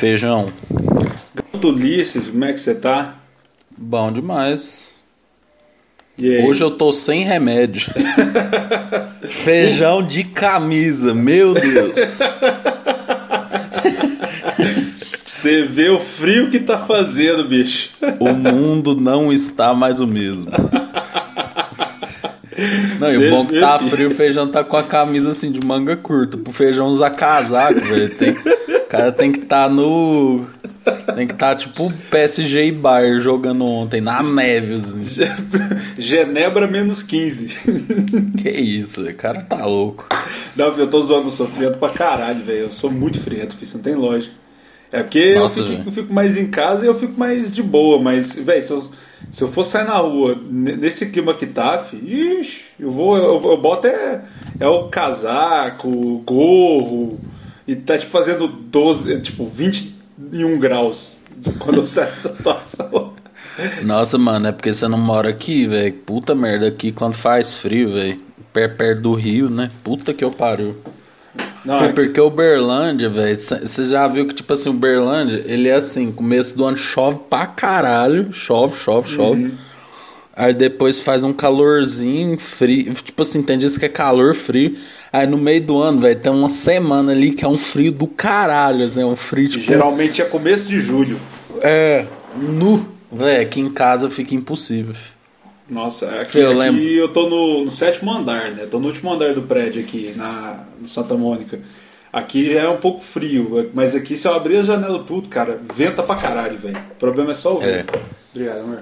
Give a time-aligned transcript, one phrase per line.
[0.00, 0.46] Feijão?
[1.34, 3.16] Gato Ulisses, como é que você tá?
[3.76, 4.94] Bom demais.
[6.42, 7.92] Hoje eu tô sem remédio.
[9.28, 12.18] feijão de camisa, meu Deus.
[15.26, 17.90] Você vê o frio que tá fazendo, bicho.
[18.18, 20.50] O mundo não está mais o mesmo.
[22.98, 25.60] Não, e o bom que tá frio, o feijão tá com a camisa assim de
[25.60, 26.38] manga curta.
[26.38, 28.08] Pro feijão usar casaco, velho.
[28.16, 28.34] Tem-
[28.90, 30.46] cara tem que tá no.
[31.14, 35.02] Tem que tá tipo PSG e Bayern jogando ontem, na neve, assim.
[35.98, 37.46] Genebra menos 15.
[38.40, 39.14] Que isso, velho.
[39.14, 40.06] O cara tá louco.
[40.56, 42.58] Não, eu tô zoando, eu sou friento pra caralho, velho.
[42.60, 44.34] Eu sou muito friento, filho, isso não tem lógica.
[44.92, 45.82] É porque eu Nossa, fico, velho.
[45.86, 48.82] eu fico mais em casa e eu fico mais de boa, mas, velho, se eu,
[49.30, 53.16] se eu for sair na rua ne- nesse clima que tá, filho, ixi, eu vou,
[53.16, 54.22] eu, eu boto é,
[54.58, 57.20] é o casaco, o gorro,
[57.72, 61.16] e tá tipo fazendo 12, é, tipo 21 graus
[61.58, 63.12] quando eu saio dessa situação.
[63.82, 65.92] Nossa, mano, é porque você não mora aqui, velho.
[65.92, 68.18] Puta merda, aqui quando faz frio, velho.
[68.52, 69.68] Per- Perto do rio, né?
[69.84, 70.76] Puta que eu pariu.
[71.64, 74.72] Não, Foi é que- porque o Berlândia, velho, você já viu que, tipo assim, o
[74.72, 79.44] Berlândia, ele é assim, começo do ano chove pra caralho, chove, chove, chove.
[79.44, 79.52] Uhum.
[80.40, 84.74] Aí depois faz um calorzinho, frio, tipo assim, tem dias que é calor, frio.
[85.12, 88.06] Aí no meio do ano, velho, tem uma semana ali que é um frio do
[88.06, 89.64] caralho, assim, é um frio, tipo...
[89.66, 91.20] geralmente é começo de julho.
[91.60, 92.06] É,
[92.40, 92.86] nu.
[93.12, 94.94] Velho, aqui em casa fica impossível.
[95.68, 96.82] Nossa, aqui, Eu aqui lembro.
[96.84, 98.66] eu tô no, no sétimo andar, né?
[98.70, 101.60] Tô no último andar do prédio aqui, na no Santa Mônica.
[102.10, 105.60] Aqui já é um pouco frio, mas aqui se eu abrir a janela tudo, cara,
[105.74, 106.78] venta pra caralho, velho.
[106.92, 107.78] O problema é só o É.
[107.82, 108.00] vento.
[108.34, 108.78] Obrigado, amor.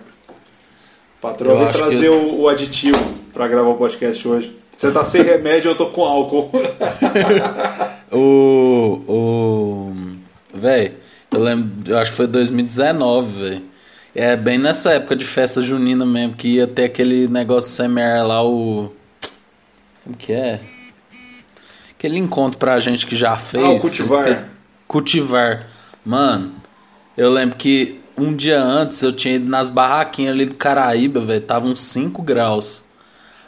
[1.21, 2.99] Patrão, Eu vem trazer esse- o, o aditivo
[3.33, 4.57] pra gravar o podcast hoje.
[4.77, 6.51] Você tá sem remédio, eu tô com álcool.
[8.11, 9.03] O.
[9.07, 9.97] O.
[10.55, 10.95] Véi,
[11.31, 13.63] eu lembro, eu acho que foi 2019, velho.
[14.15, 18.43] É bem nessa época de festa junina mesmo, que ia ter aquele negócio semear lá,
[18.43, 18.91] o.
[20.05, 20.61] Como que é?
[21.99, 23.63] Aquele encontro pra gente que já fez.
[23.63, 24.49] Ah, cultivar.
[24.87, 25.67] Cultivar.
[26.05, 26.53] Mano,
[27.17, 31.41] eu lembro que um dia antes eu tinha ido nas barraquinhas ali do Caraíba, velho.
[31.41, 32.85] Tava uns 5 graus.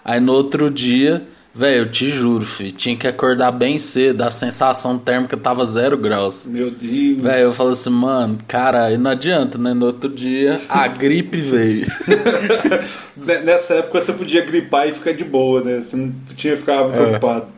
[0.04, 1.22] Aí no outro dia,
[1.54, 5.96] velho, eu te juro, filho, tinha que acordar bem cedo, a sensação térmica tava zero
[5.98, 6.46] graus.
[6.48, 7.20] Meu Deus.
[7.20, 9.74] Velho, eu falo assim, mano, cara, aí não adianta, né?
[9.74, 11.86] No outro dia, a gripe veio.
[13.16, 15.80] Ne- Nessa época você podia gripar e ficar de boa, né?
[15.82, 17.48] Você não tinha que ficar preocupado.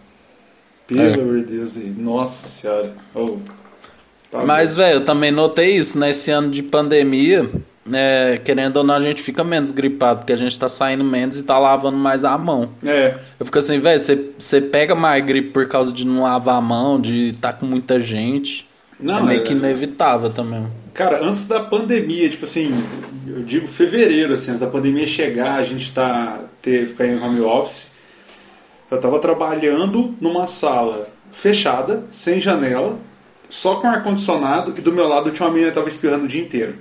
[0.88, 1.14] Pelo É.
[1.14, 2.92] amor de Deus, nossa senhora.
[3.14, 3.36] Oh,
[4.32, 7.48] tá Mas, velho, eu também notei isso, nesse ano de pandemia,
[7.86, 8.36] né?
[8.38, 11.42] Querendo ou não, a gente fica menos gripado, porque a gente tá saindo menos e
[11.44, 12.70] tá lavando mais a mão.
[12.84, 16.60] É, Eu fico assim, velho, você- pega mais gripe por causa de não lavar a
[16.60, 18.68] mão, de estar com muita gente.
[18.98, 20.66] Não, é meio é- que inevitável também.
[20.94, 22.72] Cara, antes da pandemia, tipo assim,
[23.26, 27.40] eu digo fevereiro, assim, antes da pandemia chegar, a gente tá ter ficar em home
[27.40, 27.86] office.
[28.90, 32.98] Eu tava trabalhando numa sala fechada, sem janela,
[33.52, 36.28] só com ar condicionado, e do meu lado tinha uma menina que tava espirrando o
[36.28, 36.76] dia inteiro.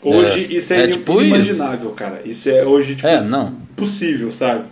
[0.00, 0.56] Hoje É.
[0.56, 2.22] isso é, É tipo inimaginável, cara.
[2.24, 3.48] Isso é hoje tipo É, não.
[3.72, 4.66] impossível, sabe?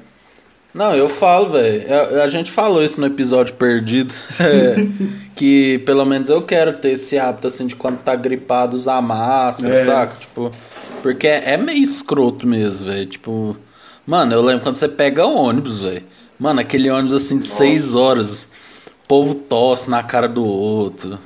[0.72, 1.84] Não, eu falo, velho.
[1.92, 4.14] A, a gente falou isso no episódio perdido.
[4.38, 4.76] é,
[5.34, 9.74] que pelo menos eu quero ter esse hábito, assim, de quando tá gripado usar máscara,
[9.74, 9.84] É.
[9.84, 10.14] saca?
[10.20, 10.52] Tipo,
[11.02, 13.06] porque é, é meio escroto mesmo, velho.
[13.06, 13.56] Tipo,
[14.06, 16.04] mano, eu lembro quando você pega um ônibus, velho.
[16.38, 18.48] Mano, aquele ônibus assim de seis horas.
[19.08, 21.18] Povo tosse na cara do outro.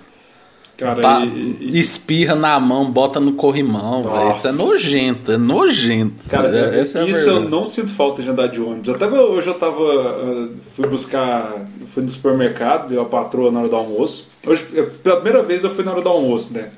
[0.76, 4.28] Cara, Pa- e- e- espirra na mão, bota no corrimão.
[4.30, 6.14] Isso é nojento, é nojento.
[6.28, 8.88] Cara, É- é a isso eu não sinto falta de andar de ônibus.
[8.88, 9.82] Até hoje eu tava.
[9.82, 11.66] ah, fui buscar.
[11.92, 14.28] Fui no supermercado, deu a patroa na hora do almoço.
[14.46, 14.64] Hoje,
[15.02, 16.70] pela primeira vez eu fui na hora do almoço, né?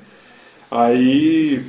[0.69, 1.61] Aí.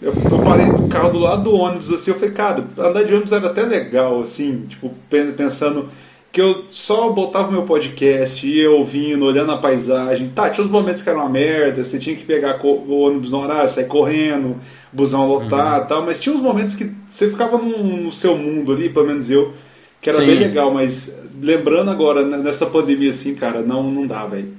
[0.00, 3.12] Eu, eu parei no carro do lado do ônibus, assim, eu falei, cara, andar de
[3.12, 5.88] ônibus era até legal, assim, tipo, pen- pensando
[6.36, 10.28] que eu só botava meu podcast, ia ouvindo, olhando a paisagem.
[10.34, 13.40] Tá, tinha os momentos que eram uma merda, você tinha que pegar o ônibus no
[13.40, 14.60] horário, sair correndo,
[14.92, 18.70] busão lotado e tal, mas tinha uns momentos que você ficava num- no seu mundo
[18.70, 19.54] ali, pelo menos eu,
[19.98, 20.26] que era Sim.
[20.26, 21.10] bem legal, mas
[21.40, 24.52] lembrando agora, né, nessa pandemia assim, cara, não, não dá, velho.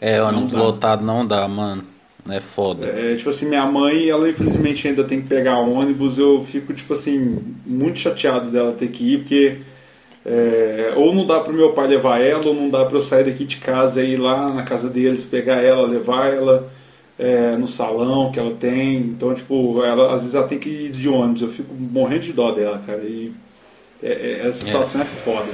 [0.00, 1.82] É, ônibus lotado não dá, mano.
[2.30, 2.86] É foda.
[2.86, 6.94] É, tipo assim, minha mãe, ela infelizmente ainda tem que pegar ônibus, eu fico, tipo
[6.94, 9.58] assim, muito chateado dela ter que ir, porque
[10.26, 13.24] é, ou não dá pro meu pai levar ela, ou não dá pra eu sair
[13.24, 16.70] daqui de casa e ir lá na casa deles, pegar ela, levar ela
[17.18, 18.96] é, no salão que ela tem.
[18.98, 22.32] Então, tipo, ela, às vezes ela tem que ir de ônibus, eu fico morrendo de
[22.32, 23.02] dó dela, cara.
[23.02, 23.32] E
[24.02, 24.12] é-
[24.42, 25.48] é- essa situação é, foda.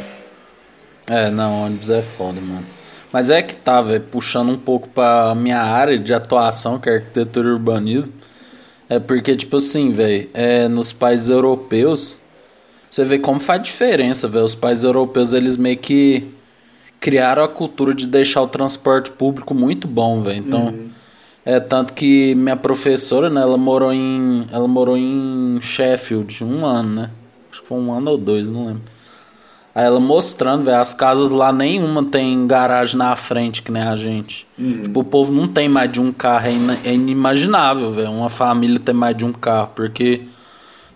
[1.09, 2.65] É, não, ônibus é foda, mano.
[3.13, 6.95] Mas é que tá, velho, puxando um pouco pra minha área de atuação, que é
[6.95, 8.15] arquitetura e urbanismo.
[8.89, 12.21] É porque, tipo assim, velho, é, nos países europeus,
[12.91, 14.45] você vê como faz diferença, velho.
[14.45, 16.25] Os países europeus, eles meio que
[16.99, 20.39] criaram a cultura de deixar o transporte público muito bom, velho.
[20.39, 20.89] Então, uhum.
[21.45, 26.95] é tanto que minha professora, né, ela morou em, ela morou em Sheffield um ano,
[26.95, 27.11] né?
[27.51, 28.83] Acho que foi um ano ou dois, não lembro.
[29.75, 33.95] Aí ela mostrando, velho, as casas lá nenhuma tem garagem na frente que nem a
[33.95, 34.47] gente.
[34.59, 34.83] Uhum.
[34.83, 38.29] Tipo, o povo não tem mais de um carro, é, in é inimaginável, velho, uma
[38.29, 40.23] família ter mais de um carro, porque,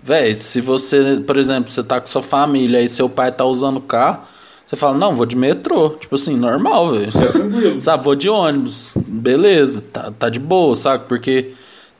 [0.04, 3.80] velho, se você, por exemplo, você tá com sua família e seu pai tá usando
[3.80, 4.20] carro,
[4.66, 7.08] você fala, não, vou de metrô, tipo assim, normal, velho.
[7.08, 11.52] É sabe, vou de ônibus, beleza, tá, tá de boa, sabe, porque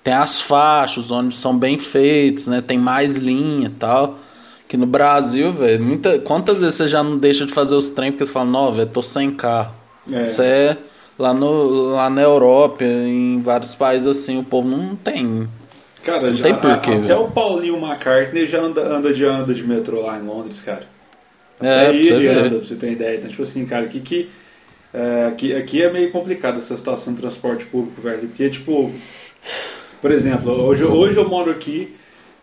[0.03, 4.19] tem as faixas, os ônibus são bem feitos, né, tem mais linha e tal.
[4.69, 8.13] Que no Brasil, velho, muita, quantas vezes você já não deixa de fazer os trem
[8.13, 9.73] porque você fala, não, velho, tô sem carro.
[10.13, 10.27] É.
[10.27, 10.77] Isso é
[11.19, 15.49] lá, no, lá na Europa, em vários países assim, o povo não tem.
[16.05, 19.55] Cara, não já, tem porquê, a, até o Paulinho McCartney já anda, anda, de, anda
[19.55, 20.87] de metrô lá em Londres, cara.
[21.61, 23.17] É, aí ele anda, pra você ter ideia.
[23.17, 24.31] Então, tipo assim, cara, que que.
[24.93, 28.29] É, aqui, aqui é meio complicado essa situação de transporte público, velho.
[28.29, 28.93] Porque, tipo,
[30.01, 31.97] por exemplo, hoje, hoje eu moro aqui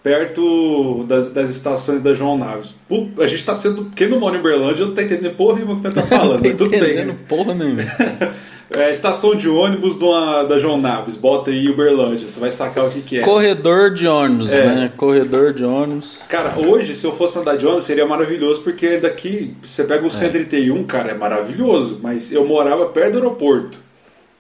[0.04, 2.74] perto das, das estações da João Naves.
[3.20, 3.92] a gente tá sendo.
[3.96, 6.72] Quem não mora em Berlândia não tá entendendo porra nenhuma que tá falando, mas tudo
[6.72, 7.06] bem.
[7.06, 7.18] Né?
[7.28, 7.84] porra nenhuma.
[8.72, 12.90] é, estação de ônibus uma, da João Naves, bota aí Uberlândia, você vai sacar o
[12.90, 13.22] que, que é.
[13.22, 14.66] Corredor de ônibus, é.
[14.66, 14.92] né?
[14.96, 16.26] Corredor de ônibus.
[16.30, 20.08] Cara, hoje, se eu fosse andar de ônibus, seria maravilhoso, porque daqui, você pega o
[20.08, 20.12] é.
[20.12, 23.78] 131, cara, é maravilhoso, mas eu morava perto do aeroporto.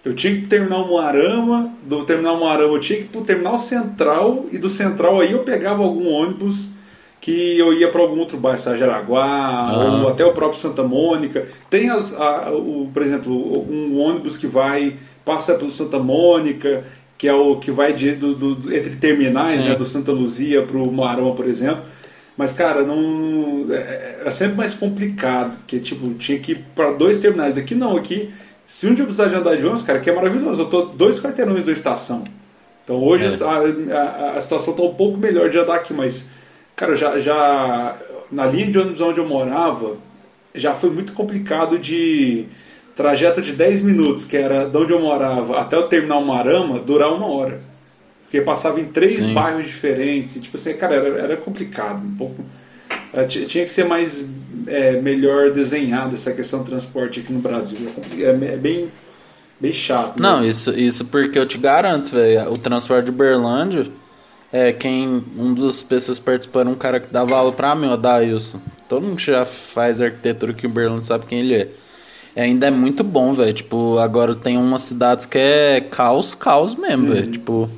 [0.04, 3.60] Eu tinha que terminar o Moarama, do terminal Moarama eu tinha que ir pro terminal
[3.60, 6.70] central, e do central aí eu pegava algum ônibus
[7.21, 10.03] que eu ia para algum outro bairro, Jaraguá, uhum.
[10.03, 11.47] ou até o próprio Santa Mônica.
[11.69, 16.83] Tem, as, a, o, por exemplo, um ônibus que vai, passa pelo Santa Mônica,
[17.18, 20.75] que é o que vai de, do, do, entre terminais, né, do Santa Luzia para
[20.75, 21.83] o Moarama, por exemplo.
[22.35, 27.19] Mas, cara, não é, é sempre mais complicado, porque tipo, tinha que ir para dois
[27.19, 27.56] terminais.
[27.56, 28.31] Aqui não, aqui
[28.65, 30.62] se um dia precisar de andar de ônibus, cara, que é maravilhoso.
[30.62, 32.23] Eu tô dois quarteirões da estação.
[32.83, 33.45] Então hoje é.
[33.45, 36.29] a, a, a, situação tá um pouco melhor de andar aqui, mas,
[36.75, 37.97] cara, já, já
[38.31, 39.97] na linha de ônibus onde eu morava,
[40.56, 42.45] já foi muito complicado de
[42.95, 47.12] trajeto de 10 minutos, que era de onde eu morava até o terminal Marama, durar
[47.12, 47.62] uma hora.
[48.23, 49.33] Porque passava em três Sim.
[49.33, 50.38] bairros diferentes.
[50.38, 52.06] E, tipo assim, cara, era, era complicado.
[52.06, 52.45] Um pouco.
[53.13, 54.25] É, tinha que ser mais
[54.68, 57.89] é, melhor desenhada essa questão do transporte aqui no Brasil.
[58.18, 58.89] É, é bem,
[59.59, 60.21] bem chato.
[60.21, 60.29] Né?
[60.29, 62.53] Não, isso, isso porque eu te garanto, velho.
[62.53, 63.85] O transporte de Uberlândia,
[64.51, 68.59] é, quem, um dos pessoas participando, um cara que dava aula pra mim, o Dailson.
[68.89, 71.68] Todo mundo que já faz arquitetura aqui em Uberlândia sabe quem ele é.
[72.36, 73.53] E ainda é muito bom, velho.
[73.53, 77.13] Tipo, agora tem umas cidades que é caos, caos mesmo, uhum.
[77.13, 77.27] velho.
[77.27, 77.69] Tipo,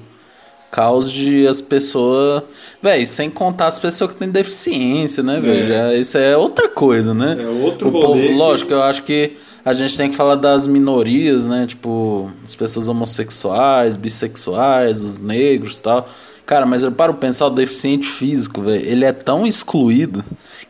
[0.72, 2.44] caos de as pessoas.
[2.82, 5.74] Véi, sem contar as pessoas que têm deficiência, né, velho?
[5.74, 5.98] É.
[5.98, 7.38] Isso é outra coisa, né?
[7.40, 11.46] É outro o povo, lógico, eu acho que a gente tem que falar das minorias,
[11.46, 11.66] né?
[11.68, 16.10] Tipo, as pessoas homossexuais, bissexuais, os negros e tal.
[16.46, 20.24] Cara, mas eu paro pensar, o deficiente físico, velho, ele é tão excluído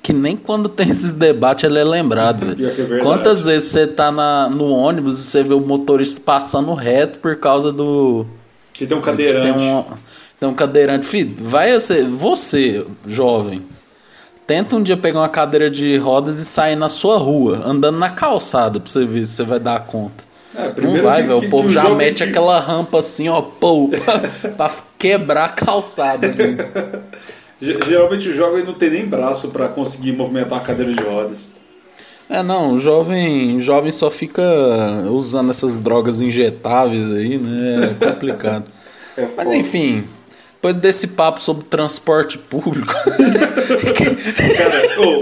[0.03, 2.69] que nem quando tem esses debates ele é lembrado, velho.
[2.69, 7.19] É Quantas vezes você tá na, no ônibus e você vê o motorista passando reto
[7.19, 8.25] por causa do
[8.73, 9.43] que tem um cadeirante.
[9.43, 9.85] Tem um,
[10.39, 11.05] tem um cadeirante.
[11.05, 13.61] Filho, vai você, você, jovem,
[14.47, 18.09] tenta um dia pegar uma cadeira de rodas e sair na sua rua, andando na
[18.09, 20.23] calçada, pra você ver se você vai dar conta.
[20.55, 21.37] É, não vai, velho.
[21.37, 22.29] O povo já mete que...
[22.29, 26.27] aquela rampa assim, ó, pô, pra, pra quebrar a calçada.
[26.27, 26.57] Assim.
[27.87, 31.47] Geralmente o jovem não tem nem braço para conseguir movimentar a cadeira de rodas.
[32.29, 34.43] É, não, o jovem, o jovem só fica
[35.09, 37.95] usando essas drogas injetáveis aí, né?
[38.01, 38.65] É complicado.
[39.17, 40.05] é Mas enfim,
[40.63, 42.93] depois desse papo sobre transporte público.
[44.57, 45.19] Cara, oh,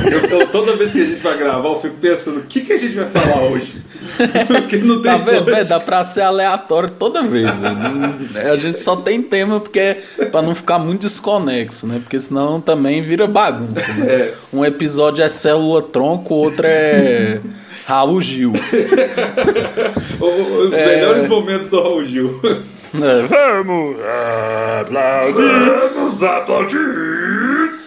[0.00, 2.72] eu, eu, toda vez que a gente vai gravar, eu fico pensando, o que, que
[2.72, 3.82] a gente vai falar hoje?
[4.46, 5.46] porque não tem tá vendo?
[5.46, 7.48] Véio, dá pra ser aleatório toda vez.
[7.58, 7.72] Né?
[8.48, 11.98] A gente só tem tema porque é pra não ficar muito desconexo, né?
[11.98, 13.92] Porque senão também vira bagunça.
[13.94, 14.06] Né?
[14.06, 14.34] É.
[14.52, 17.40] Um episódio é célula tronco, o outro é.
[17.86, 18.52] Raul Gil.
[20.20, 20.86] Os é...
[20.86, 22.40] melhores momentos do Raul Gil.
[22.94, 23.96] É, vamos
[24.80, 25.92] aplaudir.
[25.94, 27.80] Vamos aplaudir.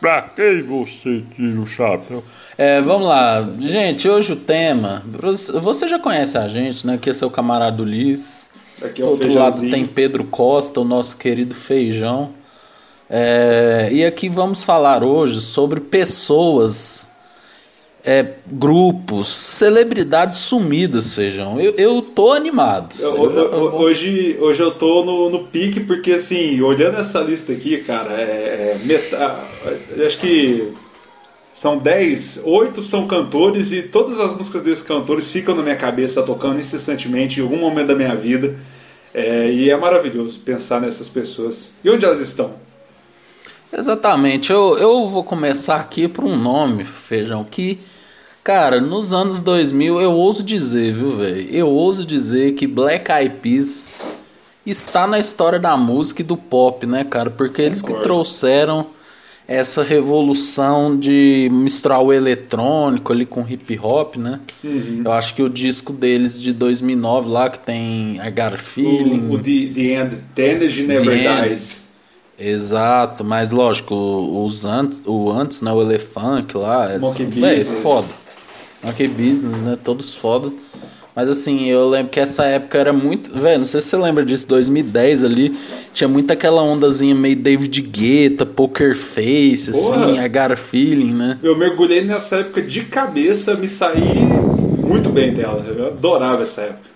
[0.00, 2.22] Pra quem você tira o chapéu?
[2.56, 3.46] É, vamos lá.
[3.58, 5.02] Gente, hoje o tema.
[5.60, 6.94] Você já conhece a gente, né?
[6.94, 8.50] Aqui é seu camarada Ulisses.
[8.82, 12.30] Aqui é o Do outro lado tem Pedro Costa, o nosso querido feijão.
[13.08, 17.10] É, e aqui vamos falar hoje sobre pessoas
[18.08, 21.60] é, grupos, celebridades sumidas, sejam.
[21.60, 22.94] Eu, eu tô animado.
[23.00, 27.52] Eu, eu, eu, hoje, hoje eu tô no, no pique, porque assim, olhando essa lista
[27.52, 29.40] aqui, cara, é, é metade,
[30.06, 30.72] acho que
[31.52, 36.22] são 10, 8 são cantores e todas as músicas desses cantores ficam na minha cabeça
[36.22, 38.56] tocando incessantemente em algum momento da minha vida.
[39.12, 41.70] É, e é maravilhoso pensar nessas pessoas.
[41.82, 42.54] E onde elas estão?
[43.72, 44.52] Exatamente.
[44.52, 47.80] Eu, eu vou começar aqui por um nome, Feijão, que
[48.46, 51.48] Cara, nos anos 2000 eu ouso dizer, viu, velho?
[51.50, 53.90] Eu ouso dizer que Black Eyed Peas
[54.64, 57.28] está na história da música e do pop, né, cara?
[57.28, 58.86] Porque eles que trouxeram
[59.48, 64.38] essa revolução de misturar o eletrônico ali com hip hop, né?
[64.62, 65.02] Uhum.
[65.04, 69.26] Eu acho que o disco deles de 2009 lá que tem I Got a Feeling,
[69.28, 71.84] o, o The, The End, The Energy Never The Dies.
[72.38, 73.92] Exato, mas lógico,
[74.44, 78.25] os antes, o antes, né, o Elefunk lá, é, é foda.
[78.82, 79.78] Monkey Business, né?
[79.82, 80.50] Todos foda.
[81.14, 83.32] Mas assim, eu lembro que essa época era muito.
[83.32, 85.56] Velho, não sei se você lembra disso, 2010 ali.
[85.94, 90.04] Tinha muito aquela ondazinha meio David Guetta, Poker Face, Porra.
[90.04, 91.38] assim, Agar Feeling, né?
[91.42, 94.02] Eu mergulhei nessa época de cabeça, me saí
[94.78, 95.64] muito bem dela.
[95.66, 96.90] Eu adorava essa época.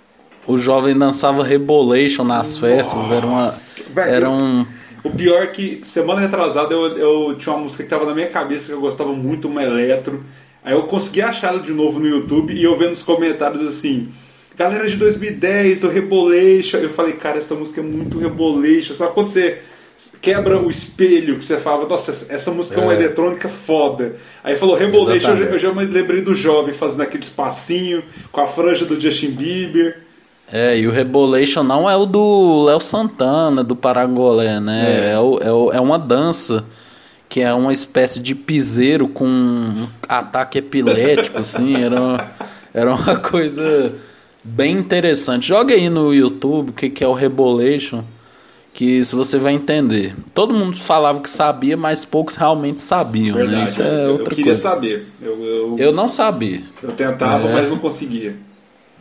[0.46, 3.14] O jovem dançava Rebolation nas festas, Nossa.
[3.14, 3.48] era uma.
[3.94, 4.66] Velho, era um.
[5.02, 8.28] O pior é que semana retrasada eu, eu tinha uma música que tava na minha
[8.28, 10.22] cabeça que eu gostava muito, uma eletro.
[10.64, 14.08] Aí eu consegui achar ela de novo no YouTube e eu vendo os comentários assim.
[14.56, 16.78] Galera de 2010, do Rebolation.
[16.78, 18.94] Eu falei, cara, essa música é muito Rebolation.
[18.94, 19.58] Sabe quando você
[20.20, 24.16] quebra o espelho que você fala, nossa, essa música é, é uma eletrônica foda.
[24.42, 28.84] Aí falou Rebolation, eu já, me lembrei do jovem fazendo aquele espacinho com a franja
[28.84, 29.98] do Justin Bieber.
[30.52, 35.10] É, e o Rebolation não é o do Léo Santana, do Parangolé, né?
[35.10, 36.64] É, é, o, é, o, é uma dança
[37.30, 42.30] que é uma espécie de piseiro com um ataque epilético, assim, era uma,
[42.74, 43.94] era uma coisa
[44.42, 45.46] bem interessante.
[45.46, 48.02] Joga aí no YouTube o que, que é o Rebolation,
[48.74, 50.16] que se você vai entender.
[50.34, 53.44] Todo mundo falava que sabia, mas poucos realmente sabiam, né?
[53.44, 53.64] Verdade, né?
[53.64, 54.60] Isso é outra eu queria coisa.
[54.62, 55.06] saber.
[55.22, 56.62] Eu, eu, eu, não sabia.
[56.82, 58.36] Eu tentava, é, mas não conseguia.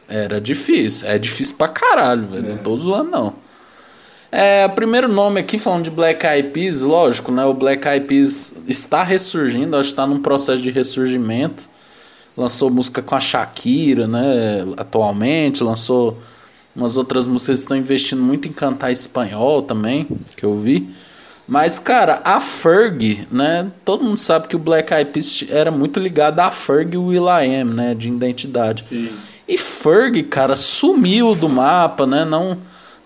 [0.08, 1.08] Era difícil.
[1.08, 2.46] É difícil pra caralho, velho.
[2.46, 2.50] É.
[2.50, 3.49] Não tô zoando, não.
[4.32, 7.44] É, o primeiro nome aqui, falando de Black Eyed Peas, lógico, né?
[7.46, 11.68] O Black Eyed Peas está ressurgindo, acho que está num processo de ressurgimento.
[12.38, 14.66] Lançou música com a Shakira, né?
[14.78, 16.18] Atualmente, lançou
[16.76, 20.90] umas outras músicas que estão investindo muito em cantar espanhol também, que eu vi.
[21.48, 23.72] Mas, cara, a Ferg, né?
[23.84, 27.08] Todo mundo sabe que o Black Eyed Peas era muito ligado a Ferg e o
[27.08, 27.96] Will.i.am, né?
[27.96, 28.84] De identidade.
[28.84, 29.10] Sim.
[29.48, 32.24] E Ferg, cara, sumiu do mapa, né?
[32.24, 32.60] Não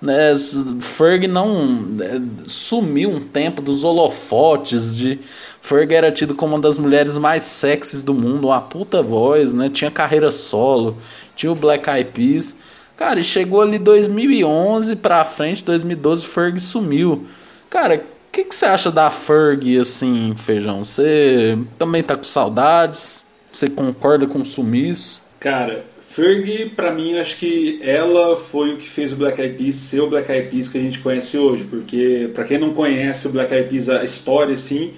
[0.03, 0.33] né,
[0.81, 5.17] Ferg não é, sumiu um tempo dos holofotes de
[5.62, 9.69] Ferg era tido como uma das mulheres mais sexys do mundo, uma puta voz, né?
[9.69, 10.98] Tinha carreira solo,
[11.38, 12.57] tinha o Black Eyed Peas.
[12.98, 17.25] Cara, e chegou ali 2011 pra frente, 2012, Ferg sumiu.
[17.69, 20.83] Cara, o que você acha da Ferg, assim, Feijão?
[20.83, 23.24] Você também tá com saudades?
[23.50, 25.24] Você concorda com o sumiço?
[25.39, 29.77] Cara, Fergie, para mim, acho que ela foi o que fez o Black Eyed Peas
[29.77, 33.27] ser o Black Eyed Peas que a gente conhece hoje, porque para quem não conhece
[33.27, 34.93] o Black Eyed Peas, a história assim,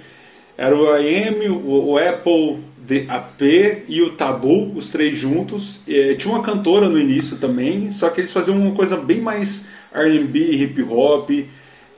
[0.57, 2.59] era o IM, o, Apple
[3.07, 3.41] AP
[3.87, 5.79] e o Tabu, os três juntos.
[5.87, 9.69] E, tinha uma cantora no início também, só que eles faziam uma coisa bem mais
[9.93, 11.29] R&B, hip hop.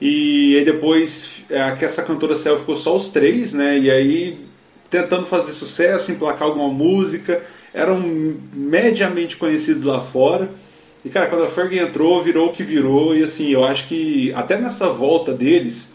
[0.00, 3.80] E aí depois é, que essa cantora saiu ficou só os três, né?
[3.80, 4.46] E aí
[4.88, 8.02] tentando fazer sucesso, emplacar alguma música eram
[8.52, 10.50] mediamente conhecidos lá fora.
[11.04, 13.14] E, cara, quando a Fergie entrou, virou o que virou.
[13.14, 15.92] E, assim, eu acho que até nessa volta deles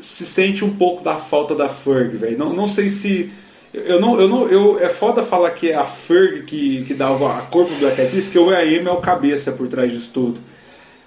[0.00, 2.38] se sente um pouco da falta da Ferg, velho.
[2.38, 3.30] Não, não sei se.
[3.72, 7.38] Eu não, eu não, eu, é foda falar que é a Ferg que, que dava
[7.38, 10.10] a cor pro Black Eyed Peas, que o EAM é o cabeça por trás disso
[10.12, 10.40] tudo.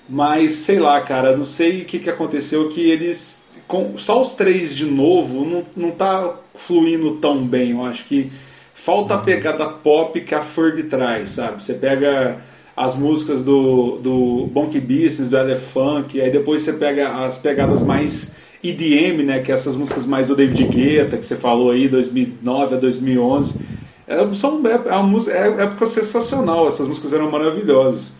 [0.08, 3.42] Mas, sei lá, cara, não sei o que, que aconteceu que eles.
[3.68, 7.72] Com, só os três de novo não, não tá fluindo tão bem.
[7.72, 8.32] Eu acho que
[8.74, 11.62] falta a pegada pop que a Ferg traz, sabe?
[11.62, 12.40] Você pega
[12.76, 18.36] as músicas do, do Bonky Business, do Elefunk, aí depois você pega as pegadas mais
[18.64, 19.40] EDM, né?
[19.42, 23.60] Que é essas músicas mais do David Guetta, que você falou aí, 2009 a 2011.
[24.08, 28.12] É, são, é, é, uma, é época sensacional, essas músicas eram maravilhosas.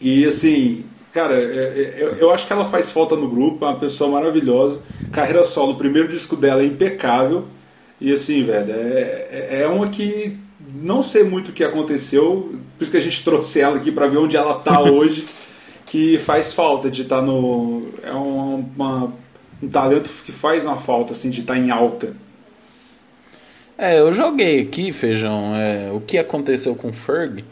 [0.00, 3.78] E assim, cara, é, é, eu acho que ela faz falta no grupo, é uma
[3.78, 4.80] pessoa maravilhosa.
[5.12, 7.44] Carreira solo, o primeiro disco dela é impecável.
[8.04, 10.36] E assim, velho, é, é, é uma que
[10.76, 14.06] não sei muito o que aconteceu, por isso que a gente trouxe ela aqui para
[14.06, 15.24] ver onde ela tá hoje,
[15.86, 17.88] que faz falta de estar tá no.
[18.02, 19.12] É uma, uma,
[19.62, 22.14] um talento que faz uma falta, assim, de estar tá em alta.
[23.78, 27.42] É, eu joguei aqui, feijão, é, o que aconteceu com Ferg.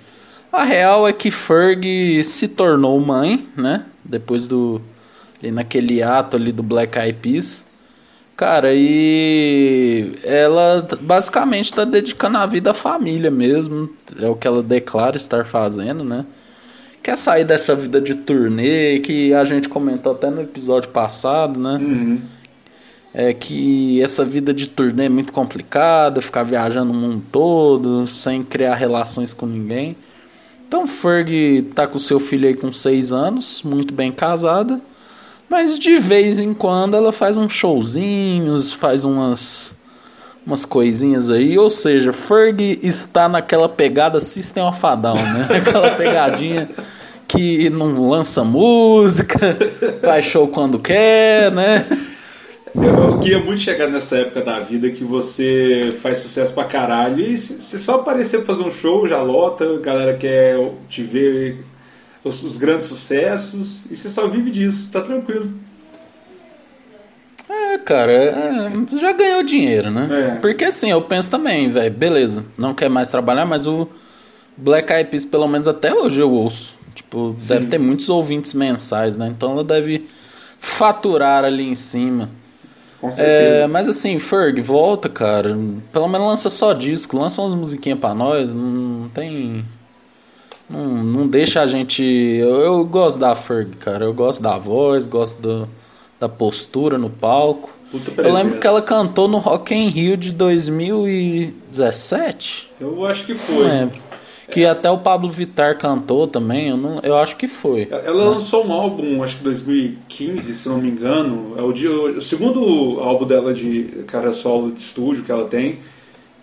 [0.52, 3.87] A real é que Ferg se tornou mãe, né?
[4.04, 4.82] Depois do.
[5.40, 7.72] Ali naquele ato ali do Black Eyed Peas.
[8.37, 13.91] Cara, e ela basicamente está dedicando a vida à família mesmo.
[14.19, 16.25] É o que ela declara estar fazendo, né?
[17.03, 21.79] Quer sair dessa vida de turnê que a gente comentou até no episódio passado, né?
[21.81, 22.21] Uhum.
[23.12, 28.43] É que essa vida de turnê é muito complicada, ficar viajando o mundo todo, sem
[28.43, 29.97] criar relações com ninguém.
[30.67, 34.81] Então Ferg tá com seu filho aí com seis anos, muito bem casada.
[35.52, 39.76] Mas de vez em quando ela faz uns showzinhos, faz umas
[40.47, 45.49] umas coisinhas aí, ou seja, Ferg está naquela pegada System of a Down, né?
[45.59, 46.71] Aquela pegadinha
[47.28, 49.38] que não lança música,
[50.00, 51.87] faz show quando quer, né?
[52.75, 57.37] Eu, queria muito chegar nessa época da vida que você faz sucesso pra caralho e
[57.37, 61.59] se se só aparecer pra fazer um show, já lota, a galera quer te ver
[62.25, 65.52] os, os grandes sucessos e você só vive disso, tá tranquilo.
[67.49, 70.09] É, cara, é, já ganhou dinheiro, né?
[70.37, 70.41] É.
[70.41, 73.88] Porque assim, eu penso também, velho, beleza, não quer mais trabalhar, mas o
[74.57, 76.76] Black Eyed Peas, pelo menos até hoje eu ouço.
[76.95, 79.26] Tipo, deve ter muitos ouvintes mensais, né?
[79.29, 80.07] Então ela deve
[80.59, 82.29] faturar ali em cima.
[83.00, 83.69] Com É, certeza.
[83.69, 85.57] mas assim, Ferg, volta, cara.
[85.91, 88.55] Pelo menos lança só disco, lança umas musiquinhas pra nós.
[88.55, 89.64] Não tem.
[90.73, 92.02] Não, não deixa a gente.
[92.02, 94.07] Eu, eu gosto da Ferg, cara.
[94.07, 95.69] Eu gosto da voz, gosto do-
[96.19, 97.69] da postura no palco.
[98.17, 102.71] Eu lembro que ela cantou no Rock in Rio de 2017.
[102.80, 103.65] Eu acho que Não foi.
[103.69, 103.99] lembro.
[104.50, 106.69] Que até o Pablo Vittar cantou também.
[106.69, 107.89] Eu, não, eu acho que foi.
[107.91, 111.54] Ela lançou um álbum, acho que 2015, se não me engano.
[111.56, 115.78] É o, de- o segundo álbum dela de cara solo de estúdio que ela tem.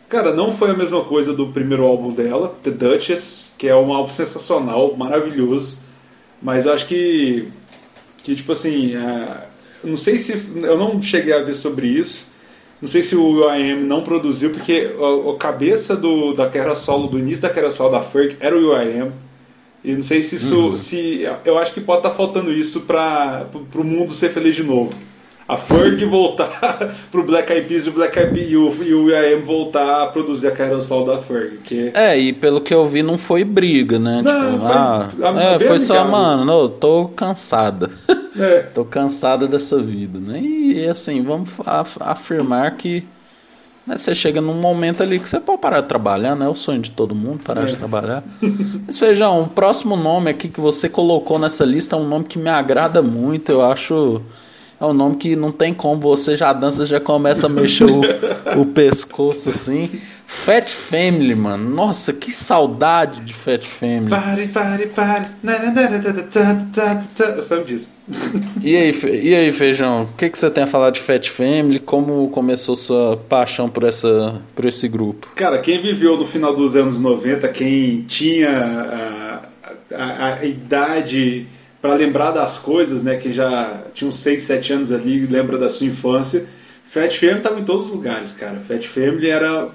[0.10, 3.93] Cara, não foi a mesma coisa do primeiro álbum dela, The Duchess, que é um
[3.93, 5.78] álbum sensacional, maravilhoso.
[6.41, 7.48] Mas eu acho que,
[8.24, 9.48] que tipo assim, é,
[9.84, 12.26] não sei se eu não cheguei a ver sobre isso.
[12.82, 17.08] Não sei se o UIM não produziu, porque a, a cabeça do, da carreira solo,
[17.08, 19.12] do início da carreira solo da Ferg era o UIM.
[19.84, 20.76] E não sei se isso.
[20.78, 24.91] Se, eu acho que pode estar faltando isso para o mundo ser feliz de novo.
[25.50, 28.94] A Ferg voltar pro Black Eyed Peas e o Black Eyed Peas e o, e
[28.94, 31.58] o IAM voltar a produzir a carreira solo da Ferg.
[31.64, 34.22] Que, É, e pelo que eu vi, não foi briga, né?
[34.24, 37.90] Não, tipo, foi- ah, a- é, foi só, mano, não, eu tô cansada.
[38.40, 40.40] é, tô cansada dessa vida, né?
[40.40, 43.04] E assim, vamos af- afirmar que
[43.88, 46.46] né, você chega num momento ali que você pode parar de trabalhar, né?
[46.46, 47.76] É o sonho de todo mundo, parar de É.
[47.76, 48.24] trabalhar.
[48.86, 52.38] Mas Feijão, o próximo nome aqui que você colocou nessa lista é um nome que
[52.38, 54.22] me agrada muito, eu acho.
[54.80, 58.02] É um nome que não tem como, você já dança, já começa a mexer o,
[58.62, 59.89] o pescoço assim.
[60.26, 61.70] Fat Family, mano.
[61.70, 64.10] Nossa, que saudade de Fat Family.
[64.12, 65.26] Pare, pare, pare.
[67.36, 67.89] Eu sei disso.
[68.62, 68.92] E aí,
[69.24, 71.80] e aí Feijão, o que, que você tem a falar de Fat Family?
[71.80, 75.28] Como começou sua paixão por, essa, por esse grupo?
[75.36, 81.48] Cara, quem viveu no final dos anos 90, quem tinha a, a- a idade
[81.82, 85.70] para lembrar das coisas, né, que já tinha uns 6, 7 anos ali, lembra da
[85.70, 86.46] sua infância,
[86.86, 88.60] Fat Family estava em todos os lugares, cara.
[88.60, 89.70] Fat Family era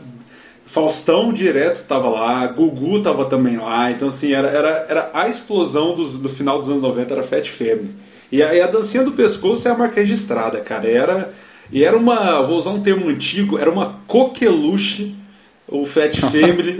[0.66, 5.94] Faustão direto tava lá, Gugu tava também lá, então assim, era, era, era a explosão
[5.94, 7.94] dos, do final dos anos 90, era Fat Family.
[8.32, 10.88] E aí a dancinha do pescoço é a marca registrada, cara.
[10.88, 11.32] Era,
[11.70, 15.14] e era uma, vou usar um termo antigo, era uma coqueluche,
[15.68, 16.78] o Fat Family.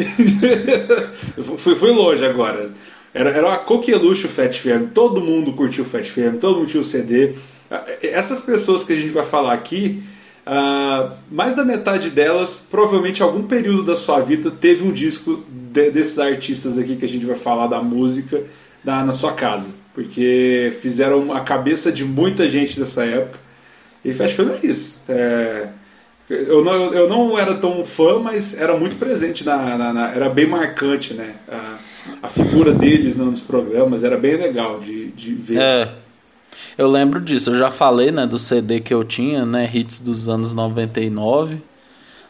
[1.59, 2.73] foi, foi longe agora.
[3.15, 6.69] Era, era uma coqueluche o Fat Family, todo mundo curtiu o Fat Family, todo mundo
[6.69, 7.35] tinha o CD.
[7.71, 10.03] Ah, Essas pessoas que a gente vai falar aqui,
[10.45, 15.91] ah, mais da metade delas, provavelmente algum período da sua vida, teve um disco de-
[15.93, 18.43] desses artistas aqui que a gente vai falar da música
[18.85, 19.71] na, na sua casa.
[19.95, 23.39] Porque fizeram a cabeça de muita gente dessa época.
[24.05, 25.01] E Fast Family é isso.
[25.09, 25.69] É,
[26.29, 30.29] eu, não, eu não era tão fã, mas era muito presente, na, na- na- era
[30.29, 31.37] bem marcante, né?
[31.49, 31.77] A,
[32.23, 35.59] a figura deles nos programas era bem legal de, de ver.
[35.61, 35.93] É.
[36.79, 40.29] Eu lembro disso, eu já falei, né, do CD que eu tinha, né, hits dos
[40.29, 41.59] anos 99.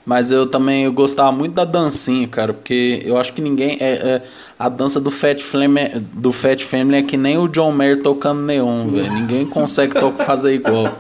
[0.07, 3.93] Mas eu também eu gostava muito da dancinha, cara, porque eu acho que ninguém é,
[3.93, 4.23] é-
[4.59, 8.03] a dança do Fat Family, é- do Fat Family é que nem o John Mayer
[8.03, 9.11] tocando neon, velho.
[9.15, 10.95] Ninguém consegue to- fazer igual.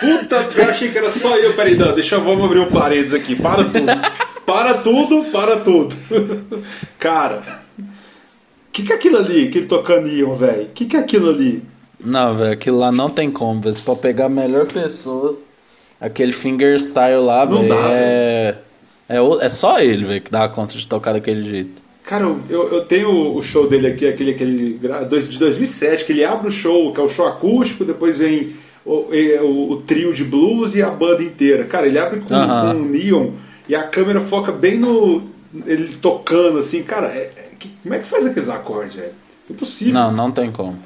[0.00, 1.54] Puta, eu achei que era só eu.
[1.54, 3.34] Peraí, não, deixa eu vamos abrir um parênteses aqui.
[3.34, 3.86] Para tudo.
[4.44, 5.96] Para tudo, para tudo.
[6.98, 7.40] Cara,
[8.72, 10.64] que, que é aquilo ali, aquele tocando Ion, velho?
[10.64, 11.62] O que, que é aquilo ali?
[12.04, 13.74] Não, velho, aquilo lá não tem como, velho.
[13.74, 15.38] Você pode pegar a melhor pessoa,
[16.00, 18.54] aquele fingerstyle lá, Não velho, dá, é,
[19.08, 21.82] É, é só ele, velho, que dá conta de tocar daquele jeito.
[22.04, 26.48] Cara, eu, eu tenho o show dele aqui, aquele, aquele de 2007, que ele abre
[26.48, 28.54] o show, que é o show acústico, depois vem
[28.84, 28.94] o,
[29.42, 31.64] o- o trio de blues e a banda inteira.
[31.64, 32.72] Cara, ele abre com, Aham.
[32.74, 33.30] com um neon
[33.68, 35.22] e a câmera foca bem no.
[35.64, 36.82] ele tocando, assim.
[36.82, 37.30] Cara, é-
[37.62, 39.12] que- como é que faz aqueles acordes, velho?
[39.50, 39.94] Impossível.
[39.94, 40.78] Não, não tem como.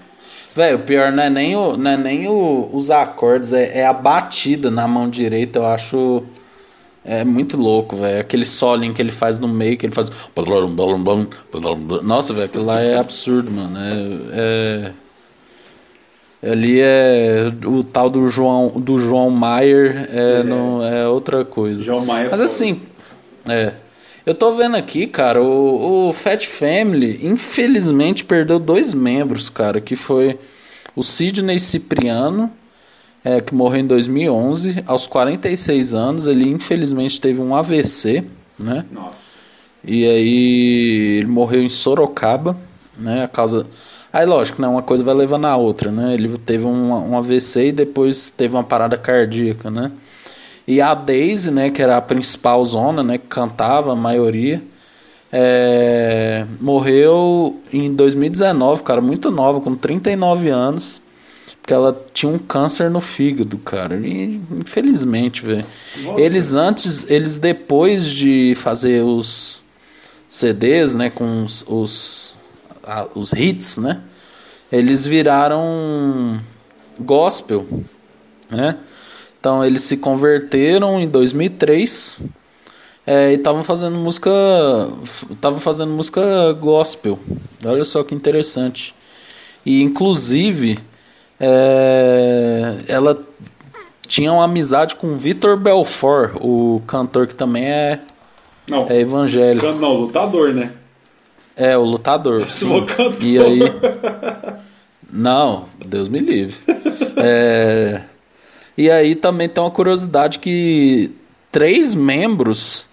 [0.55, 3.87] Velho, o pior não é nem, o, não é nem o- os acordes, é, é
[3.87, 6.23] a batida na mão direita, eu acho.
[7.05, 8.21] É muito louco, velho.
[8.21, 10.11] Aquele solinho que ele faz no meio, que ele faz.
[12.03, 13.77] Nossa, velho, aquilo lá é absurdo, mano.
[13.79, 14.93] É.
[14.93, 14.93] é-
[16.51, 20.43] Ali é o tal do João, do João Maier, é, É.
[20.45, 21.83] Não, é outra coisa.
[21.83, 22.45] João Maia é Mas foda.
[22.45, 22.81] assim,
[23.49, 23.73] é.
[24.27, 29.95] Eu tô vendo aqui, cara, o, o Fat Family, infelizmente, perdeu dois membros, cara, que
[29.95, 30.37] foi
[30.97, 32.51] o Sidney Cipriano,
[33.25, 38.25] é, que morreu em 2011, aos 46 anos, ele infelizmente teve um AVC,
[38.59, 38.85] né?
[38.91, 39.37] Nossa.
[39.85, 42.59] E aí ele morreu em Sorocaba,
[42.99, 43.23] né?
[43.23, 43.65] A causa.
[44.13, 44.67] Aí lógico, né?
[44.67, 46.15] Uma coisa vai levando a outra, né?
[46.15, 49.93] Ele teve um, um AVC e depois teve uma parada cardíaca, né?
[50.67, 51.71] E a Daisy, né?
[51.71, 53.19] Que era a principal zona, né?
[53.19, 54.63] Que cantava a maioria.
[55.33, 61.03] é, morreu em 2019, cara, muito nova, com 39 anos.
[61.61, 63.97] Porque ela tinha um câncer no fígado, cara.
[63.97, 65.67] E infelizmente, velho.
[66.17, 69.63] Eles antes, eles depois de fazer os
[70.29, 72.39] CDs, né, com os, os,
[72.85, 74.01] a- os hits, né,
[74.71, 76.41] eles viraram
[77.01, 77.67] gospel,
[78.51, 78.77] né?
[79.47, 82.21] Então eles se converteram em 2003
[83.07, 84.29] é, e estavam fazendo música,
[85.31, 87.17] estavam fazendo música gospel.
[87.65, 88.93] Olha só que interessante.
[89.65, 90.81] E inclusive
[91.39, 93.25] é, ela
[94.09, 98.01] tinha uma amizade com Vitor Belfort, o cantor que também é,
[98.69, 99.65] Não, é evangélico.
[99.65, 100.73] não, lutador, né?
[101.55, 102.43] É, o lutador.
[102.51, 102.85] Sim.
[103.23, 103.61] E aí.
[105.09, 106.57] Não, Deus me livre.
[107.19, 108.03] É,
[108.77, 111.11] E aí também tem uma curiosidade que
[111.51, 112.85] três membros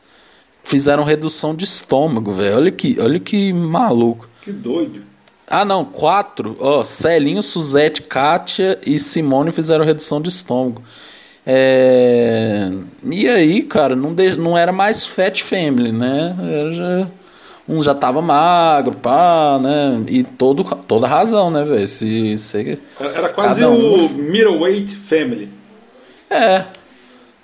[0.63, 2.56] fizeram redução de estômago, velho.
[2.56, 4.28] Olha que, olha que maluco.
[4.41, 5.02] Que doido.
[5.48, 6.56] Ah, não, quatro.
[6.60, 10.82] Ó, Celinho, Suzette, Kátia e Simone fizeram redução de estômago.
[11.46, 12.72] É...
[13.12, 14.38] E aí, cara, não, de...
[14.38, 16.36] não era mais Fat Family, né?
[16.72, 17.08] Já...
[17.67, 20.04] Um já tava magro, pá, né?
[20.10, 21.88] E todo, toda razão, né, velho?
[21.88, 22.78] Se, se...
[23.00, 24.06] Era quase um.
[24.06, 25.50] o middleweight family.
[26.34, 26.65] É.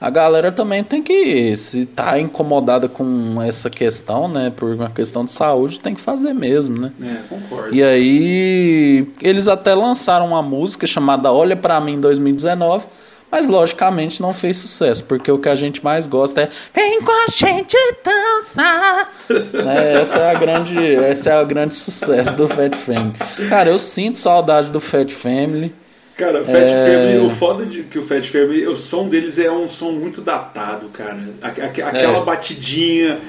[0.01, 4.49] A galera também tem que, se tá incomodada com essa questão, né?
[4.55, 6.93] Por uma questão de saúde, tem que fazer mesmo, né?
[7.01, 7.75] É, concordo.
[7.75, 12.87] E aí, eles até lançaram uma música chamada Olha Pra Mim em 2019,
[13.29, 17.11] mas logicamente não fez sucesso, porque o que a gente mais gosta é Vem com
[17.11, 19.11] a gente dançar.
[19.53, 20.01] né?
[20.01, 23.17] Essa é a grande, essa é a grande sucesso do Fat Family.
[23.49, 25.75] Cara, eu sinto saudade do Fat Family.
[26.19, 26.85] Cara, Fat É.
[26.93, 30.19] Family, o foda de que o Fat Family, o som deles é um som muito
[30.19, 31.17] datado, cara.
[31.41, 32.23] Aque- aque- Aquela É.
[32.25, 33.19] batidinha.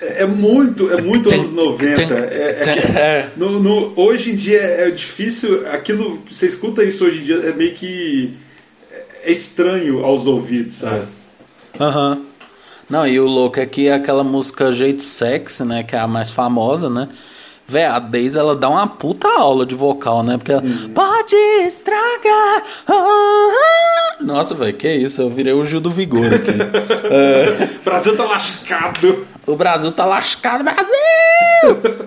[0.00, 2.02] É muito, é muito anos 90.
[2.02, 3.30] É, é- É.
[3.36, 5.64] no- no- hoje em dia é difícil.
[5.70, 6.20] Aquilo.
[6.28, 8.34] Você escuta isso hoje em dia, é meio que.
[9.24, 11.04] É estranho aos ouvidos, sabe?
[11.78, 12.22] Aham.
[12.90, 15.84] Não, e o louco é que aquela música Jeito Sexy, né?
[15.84, 17.08] Que é a mais famosa, né?
[17.66, 20.36] Véi, a Daisy, ela dá uma puta aula de vocal, né?
[20.36, 20.62] Porque ela
[20.94, 21.34] pode
[21.66, 22.62] estragar.
[22.88, 25.22] ah, ah." Nossa, velho, que isso?
[25.22, 26.52] Eu virei o Gil do Vigor aqui.
[27.82, 29.26] O Brasil tá lascado.
[29.46, 30.92] o Brasil tá lascado, Brasil!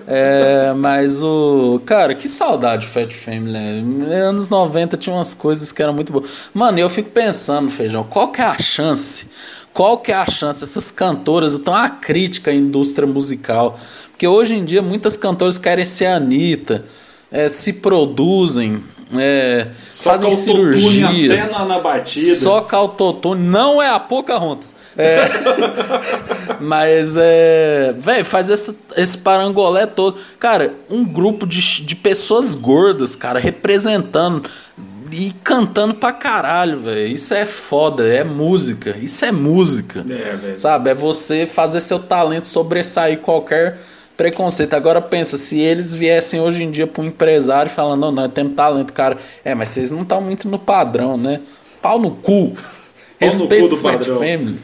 [0.06, 1.80] é, mas o.
[1.84, 3.82] Cara, que saudade do Fat Family, né?
[3.82, 6.50] Nos anos 90 tinha umas coisas que eram muito boas.
[6.52, 9.28] Mano, eu fico pensando, Feijão, qual que é a chance?
[9.76, 10.64] Qual que é a chance?
[10.64, 13.78] Essas cantoras estão a crítica à indústria musical.
[14.10, 16.86] Porque hoje em dia muitas cantoras querem ser Anitta,
[17.30, 18.82] é, se produzem,
[19.14, 21.50] é, fazem cirurgias.
[21.52, 22.36] Na, na batida.
[22.36, 24.74] Só autotune, não é a Pocahontas.
[24.96, 25.18] É.
[26.58, 27.94] Mas é.
[27.98, 30.18] Velho, faz essa, esse parangolé todo.
[30.38, 34.48] Cara, um grupo de, de pessoas gordas, cara, representando
[35.10, 37.08] e cantando pra caralho, velho.
[37.08, 38.96] Isso é foda, é música.
[38.98, 40.00] Isso é música.
[40.00, 40.60] É, velho.
[40.60, 40.90] Sabe?
[40.90, 43.78] É você fazer seu talento sobressair qualquer
[44.16, 44.74] preconceito.
[44.74, 48.54] Agora pensa, se eles viessem hoje em dia para um empresário falando, não, nós temos
[48.54, 49.18] talento, cara.
[49.44, 51.40] É, mas vocês não estão muito no padrão, né?
[51.82, 52.50] Pau no cu.
[52.50, 52.56] cu
[53.18, 54.18] Respeito do o Fat padrão.
[54.18, 54.60] Family.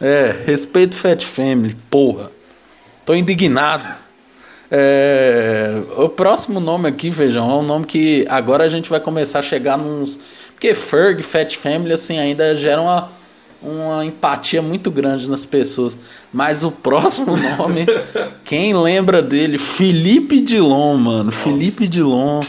[0.00, 2.30] É, respeito o Fat Family, porra.
[3.04, 4.07] Tô indignado.
[4.70, 9.38] É, o próximo nome aqui, vejam, é um nome que agora a gente vai começar
[9.38, 10.18] a chegar nos.
[10.52, 13.10] Porque Ferg, Fat Family, assim, ainda geram uma,
[13.62, 15.98] uma empatia muito grande nas pessoas.
[16.32, 17.86] Mas o próximo nome,
[18.44, 19.56] quem lembra dele?
[19.56, 21.24] Felipe Dilon, mano.
[21.24, 21.38] Nossa.
[21.38, 22.40] Felipe Dilon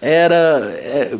[0.00, 0.72] era.
[0.78, 1.16] É,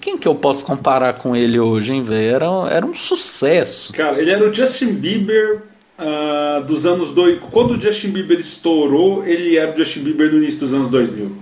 [0.00, 2.34] quem que eu posso comparar com ele hoje, hein, velho?
[2.34, 3.92] Era, era um sucesso.
[3.92, 5.62] Cara, ele era o Justin Bieber
[5.98, 7.40] uh, dos anos dois.
[7.50, 11.36] Quando o Justin Bieber estourou, ele era o Justin Bieber no início dos anos 2000.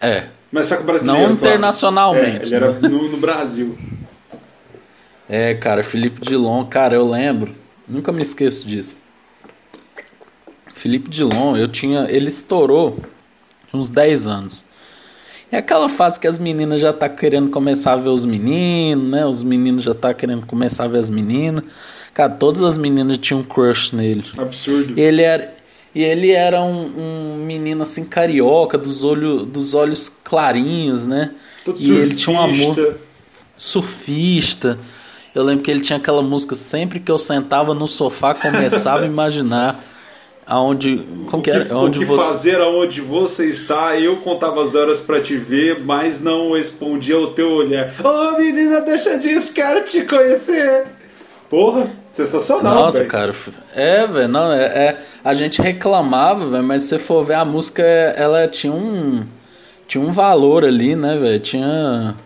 [0.00, 0.28] É.
[0.50, 1.22] Mas só que brasileiro.
[1.22, 2.38] Não internacionalmente.
[2.38, 2.88] É, ele era né?
[2.88, 3.76] no, no Brasil.
[5.28, 7.54] É, cara, Felipe Dilon, cara, eu lembro.
[7.88, 8.94] Nunca me esqueço disso.
[10.74, 12.06] Felipe Dilon, eu tinha.
[12.08, 12.98] Ele estourou
[13.72, 14.64] uns 10 anos.
[15.50, 19.24] É aquela fase que as meninas já tá querendo começar a ver os meninos, né?
[19.24, 21.64] Os meninos já tá querendo começar a ver as meninas.
[22.16, 24.24] Cara, todas as meninas tinham um crush nele.
[24.38, 24.98] Absurdo.
[24.98, 25.54] E ele era,
[25.94, 31.32] e ele era um, um menino assim carioca, dos, olho, dos olhos clarinhos, né?
[31.62, 32.02] Todo e surfista.
[32.02, 32.98] ele tinha um amor
[33.54, 34.78] surfista.
[35.34, 39.06] Eu lembro que ele tinha aquela música sempre que eu sentava no sofá começava a
[39.06, 39.78] imaginar
[40.46, 42.24] aonde como que, que era onde o que você...
[42.24, 47.32] fazer aonde você está eu contava as horas para te ver mas não respondia ao
[47.32, 50.86] teu olhar ô oh, menina deixa disso quero te conhecer
[51.48, 53.10] porra sensacional nossa véio.
[53.10, 53.34] cara
[53.74, 57.44] é velho não é, é, a gente reclamava velho mas se você for ver a
[57.44, 59.24] música ela tinha um
[59.86, 62.16] tinha um valor ali né velho tinha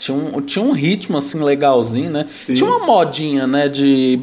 [0.00, 2.24] tinha um, tinha um ritmo assim legalzinho, né?
[2.26, 2.54] Sim.
[2.54, 3.68] Tinha uma modinha, né?
[3.68, 4.18] De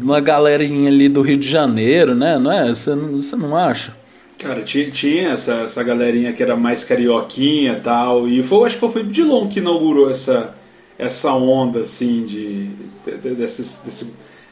[0.00, 2.38] uma galerinha ali do Rio de Janeiro, né?
[2.38, 2.68] Não é?
[2.68, 3.92] Você não, você não acha?
[4.38, 8.28] Cara, tinha, tinha essa, essa galerinha que era mais carioquinha e tal.
[8.28, 10.54] E foi, acho que foi o Dilon que inaugurou essa,
[10.96, 12.70] essa onda, assim, de.
[13.12, 14.06] De, de desse,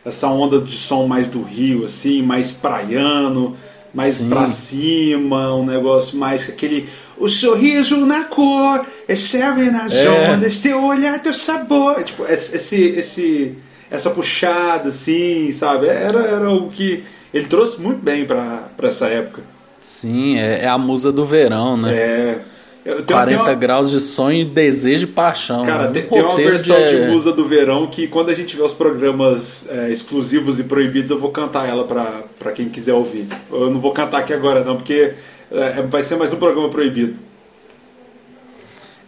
[0.04, 3.56] essa onda de som mais do Rio, assim, mais praiano
[3.96, 4.28] mais Sim.
[4.28, 6.86] pra cima, um negócio mais aquele.
[7.16, 8.84] O sorriso na cor,
[9.16, 10.32] serve nas é.
[10.32, 12.04] ondas, teu olhar, teu sabor.
[12.04, 13.54] Tipo, esse, esse,
[13.90, 15.86] essa puxada, assim, sabe?
[15.86, 19.42] Era, era o que ele trouxe muito bem pra, pra essa época.
[19.78, 21.94] Sim, é, é a musa do verão, né?
[21.94, 22.40] É.
[23.06, 23.54] 40 uma...
[23.54, 25.64] graus de sonho, desejo e paixão.
[25.64, 27.00] Cara, um tem, tem, uma versão de...
[27.00, 27.08] de...
[27.08, 31.18] musa do verão que quando a gente vê os programas é, exclusivos e proibidos, eu
[31.18, 33.26] vou cantar ela pra, pra quem quiser ouvir.
[33.50, 35.14] Eu não vou cantar aqui agora não, porque
[35.50, 37.16] é, vai ser mais um programa proibido.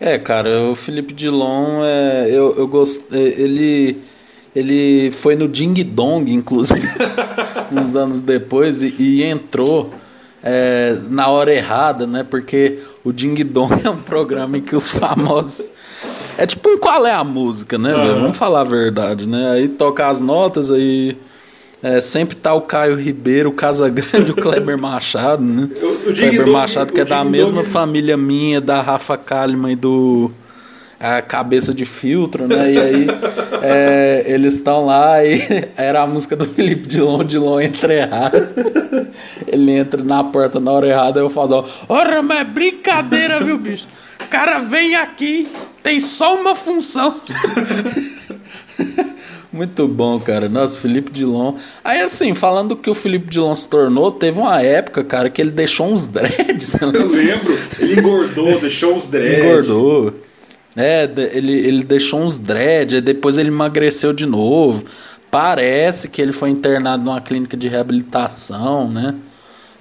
[0.00, 3.98] É, cara, o Felipe Dilon, é, eu, eu gosto, é, ele,
[4.54, 6.86] ele foi no Ding Dong, inclusive,
[7.70, 9.92] uns anos depois, e, e entrou
[10.42, 12.24] é, na hora errada, né?
[12.28, 15.70] Porque o Ding Dong é um programa em que os famosos.
[16.36, 17.94] É tipo um qual é a música, né?
[17.94, 18.20] Uhum.
[18.20, 19.50] Vamos falar a verdade, né?
[19.50, 21.16] Aí toca as notas, aí.
[21.80, 25.68] É, sempre tá o Caio Ribeiro, o Casagrande, o Kleber Machado, né?
[25.80, 30.32] O, o Kleber Machado, que é da mesma família minha, da Rafa Kalimann e do
[31.00, 32.72] a cabeça de filtro, né?
[32.72, 33.06] E aí
[33.62, 35.40] é, eles estão lá e
[35.76, 38.48] era a música do Felipe Dilon, Dilon entra errado.
[39.46, 43.86] Ele entra na porta na hora errada, eu falo, ora, mas é brincadeira, viu, bicho?
[44.28, 45.48] Cara vem aqui,
[45.82, 47.14] tem só uma função.
[49.50, 50.48] Muito bom, cara.
[50.48, 51.54] Nossa, Felipe Dilon.
[51.82, 55.50] Aí, assim, falando que o Felipe Dilon se tornou, teve uma época, cara, que ele
[55.50, 56.76] deixou uns dreads.
[56.80, 57.58] Eu lembro.
[57.78, 59.44] Ele engordou, deixou uns dreads.
[59.44, 60.27] Engordou.
[60.76, 64.84] É, ele, ele deixou uns dread, depois ele emagreceu de novo.
[65.30, 69.14] Parece que ele foi internado numa clínica de reabilitação, né?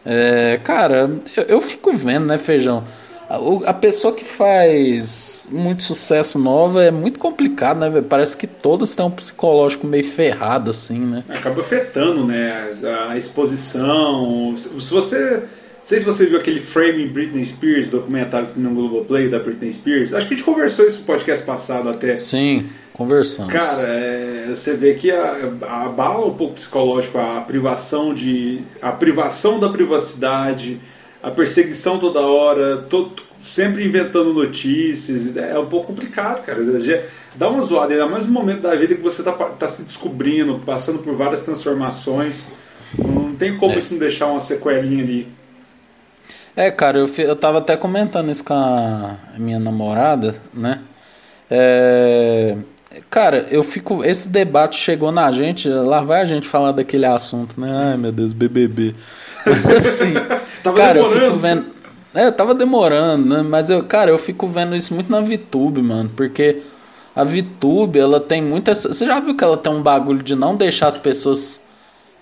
[0.05, 2.83] É, cara, eu, eu, fico vendo, né, Feijão?
[3.29, 8.95] A, a, pessoa que faz muito sucesso nova é muito complicado, né, Parece que todas
[8.95, 11.23] têm um psicológico meio ferrado, assim, né?
[11.29, 12.71] Acaba afetando, né?
[13.09, 14.55] A exposição.
[14.55, 15.43] Se você
[15.87, 20.13] sei se você viu aquele Frame Britney Spears, documentário no Globoplay da Britney Spears.
[20.13, 22.17] Acho que a gente conversou isso no podcast passado até.
[22.17, 23.53] Sim, conversamos.
[23.53, 28.63] Cara, é, você vê que abala um pouco psicológico a privação de.
[28.81, 30.77] a privação da privacidade,
[31.23, 35.37] a perseguição toda hora, todo, sempre inventando notícias.
[35.37, 36.59] É um pouco complicado, cara.
[37.33, 40.59] Dá uma zoada, ainda mais no momento da vida que você tá, tá se descobrindo,
[40.65, 42.43] passando por várias transformações.
[42.97, 43.77] Não tem como é.
[43.77, 45.36] isso não deixar uma sequelinha ali.
[46.57, 50.79] É, cara, eu, eu tava até comentando isso com a minha namorada, né?
[51.51, 52.57] É,
[53.11, 54.03] cara, eu fico.
[54.03, 57.69] Esse debate chegou na gente, lá vai a gente falar daquele assunto, né?
[57.91, 58.95] Ai meu Deus, BBB.
[59.45, 60.99] Mas assim, cara, demorando.
[60.99, 61.65] eu fico vendo.
[62.15, 63.43] É, tava demorando, né?
[63.47, 66.63] Mas eu, cara, eu fico vendo isso muito na VTube, mano, porque
[67.15, 68.73] a VTube, ela tem muita.
[68.73, 71.61] Você já viu que ela tem um bagulho de não deixar as pessoas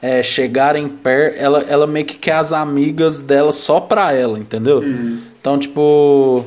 [0.05, 4.77] é, chegarem perto, ela, ela meio que quer as amigas dela só pra ela, entendeu?
[4.77, 5.19] Uhum.
[5.41, 6.45] Então, tipo.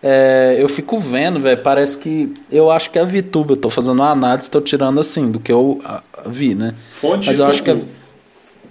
[0.00, 2.32] é, eu fico vendo, velho, parece que.
[2.52, 5.40] Eu acho que é a VTube, eu tô fazendo uma análise, tô tirando assim, do
[5.40, 5.80] que eu
[6.26, 6.76] vi, né?
[7.00, 7.76] Fonte Mas eu acho que é.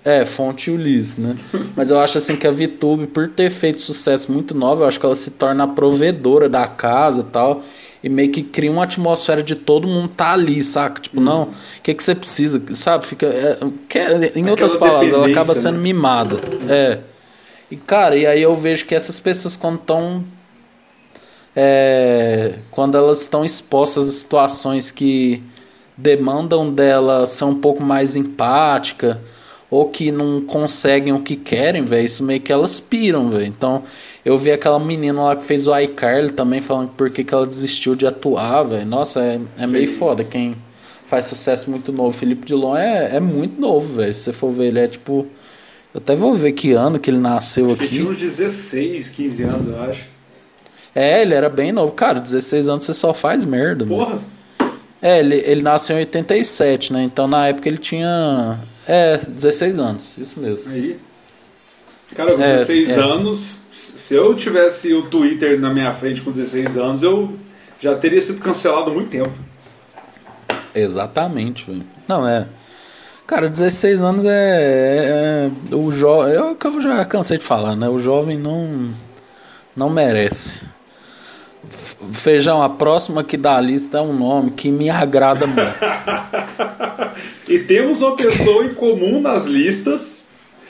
[0.06, 1.36] É, fonte Ulisses, né?
[1.76, 4.98] Mas eu acho assim que a VTube, por ter feito sucesso muito nova, eu acho
[4.98, 7.62] que ela se torna a provedora da casa e tal.
[8.04, 11.02] E meio que cria uma atmosfera de todo mundo tá ali, saca?
[11.02, 11.24] Tipo, Uhum.
[11.24, 11.50] não, o
[11.82, 12.62] que, que você precisa?
[12.74, 13.06] Sabe?
[13.08, 13.26] Fica.
[13.28, 15.84] é, quer- em outras Aquela palavras, ela acaba dependência, sendo né?
[15.84, 16.36] mimada.
[16.70, 17.00] É.
[17.72, 20.24] E, cara, e aí eu vejo que essas pessoas, quando estão.
[21.56, 25.42] É, quando elas estão expostas a situações que
[25.96, 29.22] demandam dela ser um pouco mais empática
[29.70, 33.46] ou que não conseguem o que querem, velho, isso meio que elas piram, velho.
[33.46, 33.84] Então,
[34.26, 37.46] eu vi aquela menina lá que fez o iCarly também falando por que que ela
[37.46, 38.86] desistiu de atuar, velho.
[38.86, 40.56] Nossa, é, é meio foda quem
[41.06, 42.12] faz sucesso muito novo.
[42.16, 44.14] Felipe Dilon é, é muito novo, velho.
[44.14, 45.28] Se você for ver, ele é tipo.
[45.94, 47.88] Eu até vou ver que ano que ele nasceu Ele aqui.
[47.88, 50.08] tinha uns 16, 15 anos, eu acho.
[50.96, 51.92] É, ele era bem novo.
[51.92, 53.86] Cara, 16 anos você só faz merda.
[53.86, 54.20] Porra!
[55.02, 57.04] É, ele, ele nasceu em 87, né?
[57.04, 58.58] Então na época ele tinha.
[58.88, 60.74] É, 16 anos, isso mesmo.
[60.74, 61.00] Aí.
[62.16, 63.02] Cara, com É, 16 é.
[63.02, 67.34] anos, se eu tivesse o Twitter na minha frente com 16 anos, eu
[67.80, 69.34] já teria sido cancelado há muito tempo.
[70.76, 71.84] Exatamente, velho.
[72.08, 72.48] Não, é.
[73.28, 74.30] Cara, 16 anos é.
[74.30, 76.34] é- é- o jovem.
[76.36, 77.88] É o que eu já cansei de falar, né?
[77.90, 78.90] O jovem não.
[79.76, 80.62] Não merece.
[82.12, 85.62] Feijão, a próxima aqui da lista é um nome que me agrada muito.
[87.48, 90.23] E temos uma pessoa em comum nas listas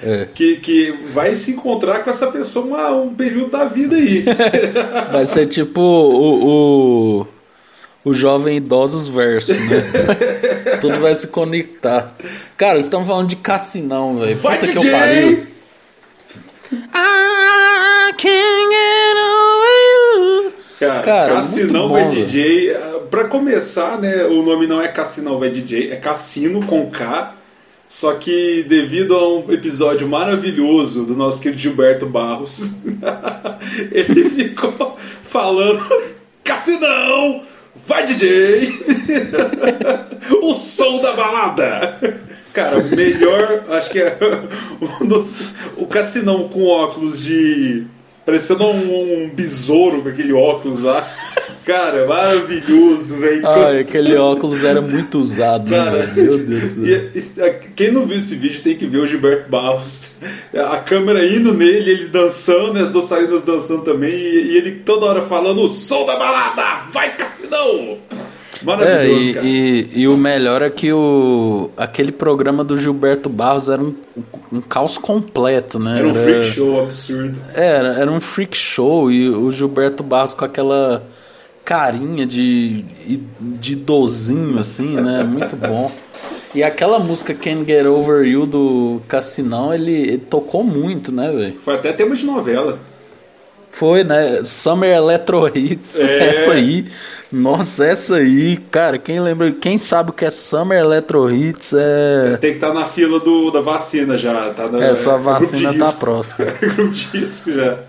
[0.06, 0.28] É.
[0.34, 4.26] que, que vai se encontrar com essa pessoa uma- um período da vida aí.
[5.12, 7.28] Vai ser tipo o, o,
[8.06, 9.84] o jovem idosos verso, né?
[10.82, 12.16] Tudo vai se conectar.
[12.58, 14.36] Cara, estamos falando de Cassinão, velho.
[14.38, 14.92] Puta que eu DJ!
[14.92, 15.48] pariu.
[16.94, 20.54] I can't get over you.
[20.80, 22.76] Cara, Cara, Cassinão muito vai DJ.
[22.76, 27.34] ah, Pra começar, né, o nome não é Cassinão vai DJ, é Cassino com K.
[27.94, 32.72] Só que devido a um episódio maravilhoso do nosso querido Gilberto Barros,
[33.94, 35.86] ele ficou falando
[36.44, 37.44] Cassinão,
[37.86, 38.80] vai DJ,
[40.42, 42.20] o som da balada.
[42.52, 44.18] Cara, melhor, acho que é
[45.00, 45.38] um dos,
[45.78, 47.86] o Cassinão com óculos de
[48.26, 51.08] parecendo um, um besouro com aquele óculos lá.
[51.66, 53.48] Cara, maravilhoso, velho.
[53.48, 56.14] Ai, aquele óculos era muito usado, né, Cara, velho?
[56.16, 57.10] Meu Deus do céu.
[57.16, 60.12] E- e- quem não viu esse vídeo tem que ver o Gilberto Barros.
[60.54, 65.22] A câmera indo nele, ele dançando, as dançarinas dançando também, e, e ele toda hora
[65.24, 66.90] falando o som da balada!
[66.92, 67.16] Vai,
[68.64, 68.88] Cassinão!
[68.88, 73.70] É, Maravilhoso, e, e, e o melhor é que o, aquele programa do Gilberto Barros
[73.70, 73.94] era um,
[74.52, 76.00] um caos completo, né?
[76.00, 77.42] Era um freak show absurdo.
[77.54, 81.04] Era, era um freak show e o Gilberto Barros com aquela
[81.64, 82.84] carinha de,
[83.40, 85.24] de idosinho, assim, né?
[85.24, 85.92] Muito bom.
[86.56, 91.56] E aquela música Can't Get Over You do Cassinão, ele, ele tocou muito, né, velho?
[91.60, 92.78] Foi até tema de novela.
[93.74, 94.44] Foi, né?
[94.44, 96.00] Summer Electro Hits.
[96.00, 96.30] É.
[96.30, 96.86] Essa aí.
[97.32, 102.38] Nossa, essa aí, cara, quem lembra, quem sabe o que é Summer Electro Hits é.
[102.40, 104.52] Tem que estar na fila do, da vacina já.
[104.52, 106.46] Tá na, É, sua de vacina tá próxima.
[106.62, 107.80] grupo de risco já.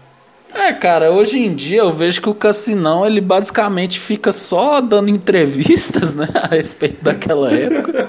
[0.54, 5.10] É, cara, hoje em dia eu vejo que o Cassinão ele basicamente fica só dando
[5.10, 8.08] entrevistas, né, a respeito daquela época.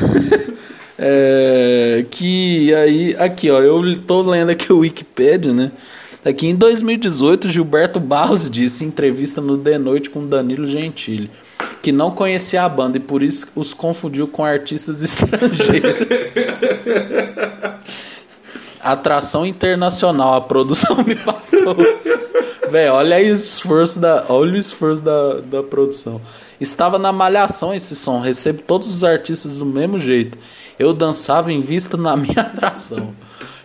[0.96, 5.72] É, que aí, aqui ó, eu tô lendo aqui o Wikipedia, né?
[6.24, 11.30] Aqui em 2018, Gilberto Barros disse em entrevista no The Noite com Danilo Gentili
[11.84, 16.08] que não conhecia a banda e por isso os confundiu com artistas estrangeiros.
[18.80, 21.76] Atração internacional, a produção me passou.
[22.70, 26.22] Véi, olha o esforço da, olha o esforço da, da produção.
[26.58, 30.38] Estava na malhação esse som, recebo todos os artistas do mesmo jeito.
[30.78, 33.14] Eu dançava em vista na minha atração.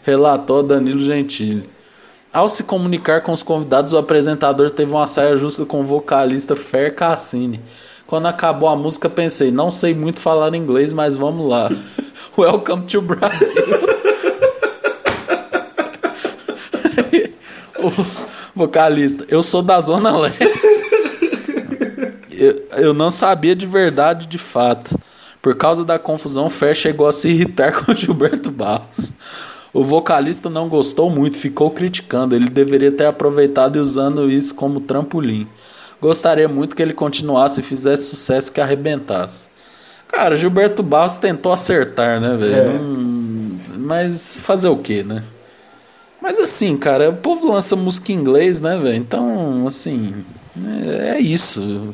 [0.03, 1.69] Relatou Danilo Gentili.
[2.31, 6.55] Ao se comunicar com os convidados, o apresentador teve uma saia justa com o vocalista
[6.55, 7.59] Fer Cassini.
[8.05, 11.71] Quando acabou a música, pensei, não sei muito falar inglês, mas vamos lá.
[12.37, 13.65] Welcome to Brasil.
[17.81, 17.91] o
[18.55, 20.43] vocalista, eu sou da Zona Leste.
[22.39, 24.97] Eu, eu não sabia de verdade, de fato.
[25.41, 29.11] Por causa da confusão, Fer chegou a se irritar com Gilberto Barros.
[29.73, 32.35] O vocalista não gostou muito, ficou criticando.
[32.35, 35.47] Ele deveria ter aproveitado e usando isso como trampolim.
[36.01, 39.49] Gostaria muito que ele continuasse e fizesse sucesso que arrebentasse.
[40.07, 42.55] Cara, Gilberto Barros tentou acertar, né, velho?
[42.55, 42.63] É.
[42.79, 45.23] Não- Mas fazer o quê, né?
[46.21, 48.95] Mas assim, cara, o povo lança música em inglês, né, velho?
[48.95, 50.13] Então, assim,
[50.91, 51.93] é, é isso.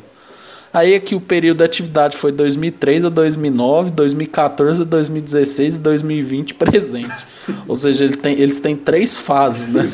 [0.72, 6.54] Aí aqui o período de atividade foi 2003 a 2009, 2014 a 2016 e 2020
[6.56, 7.14] presente.
[7.66, 9.82] Ou seja, ele tem, eles têm três fases, né?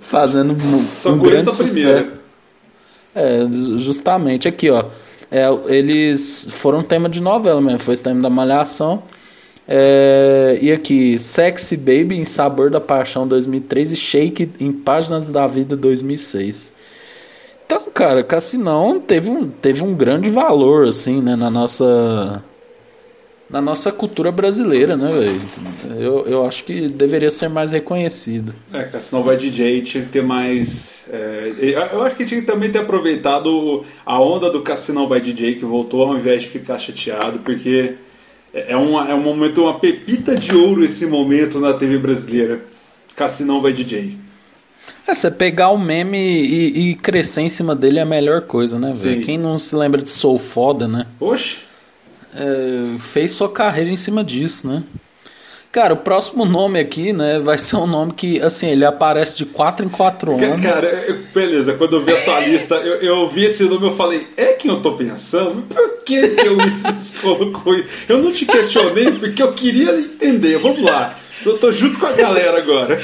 [0.00, 0.56] Fazendo
[0.94, 1.98] Só um conheço grande a primeira.
[1.98, 2.20] sucesso.
[3.14, 3.48] É,
[3.78, 4.84] justamente aqui, ó.
[5.30, 9.02] É, eles foram tema de novela mesmo, foi tema da Malhação.
[9.68, 15.46] É, e aqui, Sexy Baby em Sabor da Paixão 2003 e Shake em Páginas da
[15.46, 16.72] Vida 2006.
[17.64, 22.42] Então, cara, Cassinão teve um, teve um grande valor, assim, né, na nossa.
[23.50, 25.40] Na nossa cultura brasileira, né, velho?
[26.00, 28.54] Eu, eu acho que deveria ser mais reconhecido.
[28.72, 31.02] É, cara, senão vai DJ tinha que ter mais.
[31.10, 35.56] é, eu acho que tinha que também ter aproveitado a onda do Cassinão vai DJ
[35.56, 37.94] que voltou ao invés de ficar chateado, porque
[38.54, 42.64] é, uma, é um momento, uma pepita de ouro esse momento na TV brasileira.
[43.16, 44.16] Cassinão vai DJ.
[45.08, 48.78] É, você pegar o meme e, e crescer em cima dele é a melhor coisa,
[48.78, 49.22] né, velho?
[49.22, 51.06] Quem não se lembra de Sou Foda, né?
[51.18, 51.69] Oxe!
[52.34, 54.82] É, fez sua carreira em cima disso, né?
[55.72, 59.44] Cara, o próximo nome aqui, né, vai ser um nome que, assim, ele aparece de
[59.46, 60.66] 4 em 4 Ca- anos.
[60.66, 64.46] Cara, beleza, quando eu vi essa lista, eu, eu vi esse nome eu falei, é
[64.46, 65.62] quem eu tô pensando?
[65.62, 67.86] Por que, que eu es- colocou isso?
[68.08, 70.58] Eu não te questionei porque eu queria entender.
[70.58, 71.16] Vamos lá.
[71.44, 73.00] Eu tô junto com a galera agora.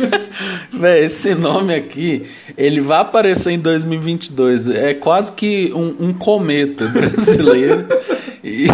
[0.72, 2.26] Véi, esse nome aqui,
[2.56, 4.68] ele vai aparecer em 2022.
[4.68, 7.86] É quase que um, um cometa brasileiro.
[8.44, 8.66] e,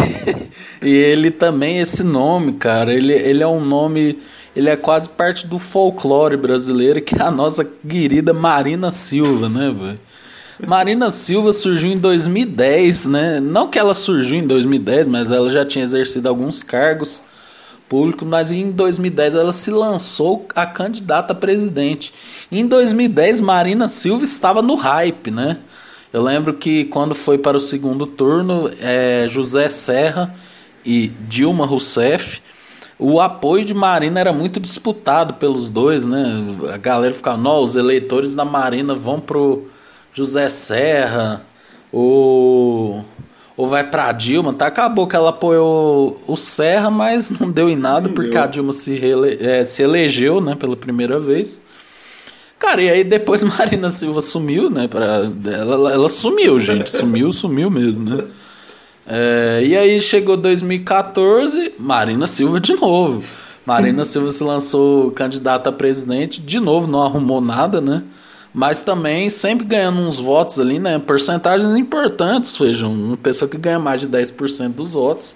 [0.81, 4.19] e ele também, esse nome, cara, ele, ele é um nome.
[4.55, 9.73] Ele é quase parte do folclore brasileiro, que é a nossa querida Marina Silva, né,
[9.77, 9.99] velho?
[10.65, 13.39] Marina Silva surgiu em 2010, né?
[13.39, 17.23] Não que ela surgiu em 2010, mas ela já tinha exercido alguns cargos
[17.89, 22.13] público, mas em 2010 ela se lançou a candidata a presidente.
[22.51, 25.57] Em 2010, Marina Silva estava no hype, né?
[26.11, 30.33] Eu lembro que quando foi para o segundo turno, é, José Serra
[30.85, 32.41] e Dilma Rousseff,
[32.97, 36.43] o apoio de Marina era muito disputado pelos dois, né?
[36.73, 39.67] A galera ficava, não, os eleitores da Marina vão pro
[40.13, 41.43] José Serra,
[41.91, 43.05] ou
[43.57, 44.67] ou vai pra Dilma, tá?
[44.67, 48.41] Acabou que ela apoiou o Serra, mas não deu em nada, Não porque deu.
[48.43, 51.59] a Dilma se, reele- é, se elegeu, né, pela primeira vez.
[52.59, 54.87] Cara, e aí depois Marina Silva sumiu, né?
[54.87, 56.89] Pra, ela, ela sumiu, gente.
[56.89, 58.23] Sumiu, sumiu mesmo, né?
[59.09, 63.23] É, e aí chegou 2014, Marina Silva de novo.
[63.65, 68.01] Marina Silva se lançou candidata a presidente, de novo não arrumou nada, né?
[68.57, 70.97] Mas também sempre ganhando uns votos ali, né?
[70.97, 75.35] Porcentagens importantes, vejam, uma pessoa que ganha mais de 10% dos votos.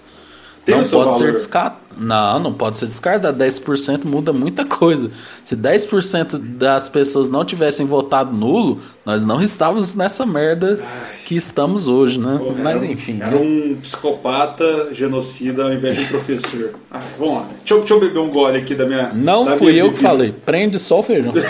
[0.64, 1.32] Tem não pode ser valor.
[1.32, 1.82] descartado.
[1.98, 3.36] Não, não pode ser descartado.
[3.36, 5.10] 10% muda muita coisa.
[5.42, 10.80] Se 10% das pessoas não tivessem votado nulo, nós não estávamos nessa merda
[11.26, 12.38] que estamos hoje, né?
[12.38, 13.18] Pô, Mas era enfim.
[13.20, 13.36] Era né?
[13.36, 16.70] um psicopata genocida ao invés de um professor.
[16.90, 17.46] Ah, vamos lá.
[17.58, 19.10] Deixa eu, deixa eu beber um gole aqui da minha.
[19.12, 20.08] Não da fui minha eu que bebida.
[20.08, 20.32] falei.
[20.32, 21.32] Prende só o feijão.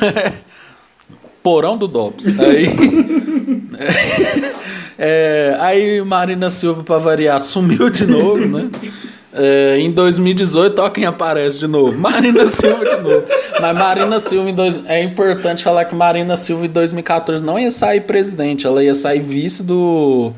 [1.46, 2.26] Porão do Dobbs.
[2.40, 2.66] Aí.
[4.98, 8.70] É, aí Marina Silva, pra variar, sumiu de novo, né?
[9.30, 11.92] É, em 2018, ó quem aparece de novo.
[11.98, 13.22] Marina Silva de novo.
[13.60, 17.70] Mas Marina Silva em dois, é importante falar que Marina Silva em 2014 não ia
[17.70, 20.32] sair presidente, ela ia sair vice do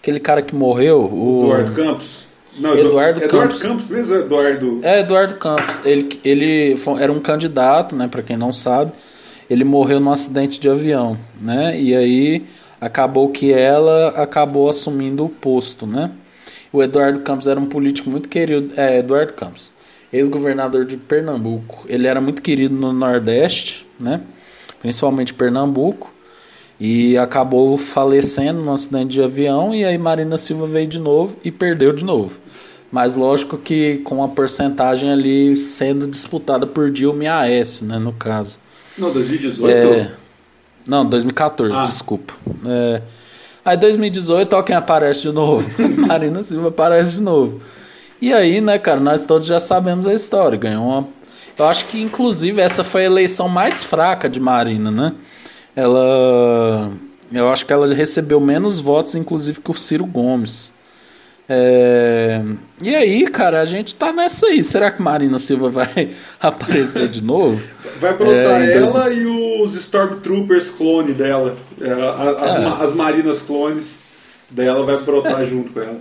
[0.00, 2.24] aquele cara que morreu, o Eduardo Campos.
[2.58, 3.62] Não, Eduardo Eduardo Campos.
[3.62, 4.80] Campos mesmo, Eduardo.
[4.82, 5.80] É, Eduardo Campos.
[5.84, 8.08] Ele, ele foi- era um candidato, né?
[8.08, 8.92] Para quem não sabe.
[9.52, 11.78] Ele morreu num acidente de avião, né?
[11.78, 12.46] E aí
[12.80, 16.10] acabou que ela acabou assumindo o posto, né?
[16.72, 18.72] O Eduardo Campos era um político muito querido.
[18.80, 19.70] É, Eduardo Campos,
[20.10, 21.84] ex-governador de Pernambuco.
[21.86, 24.22] Ele era muito querido no Nordeste, né?
[24.80, 26.10] Principalmente Pernambuco.
[26.80, 29.74] E acabou falecendo num acidente de avião.
[29.74, 32.38] E aí Marina Silva veio de novo e perdeu de novo.
[32.90, 37.98] Mas lógico que com a porcentagem ali sendo disputada por Dilma e Aécio, né?
[37.98, 38.58] No caso.
[38.96, 39.70] Não, 2018.
[39.70, 40.10] É,
[40.88, 41.84] não, 2014, Ah.
[41.84, 42.34] desculpa.
[42.66, 43.02] É,
[43.64, 45.68] aí 2018, ó quem aparece de novo.
[46.06, 47.60] Marina Silva aparece de novo.
[48.20, 50.56] E aí, né, cara, nós todos já sabemos a história.
[50.58, 51.08] Ganhou uma.
[51.58, 55.12] Eu acho que, inclusive, essa foi a eleição mais fraca de Marina, né?
[55.74, 56.90] Ela.
[57.32, 60.72] Eu acho que ela recebeu menos votos, inclusive, que o Ciro Gomes.
[61.54, 62.40] É,
[62.82, 64.62] E aí, cara, a gente tá nessa aí.
[64.62, 67.62] Será que Marina Silva vai aparecer de novo?
[68.00, 69.26] Vai brotar É, dois- ela e
[69.62, 71.54] os Stormtroopers clone dela.
[71.80, 72.66] É, as, É.
[72.84, 73.98] as Marinas clones
[74.50, 76.00] dela vai brotar junto com ela.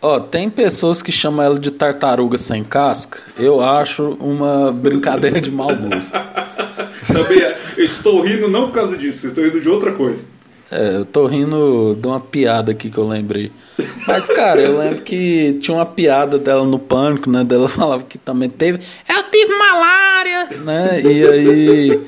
[0.00, 3.18] Ó, tem pessoas que chamam ela de tartaruga sem casca.
[3.36, 6.12] Eu acho uma brincadeira de mau gosto.
[7.12, 7.58] Também é.
[7.76, 10.24] eu estou rindo não por causa disso, estou rindo de outra coisa.
[10.70, 13.50] É, eu tô rindo de uma piada aqui que eu lembrei.
[14.06, 17.42] Mas, cara, eu lembro que tinha uma piada dela no pânico, né?
[17.42, 18.80] Dela falava que também teve.
[19.08, 20.48] Eu tive malária!
[20.64, 21.00] Né?
[21.02, 22.00] E aí.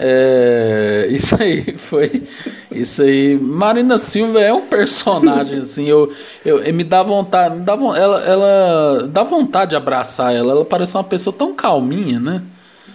[0.00, 2.22] É, isso aí foi.
[2.70, 3.36] Isso aí.
[3.36, 5.88] Marina Silva é um personagem, assim.
[5.88, 6.12] Eu,
[6.44, 7.56] eu, eu me dá vontade.
[7.56, 10.52] Me dá, ela, ela dá vontade de abraçar ela.
[10.52, 12.42] Ela parece uma pessoa tão calminha, né?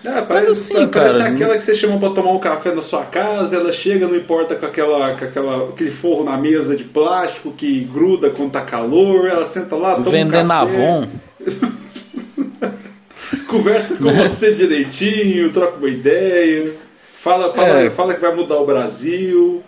[0.05, 2.81] É, parece, Mas assim, parece cara, aquela que você chama para tomar um café na
[2.81, 6.83] sua casa, ela chega, não importa com, aquela, com aquela, aquele forro na mesa de
[6.83, 10.75] plástico que gruda quando tá calor, ela senta lá, toma Vendendo um café.
[10.75, 11.07] Avon.
[13.47, 14.27] Conversa com né?
[14.27, 16.73] você direitinho, troca uma ideia,
[17.15, 17.89] fala, fala, é.
[17.89, 19.63] fala que vai mudar o Brasil.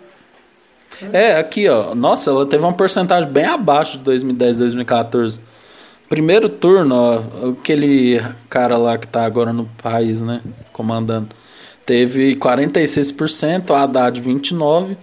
[1.12, 1.94] É, aqui, ó.
[1.94, 5.40] Nossa, ela teve uma porcentagem bem abaixo de 2010, 2014.
[6.08, 10.40] Primeiro turno, ó, aquele cara lá que tá agora no país, né?
[10.72, 11.28] Comandando.
[11.84, 14.96] Teve 46%, a Haddad 29%.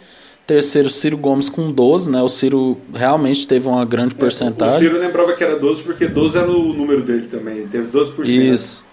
[0.45, 2.21] Terceiro, Ciro Gomes com 12, né?
[2.21, 4.75] O Ciro realmente teve uma grande porcentagem.
[4.75, 7.65] É, o Ciro lembrava que era 12 porque 12 era o número dele também.
[7.67, 8.25] Teve 12%.
[8.25, 8.83] Isso.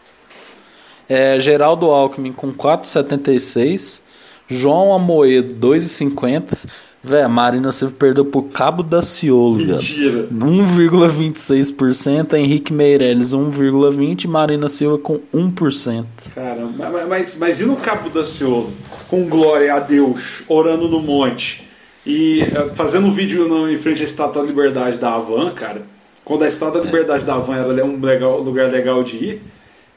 [1.08, 4.00] É, Geraldo Alckmin com 4,76.
[4.46, 6.56] João Amoedo 2,50.
[7.02, 10.28] Véi, a Marina Silva perdeu pro Cabo da Ciolo, Mentira.
[10.30, 16.04] 1,26%, Henrique Meirelles 1,20% Marina Silva com 1%.
[16.34, 18.70] Caramba, mas, mas, mas e no Cabo da Ciolo?
[19.08, 21.66] Com glória a Deus, orando no monte
[22.04, 25.82] e uh, fazendo um vídeo em frente à Estátua da Liberdade da Havan, cara.
[26.22, 26.90] Quando a Estátua da é.
[26.90, 27.26] Liberdade é.
[27.26, 29.42] da Havan era um legal, lugar legal de ir,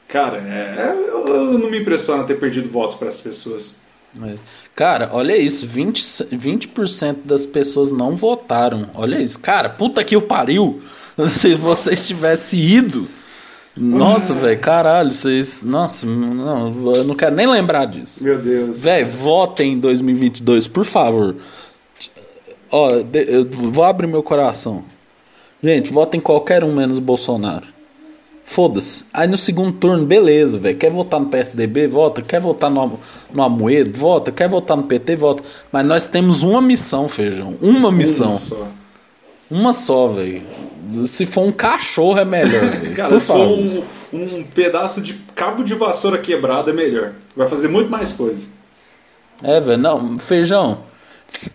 [0.08, 3.74] cara, é, eu, eu não me impressiona ter perdido votos para as pessoas.
[4.22, 4.34] É.
[4.74, 6.68] Cara, olha isso, 20%, 20
[7.24, 8.90] das pessoas não votaram.
[8.94, 9.38] Olha isso.
[9.38, 10.80] Cara, puta que o pariu.
[11.28, 13.08] Se vocês tivessem ido.
[13.76, 15.64] Nossa, velho, caralho, vocês.
[15.64, 18.22] Nossa, não, eu não quero nem lembrar disso.
[18.22, 18.78] Meu Deus.
[18.78, 21.34] Velho, votem em 2022, por favor.
[22.70, 24.84] Ó, eu vou abrir meu coração.
[25.62, 27.73] Gente, votem qualquer um menos Bolsonaro.
[28.44, 29.04] Foda-se.
[29.12, 30.76] Aí no segundo turno, beleza, velho.
[30.76, 31.86] Quer votar no PSDB?
[31.88, 32.20] Vota.
[32.20, 33.00] Quer votar no,
[33.32, 33.98] no Amoedo?
[33.98, 34.30] Vota.
[34.30, 35.16] Quer votar no PT?
[35.16, 35.42] Vota.
[35.72, 37.54] Mas nós temos uma missão, feijão.
[37.60, 38.32] Uma missão.
[38.32, 38.68] Uma só.
[39.50, 40.42] Uma só, velho.
[41.06, 42.62] Se for um cachorro é melhor.
[42.94, 43.46] Cara, Por se favor.
[43.46, 43.82] for um,
[44.12, 47.12] um pedaço de cabo de vassoura quebrado é melhor.
[47.34, 48.46] Vai fazer muito mais coisa.
[49.42, 49.78] É, velho.
[49.78, 50.80] Não, feijão.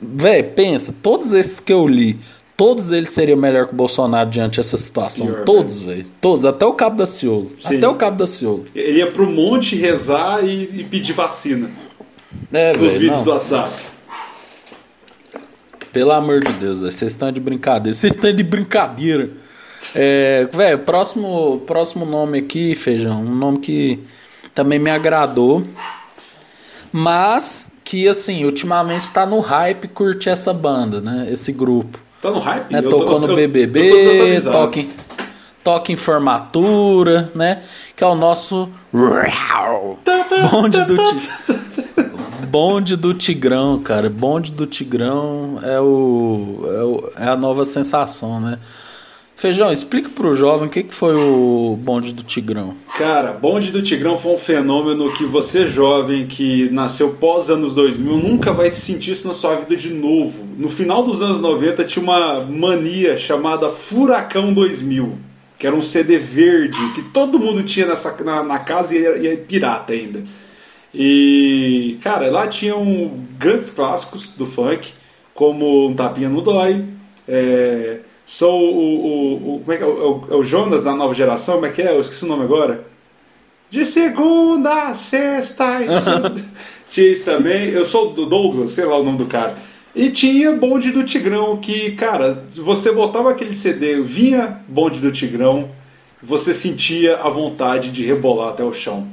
[0.01, 2.19] Velho, pensa, todos esses que eu li,
[2.59, 5.27] todos eles seriam melhor que o Bolsonaro diante dessa situação.
[5.27, 6.05] Pior, todos, velho.
[6.19, 7.53] Todos, até o Cabo da Ciolo.
[7.57, 7.77] Sim.
[7.77, 8.65] Até o Cabo da Ciolo.
[8.75, 11.71] Ele ia pro monte rezar e, e pedir vacina.
[12.51, 13.23] É, Nos vídeos não.
[13.23, 13.73] do WhatsApp.
[15.93, 17.93] Pelo amor de Deus, vocês estão de brincadeira.
[17.93, 19.29] Vocês estão de brincadeira.
[19.95, 24.01] É, velho, próximo, próximo nome aqui, Feijão, um nome que
[24.53, 25.65] também me agradou.
[26.91, 31.29] Mas que, assim, ultimamente tá no hype curtir essa banda, né?
[31.31, 32.08] Esse grupo.
[32.21, 32.71] Tá no hype?
[32.71, 32.81] Né?
[32.81, 34.89] Tocou no BBB, toca em,
[35.63, 37.61] toca em formatura, né?
[37.95, 38.69] Que é o nosso
[40.51, 40.97] bonde do
[42.49, 44.09] bonde do Tigrão, cara.
[44.09, 48.57] Bonde do Tigrão é o, é, o, é a nova sensação, né?
[49.39, 52.75] Feijão, explica pro jovem o que, que foi o bonde do Tigrão.
[52.97, 58.17] Cara, bonde do Tigrão foi um fenômeno que você, jovem, que nasceu pós anos 2000,
[58.17, 60.45] nunca vai sentir isso na sua vida de novo.
[60.57, 65.17] No final dos anos 90 tinha uma mania chamada Furacão 2000,
[65.57, 69.25] que era um CD verde que todo mundo tinha nessa, na, na casa e era,
[69.25, 70.21] era pirata ainda.
[70.93, 74.89] E, cara, lá tinham grandes clássicos do funk,
[75.33, 76.83] como Um Tapinha no Dói.
[77.25, 79.87] É, Sou o, o, o como é que é?
[79.87, 81.89] O, é o, Jonas da nova geração, como é que é?
[81.95, 82.85] Eu esqueci o nome agora.
[83.71, 85.65] De segunda a sexta.
[86.87, 87.69] tinha isso também.
[87.69, 89.55] Eu sou do Douglas, sei lá o nome do cara.
[89.95, 95.71] E tinha Bonde do Tigrão, que, cara, você botava aquele CD, vinha Bonde do Tigrão,
[96.21, 99.07] você sentia a vontade de rebolar até o chão.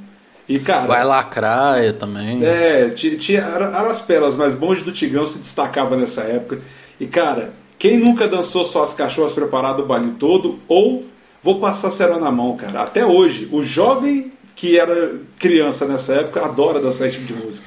[0.46, 0.88] E, cara.
[0.88, 2.44] Vai lacraia também.
[2.44, 6.60] É, tinha, tinha eram as pérolas, mas Bonde do Tigrão se destacava nessa época.
[7.00, 10.59] E, cara, quem nunca dançou só as cachorras preparado o baile todo?
[10.66, 11.05] Ou
[11.43, 12.83] vou passar cera na mão, cara.
[12.83, 17.66] Até hoje, o jovem que era criança nessa época adora dançar esse tipo de música.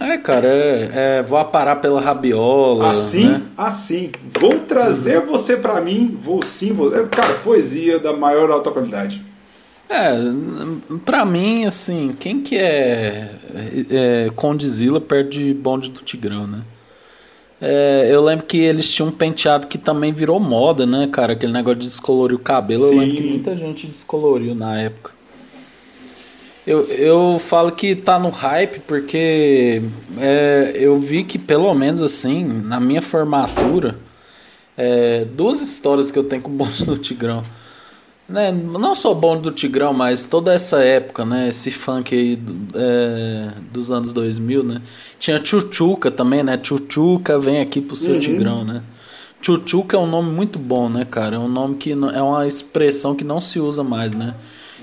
[0.00, 2.90] É, cara, é, é vou aparar pela rabiola.
[2.90, 3.42] Assim, né?
[3.56, 4.10] assim.
[4.40, 5.26] Vou trazer uhum.
[5.26, 6.94] você para mim, vou sim, vou.
[6.94, 9.20] É, cara, poesia da maior alta qualidade.
[9.88, 10.10] É,
[11.04, 13.30] pra mim, assim, quem que é,
[13.90, 16.62] é Condizila perto de Bonde do Tigrão, né?
[17.64, 21.34] É, eu lembro que eles tinham um penteado que também virou moda, né, cara?
[21.34, 22.88] Aquele negócio de descolorir o cabelo.
[22.88, 22.94] Sim.
[22.94, 25.12] Eu lembro que muita gente descoloriu na época.
[26.66, 29.80] Eu, eu falo que tá no hype porque
[30.18, 33.96] é, eu vi que, pelo menos assim, na minha formatura,
[34.76, 37.44] é, duas histórias que eu tenho com o bonde do Tigrão.
[38.32, 38.50] Né?
[38.50, 41.48] Não só o bonde do Tigrão, mas toda essa época, né?
[41.50, 42.38] Esse funk aí
[42.74, 44.80] é, dos anos 2000, né?
[45.18, 46.58] Tinha Chuchuca também, né?
[46.62, 48.20] Chuchuca vem aqui pro seu Uhum.
[48.20, 48.82] Tigrão, né?
[49.42, 51.36] Chuchuca é um nome muito bom, né, cara?
[51.36, 54.34] É um nome que não- é uma expressão que não se usa mais, né?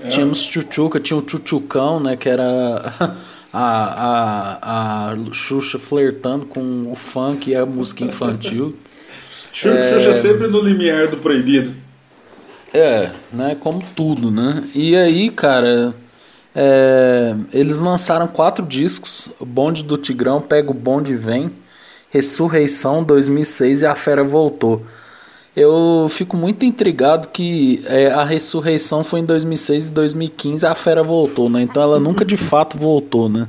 [0.08, 2.16] Tínhamos Chuchuca, tinha o Chuchucão, né?
[2.16, 2.44] Que era
[3.52, 8.76] a, a, a Xuxa flertando com o funk e a música infantil.
[9.52, 11.74] Xuxa, Xuxa sempre no limiar do proibido.
[12.72, 13.56] É, né?
[13.58, 14.62] Como tudo, né?
[14.74, 15.94] E aí, cara,
[16.54, 21.50] é, eles lançaram quatro discos: Bonde do Tigrão, Pega o Bonde e Vem,
[22.10, 24.82] Ressurreição 2006 e A Fera Voltou.
[25.54, 31.02] Eu fico muito intrigado que é, a ressurreição foi em 2006 e 2015 a fera
[31.02, 31.60] voltou, né?
[31.62, 33.48] Então ela nunca de fato voltou, né?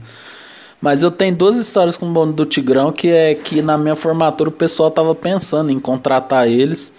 [0.82, 3.96] Mas eu tenho duas histórias com o Bonde do Tigrão que é que na minha
[3.96, 6.92] formatura o pessoal tava pensando em contratar eles,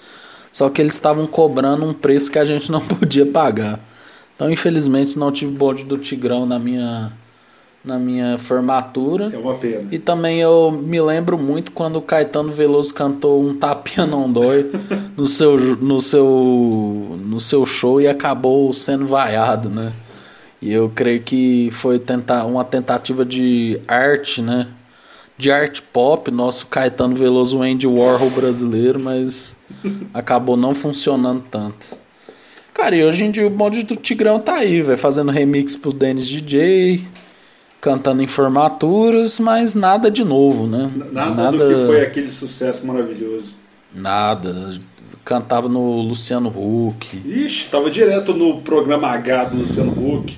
[0.53, 3.81] só que eles estavam cobrando um preço que a gente não podia pagar.
[4.37, 7.13] Então infelizmente não tive Bonde do Tigrão na minha
[7.85, 9.31] na minha formatura.
[9.33, 9.89] É uma pena.
[9.91, 14.71] E também eu me lembro muito quando o Caetano Veloso cantou um Tapinha Não Dói
[15.17, 19.93] no seu, no seu, no seu show e acabou sendo vaiado, né?
[20.61, 24.69] E eu creio que foi tentar, uma tentativa de arte, né?
[25.37, 29.57] De arte pop, nosso Caetano Veloso Andy Warhol brasileiro, mas
[30.13, 31.97] acabou não funcionando tanto.
[32.75, 35.93] Cara, e hoje em dia o bonde do Tigrão tá aí, velho, fazendo remix pro
[35.93, 37.03] Dennis DJ,
[37.81, 40.91] cantando em formaturas, mas nada de novo, né?
[41.13, 43.55] Nada, do que foi aquele sucesso maravilhoso.
[43.95, 44.71] Nada.
[45.25, 47.17] Cantava no Luciano Huck.
[47.25, 50.37] Ixi, tava direto no programa H do Luciano Huck.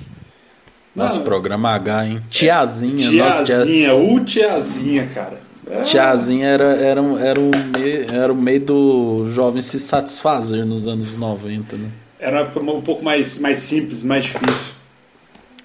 [0.95, 2.21] Nosso programa H, hein?
[2.29, 3.11] Tiazinha.
[3.11, 5.39] Nossa, tia- Tiazinha, o Tiazinha, cara.
[5.69, 10.65] É, Tiazinha era, era, um, era, um meio, era o meio do jovem se satisfazer
[10.65, 11.89] nos anos 90, né?
[12.19, 14.73] Era um pouco mais, mais simples, mais difícil.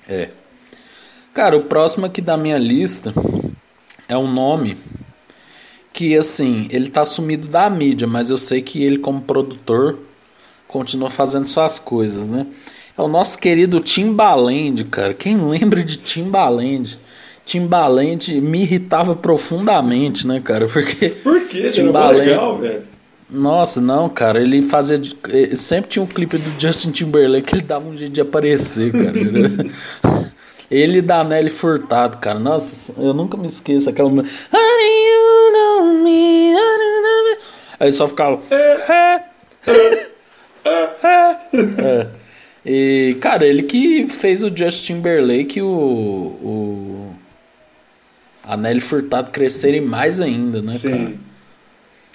[0.09, 0.31] É.
[1.33, 3.15] Cara, o próximo aqui da minha lista
[4.09, 4.77] é um nome
[5.93, 9.99] que, assim, ele tá sumido da mídia, mas eu sei que ele, como produtor,
[10.67, 12.47] continua fazendo suas coisas, né?
[12.97, 15.15] É o nosso querido Timbaland, cara.
[15.15, 16.99] Quem lembra de Timbaland?
[17.45, 20.67] Timbaland me irritava profundamente, né, cara?
[20.69, 21.09] Porque.
[21.11, 21.71] Por quê?
[21.71, 22.83] Timbaland- legal, velho.
[23.33, 25.01] Nossa, não, cara, ele fazia.
[25.29, 28.91] eh, Sempre tinha um clipe do Justin Timberlake que ele dava um jeito de aparecer,
[28.91, 29.13] cara.
[30.69, 32.39] ele e da Nelly Furtado, cara.
[32.41, 34.09] Nossa, eu nunca me esqueço aquela.
[34.09, 36.55] Honey, you know me.
[37.79, 38.41] Aí só ficava.
[41.79, 42.07] É.
[42.65, 45.67] E, cara, ele que fez o Justin Timberlake o.
[45.69, 47.10] o
[48.45, 50.97] a Nelly Furtado crescerem mais ainda, né, cara?
[50.97, 51.19] Sim.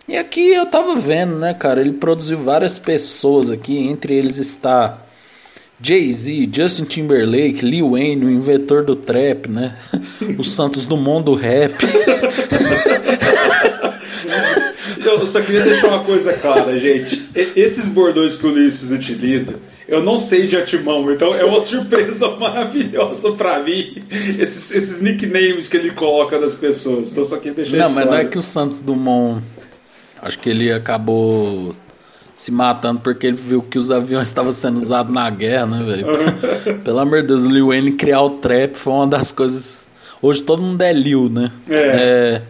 [0.08, 1.82] E aqui eu tava vendo, né, cara?
[1.82, 5.00] Ele produziu várias pessoas aqui, entre eles está
[5.82, 9.76] Jay-Z, Justin Timberlake, Lil Wayne, o inventor do trap, né?
[10.38, 11.74] Os Santos Dumont do rap.
[15.04, 17.30] Eu só queria deixar uma coisa clara, gente.
[17.56, 22.30] Esses bordões que o Ulisses utiliza, eu não sei de antemão, então é uma surpresa
[22.38, 24.04] maravilhosa pra mim.
[24.40, 27.12] Esses, esses nicknames que ele coloca das pessoas.
[27.12, 28.30] Então só queria deixar Não, mas não é claro.
[28.30, 29.44] que o Santos Dumont.
[30.22, 31.76] Acho que ele acabou
[32.36, 36.82] se matando porque ele viu que os aviões estavam sendo usados na guerra, né, velho?
[36.84, 39.88] Pelo amor de Deus, o Lil Wayne criar o trap foi uma das coisas.
[40.22, 41.52] Hoje todo mundo é Lil, né?
[41.70, 42.42] É.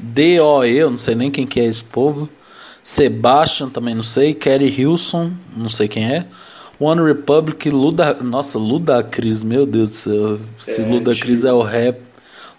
[0.00, 2.28] D.O.E., eu não sei nem quem que é esse povo.
[2.82, 4.32] Sebastian, também não sei.
[4.32, 6.26] Kerry Hilson, não sei quem é.
[6.80, 8.14] One Republic, Luda.
[8.22, 10.40] Nossa, Ludacris, meu Deus do céu.
[10.58, 11.48] Se É, Ludacris tio.
[11.48, 11.98] é o rap.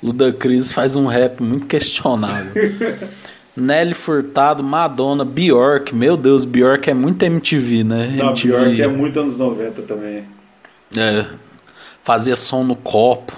[0.04, 2.52] Ludacris faz um rap muito questionável.
[3.56, 5.94] Nelly Furtado, Madonna, Bjork.
[5.94, 8.14] Meu Deus, Bjork é muito MTV, né?
[8.16, 8.76] Não, MTV.
[8.76, 10.24] que é muito anos 90 também.
[10.98, 11.26] É,
[12.02, 13.34] fazia som no copo.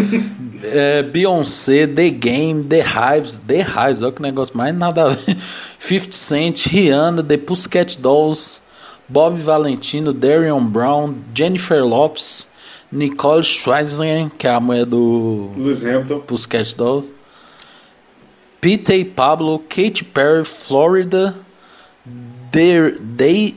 [0.64, 5.36] é, Beyoncé, The Game, The Hives, The Hives, olha que negócio mais nada a ver.
[5.38, 8.62] 50 Cent, Rihanna, The Pussycat Dolls,
[9.10, 12.48] Bob Valentino, Darion Brown, Jennifer Lopes,
[12.92, 16.20] Nicole Schwarzenegger, que é a mulher do Lewis Hamilton.
[16.20, 17.08] Pussycat Dolls,
[18.60, 21.34] Pete e Pablo, Katy Perry, Florida,
[22.52, 23.56] Day,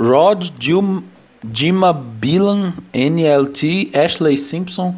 [0.00, 1.04] Rod, Jim,
[1.52, 4.94] Jima Bilan, NLT, Ashley Simpson,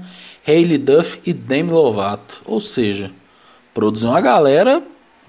[0.46, 2.42] Hailey Duff e Demi Lovato.
[2.44, 3.10] Ou seja,
[3.72, 4.82] produziu uma galera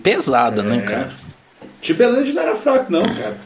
[0.03, 0.65] pesada, É.
[0.65, 1.13] né, cara?
[1.81, 3.37] Timbaland não era fraco, não, cara.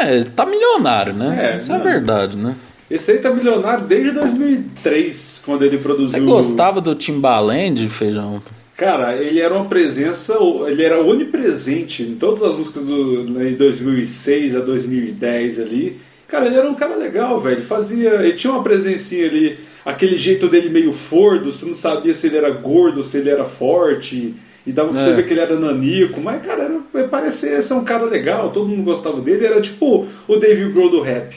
[0.00, 1.52] É, tá milionário, né?
[1.52, 2.54] É, Isso é verdade, né?
[2.90, 6.20] Esse aí tá milionário desde 2003, quando ele produziu.
[6.20, 8.42] Você gostava do Timbaland, Feijão?
[8.76, 13.54] Cara, ele era uma presença, ele era onipresente em todas as músicas do né, em
[13.56, 16.00] 2006 a 2010 ali.
[16.28, 17.60] Cara, ele era um cara legal, velho.
[17.62, 22.28] Fazia, ele tinha uma presencinha ali, aquele jeito dele meio fordo, você não sabia se
[22.28, 24.34] ele era gordo, se ele era forte,
[24.68, 25.14] e dava pra você É.
[25.14, 28.82] ver que ele era nanico, mas cara, era, parecia ser um cara legal, todo mundo
[28.82, 31.34] gostava dele, era tipo o Dave Grohl do rap.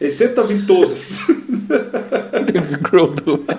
[0.00, 1.20] Ele sempre tava em todas.
[2.52, 3.44] Dave Grohl do...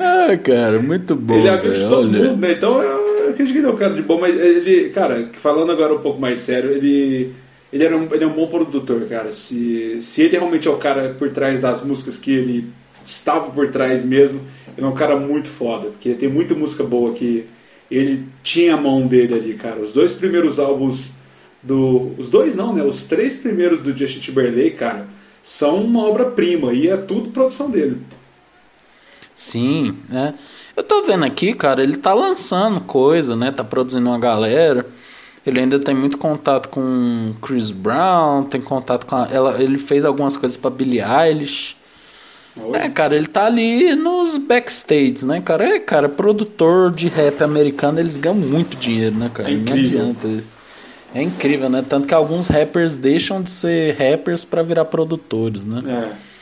[0.00, 1.34] ah, cara, muito bom.
[1.36, 2.52] ele é amigo de todo mundo, né?
[2.52, 5.92] Então eu acredito que ele é um cara de bom, mas ele, cara, falando agora
[5.92, 7.34] um pouco mais sério, ele,
[7.70, 9.30] ele, era um, ele é um bom produtor, cara.
[9.30, 12.72] Se, se ele realmente é o cara por trás das músicas que ele
[13.04, 14.40] estava por trás mesmo,
[14.76, 17.46] ele é um cara muito foda, porque tem muita música boa que
[17.90, 19.80] ele tinha a mão dele ali, cara.
[19.80, 21.10] Os dois primeiros álbuns
[21.62, 22.12] do.
[22.18, 22.82] Os dois não, né?
[22.82, 25.06] Os três primeiros do Justin Timberlake, cara,
[25.42, 28.00] são uma obra-prima e é tudo produção dele.
[29.34, 30.34] Sim, né?
[30.76, 33.52] Eu tô vendo aqui, cara, ele tá lançando coisa, né?
[33.52, 34.86] Tá produzindo uma galera.
[35.46, 40.04] Ele ainda tem muito contato com Chris Brown, tem contato com a, ela, ele fez
[40.04, 41.76] algumas coisas pra Billie Eilish.
[42.74, 45.76] É, cara, ele tá ali nos backstage, né, cara?
[45.76, 49.50] É, cara, produtor de rap americano, eles ganham muito dinheiro, né, cara?
[49.50, 50.02] É incrível.
[50.02, 50.44] Não adianta.
[51.14, 51.84] É incrível, né?
[51.88, 55.82] Tanto que alguns rappers deixam de ser rappers pra virar produtores, né?
[55.86, 56.34] É.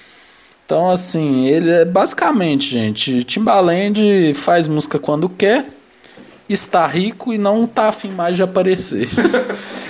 [0.65, 5.67] Então, assim, ele é basicamente, gente, Timbaland faz música quando quer,
[6.49, 9.09] está rico e não tá afim mais de aparecer.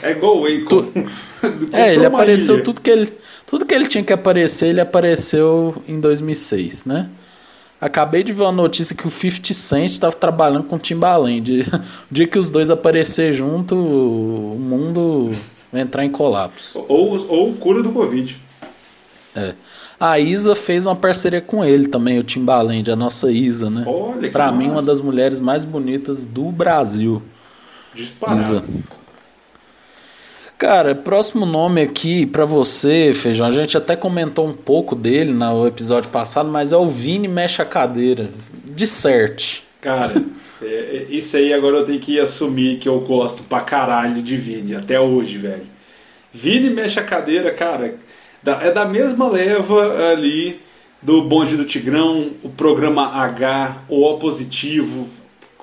[0.05, 1.07] É igual o Akon.
[1.73, 2.65] é, ele apareceu ilha.
[2.65, 3.13] tudo que ele,
[3.47, 7.09] tudo que ele tinha que aparecer, ele apareceu em 2006, né?
[7.81, 11.63] Acabei de ver uma notícia que o 50 Cent estava trabalhando com o Timbaland.
[12.11, 15.33] O dia que os dois aparecer junto, o mundo
[15.73, 16.85] vai entrar em colapso.
[16.89, 18.39] Ou, ou cura do Covid.
[19.35, 19.55] É.
[19.99, 23.83] A Isa fez uma parceria com ele também, o Timbaland, a nossa Isa, né?
[23.87, 24.73] Olha que Pra mim, massa.
[24.77, 27.23] uma das mulheres mais bonitas do Brasil.
[27.95, 28.41] Disparado.
[28.41, 28.65] Isa.
[30.63, 33.49] Cara, próximo nome aqui pra você, Feijão.
[33.49, 37.61] A gente até comentou um pouco dele no episódio passado, mas é o Vini Mexe
[37.61, 38.31] a Cadeira.
[38.65, 39.61] De certo.
[39.81, 40.25] Cara,
[40.63, 44.37] é, é, isso aí agora eu tenho que assumir que eu gosto pra caralho de
[44.37, 45.67] Vini, até hoje, velho.
[46.33, 47.97] Vini mexe a cadeira, cara,
[48.47, 50.61] é da mesma leva ali
[51.03, 55.09] do Bonde do Tigrão, o programa H, o O Positivo.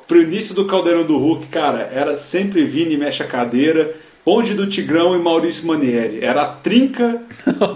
[0.05, 3.95] Pro início do Caldeirão do Hulk, cara, era sempre Vini mexe a cadeira,
[4.29, 6.19] Bonde do Tigrão e Maurício Manieri.
[6.23, 7.19] Era a trinca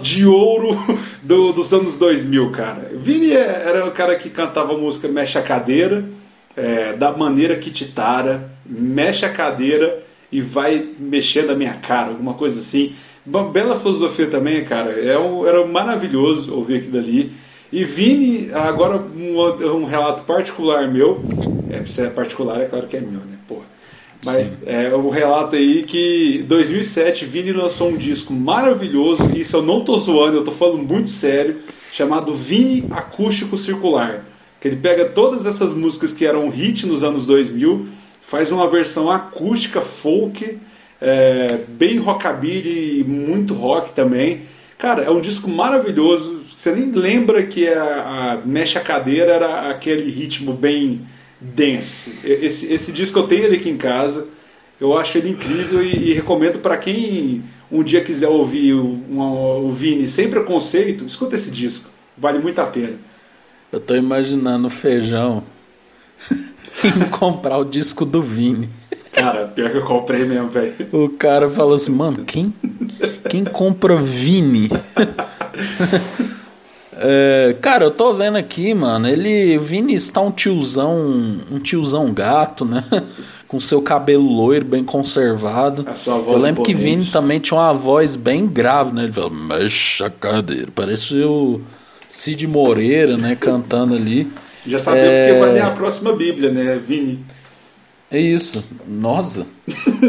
[0.00, 0.78] de ouro
[1.20, 2.92] do- dos anos 2000, cara.
[2.94, 6.04] Vini é- era o cara que cantava música Mexe a Cadeira,
[6.56, 10.00] é, da maneira que te tara, mexe a cadeira
[10.30, 12.92] e vai mexendo a minha cara, alguma coisa assim.
[13.26, 14.92] Uma bela filosofia também, cara.
[14.92, 17.32] É um, era maravilhoso ouvir aquilo ali.
[17.72, 19.40] E Vini, agora um,
[19.74, 21.20] um relato particular meu,
[21.68, 23.33] é, se é particular, é claro que é meu, né?
[24.24, 29.56] Mas é um relato aí que em 2007 Vini lançou um disco maravilhoso, e isso
[29.56, 31.58] eu não tô zoando, eu tô falando muito sério,
[31.92, 34.24] chamado Vini Acústico Circular.
[34.60, 37.86] Que ele pega todas essas músicas que eram hit nos anos 2000,
[38.26, 40.58] faz uma versão acústica, folk,
[41.00, 44.42] é, bem rockabilly, e muito rock também.
[44.78, 46.42] Cara, é um disco maravilhoso.
[46.56, 51.02] Você nem lembra que a, a Mexe a Cadeira era aquele ritmo bem
[51.54, 52.18] dance.
[52.24, 54.26] Esse, esse disco eu tenho ele aqui em casa.
[54.80, 59.56] Eu acho ele incrível e, e recomendo para quem um dia quiser ouvir o, uma-
[59.58, 61.88] o Vini sem preconceito, escuta esse disco.
[62.16, 62.98] Vale muito a pena.
[63.72, 65.42] Eu tô imaginando o Feijão
[67.18, 68.68] comprar o disco do Vini.
[69.12, 70.74] Cara, pior que eu comprei mesmo, velho.
[70.92, 72.52] O cara falou assim, mano, quem,
[73.28, 74.68] quem compra Vini?
[76.96, 79.08] É, cara, eu tô vendo aqui, mano.
[79.08, 82.84] Ele, o Vini está um tiozão, um tiozão gato, né?
[83.48, 85.84] Com seu cabelo loiro, bem conservado.
[85.88, 86.96] A sua voz Eu lembro que imponente.
[86.98, 89.04] Vini também tinha uma voz bem grave, né?
[89.04, 90.68] Ele falou, mexe a cadeira.
[90.74, 91.60] Parece o
[92.08, 93.36] Cid Moreira, né?
[93.38, 94.30] Cantando ali.
[94.66, 95.32] Já sabemos É.
[95.32, 97.18] que vai ler a próxima Bíblia, né, Vini?
[98.10, 98.68] É isso.
[98.88, 99.46] Nossa.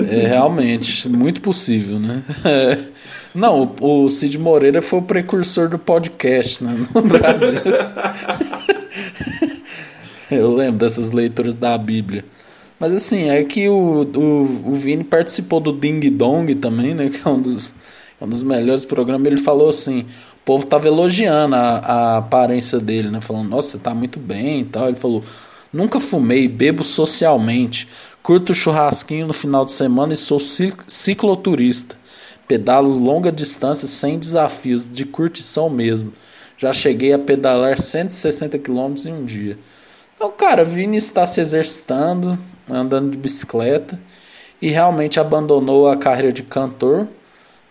[0.09, 2.21] É realmente muito possível, né?
[2.43, 2.77] É.
[3.35, 7.59] Não, o, o Cid Moreira foi o precursor do podcast né, no Brasil.
[10.31, 12.23] Eu lembro dessas leituras da Bíblia.
[12.79, 17.09] Mas assim, é que o, o, o Vini participou do Ding Dong também, né?
[17.09, 17.73] Que é um dos,
[18.19, 19.27] é um dos melhores programas.
[19.27, 23.19] Ele falou assim: o povo tava elogiando a, a aparência dele, né?
[23.21, 24.87] Falando, nossa, você tá muito bem e tal.
[24.87, 25.23] Ele falou.
[25.73, 27.85] Nunca fumei, bebo socialmente,
[28.23, 31.97] curto churrasquinho no final de semana e sou cicloturista.
[32.47, 36.11] Pedalo longa distância sem desafios, de curtição mesmo.
[36.57, 39.57] Já cheguei a pedalar 160 km em um dia.
[40.15, 42.37] Então, cara, Vini está se exercitando,
[42.69, 43.99] andando de bicicleta
[44.61, 47.07] e realmente abandonou a carreira de cantor.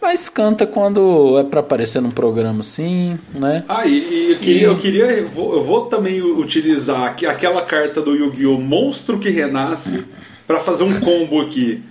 [0.00, 3.64] Mas canta quando é para aparecer num programa assim, né?
[3.66, 4.64] Ah, e, e eu queria, e...
[4.64, 8.58] eu, queria eu, vou, eu vou também utilizar aquela carta do Yu-Gi-Oh!
[8.58, 10.04] Monstro que Renasce
[10.46, 11.82] para fazer um combo aqui.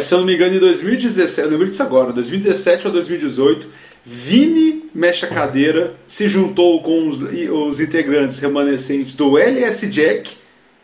[0.00, 3.68] Se eu não me engano, em 2017, eu lembro disso agora, 2017 ou 2018,
[4.04, 10.36] Vini Mexe a Cadeira se juntou com os, os integrantes remanescentes do LS Jack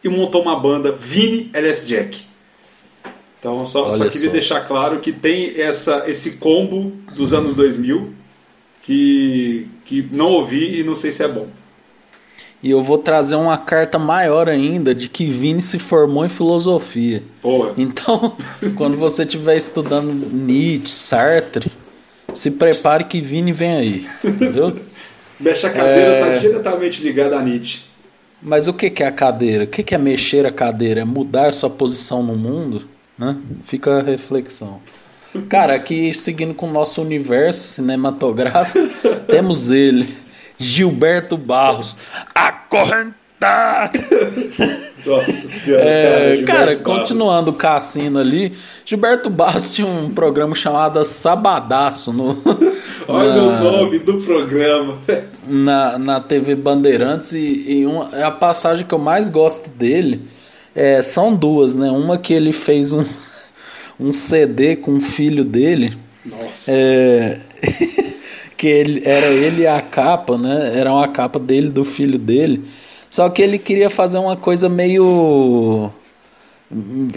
[0.02, 2.24] e montou uma banda Vini LS Jack.
[3.38, 4.30] Então só, só queria só.
[4.30, 8.12] deixar claro que tem essa, esse combo dos anos 2000
[8.82, 11.48] que, que não ouvi e não sei se é bom.
[12.62, 17.22] E eu vou trazer uma carta maior ainda de que Vini se formou em filosofia.
[17.40, 17.72] Porra.
[17.76, 18.36] Então,
[18.76, 21.72] quando você estiver estudando Nietzsche, Sartre,
[22.34, 24.06] se prepare que Vini vem aí.
[24.22, 24.76] Entendeu?
[25.40, 26.38] Mexe a cadeira, tá é...
[26.38, 27.80] diretamente ligada a Nietzsche.
[28.42, 29.64] Mas o que é a cadeira?
[29.64, 31.00] O que é mexer a cadeira?
[31.00, 32.82] É mudar sua posição no mundo?
[33.18, 33.36] Né?
[33.64, 34.80] Fica a reflexão.
[35.48, 38.88] Cara, aqui seguindo com o nosso universo cinematográfico,
[39.26, 40.08] temos ele,
[40.60, 41.96] Gilberto Barros,
[42.34, 43.18] acorrentado.
[45.06, 45.82] Nossa senhora.
[45.82, 48.52] É, cara, cara continuando o cassino ali,
[48.84, 52.36] Gilberto Barros tinha um programa chamado Sabadaço no.
[53.08, 54.98] Olha na, o nome do programa.
[55.48, 60.28] Na, na TV Bandeirantes, e, e uma, é a passagem que eu mais gosto dele
[60.74, 61.90] é, são duas, né?
[61.90, 63.04] Uma que ele fez um,
[63.98, 65.96] um CD com o filho dele.
[66.24, 66.70] Nossa.
[66.70, 67.40] É,
[68.60, 70.72] que ele, era ele a capa, né?
[70.76, 72.62] Era uma capa dele, do filho dele.
[73.08, 75.90] Só que ele queria fazer uma coisa meio.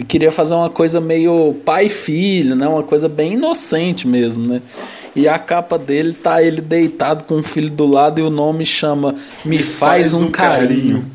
[0.08, 2.66] Queria fazer uma coisa meio pai-filho, né?
[2.66, 4.62] Uma coisa bem inocente mesmo, né?
[5.14, 8.64] E a capa dele tá ele deitado com o filho do lado e o nome
[8.64, 9.12] chama
[9.44, 10.68] Me, Me faz, faz, um, um carinho.
[10.68, 11.10] carinho.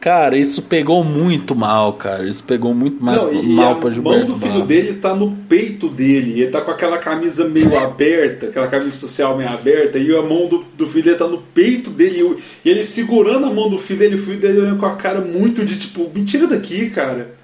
[0.00, 2.26] Cara, isso pegou muito mal, cara.
[2.26, 4.24] Isso pegou muito mais Não, mal para Gilberto.
[4.24, 6.40] A mão do filho dele tá no peito dele.
[6.40, 10.48] Ele tá com aquela camisa meio aberta, aquela camisa social meio aberta, e a mão
[10.48, 12.34] do, do filho dele tá no peito dele.
[12.64, 15.66] E ele segurando a mão do filho dele, o filho dele com a cara muito
[15.66, 17.38] de tipo, me tira daqui, cara.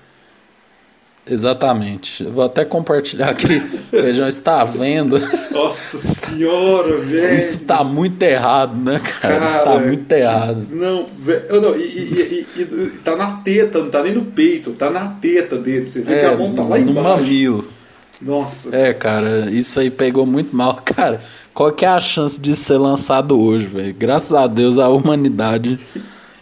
[1.29, 2.23] Exatamente.
[2.25, 3.57] vou até compartilhar aqui.
[3.57, 5.21] O Feijão está vendo.
[5.51, 7.37] Nossa senhora, velho.
[7.37, 9.41] Isso está muito errado, né, cara?
[9.41, 10.69] cara Isso está muito errado.
[10.71, 11.61] Não, velho.
[11.61, 15.09] Não, e, e, e, e, tá na teta, não tá nem no peito, tá na
[15.09, 15.87] teta dele.
[15.87, 16.95] Você vê é, que a mão tá lá embaixo.
[16.95, 17.77] No mamilo.
[18.21, 18.75] Nossa.
[18.75, 20.77] É, cara, isso aí pegou muito mal.
[20.85, 21.21] Cara,
[21.53, 23.95] qual que é a chance de ser lançado hoje, velho?
[23.99, 25.79] Graças a Deus a humanidade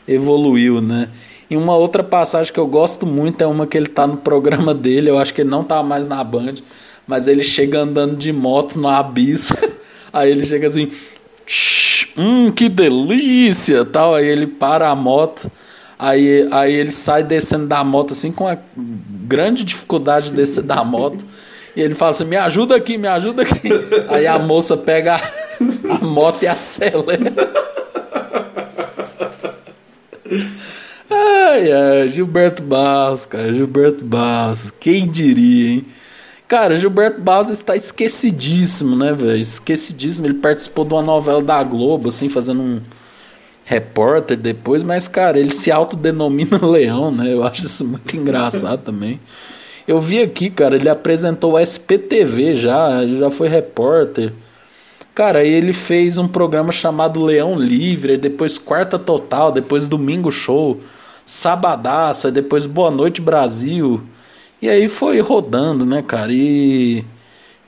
[0.07, 1.09] evoluiu, né?
[1.51, 4.72] E uma outra passagem que eu gosto muito é uma que ele tá no programa
[4.74, 6.55] dele, eu acho que ele não tá mais na Band,
[7.07, 9.57] mas ele chega andando de moto no abismo.
[10.12, 10.90] Aí ele chega assim,
[12.16, 14.14] hum, que delícia, tal.
[14.14, 15.51] Aí ele para a moto,
[15.99, 20.84] aí, aí ele sai descendo da moto assim com a grande dificuldade de descer da
[20.84, 21.24] moto.
[21.74, 23.68] E ele fala assim: "Me ajuda aqui, me ajuda aqui".
[24.09, 27.32] Aí a moça pega a, a moto e acelera.
[31.55, 35.86] Ai, ai, Gilberto Barros, cara, Gilberto Barros, quem diria, hein?
[36.48, 39.36] Cara, Gilberto Barros está esquecidíssimo, né, velho?
[39.36, 40.26] Esquecidíssimo.
[40.26, 42.80] Ele participou de uma novela da Globo, assim, fazendo um
[43.64, 47.32] repórter depois, mas, cara, ele se autodenomina leão, né?
[47.32, 49.20] Eu acho isso muito engraçado também.
[49.86, 54.32] Eu vi aqui, cara, ele apresentou o SPTV já, já foi repórter.
[55.14, 60.80] Cara, aí ele fez um programa chamado Leão Livre, depois Quarta Total, depois Domingo Show.
[61.24, 64.02] Sabadaço, depois Boa Noite Brasil.
[64.60, 66.32] E aí foi rodando, né, cara?
[66.32, 67.04] E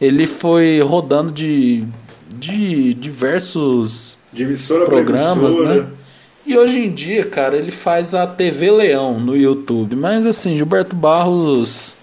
[0.00, 1.84] ele foi rodando de,
[2.34, 5.86] de diversos de emissora programas, né?
[6.46, 9.96] E hoje em dia, cara, ele faz a TV Leão no YouTube.
[9.96, 11.96] Mas assim, Gilberto Barros,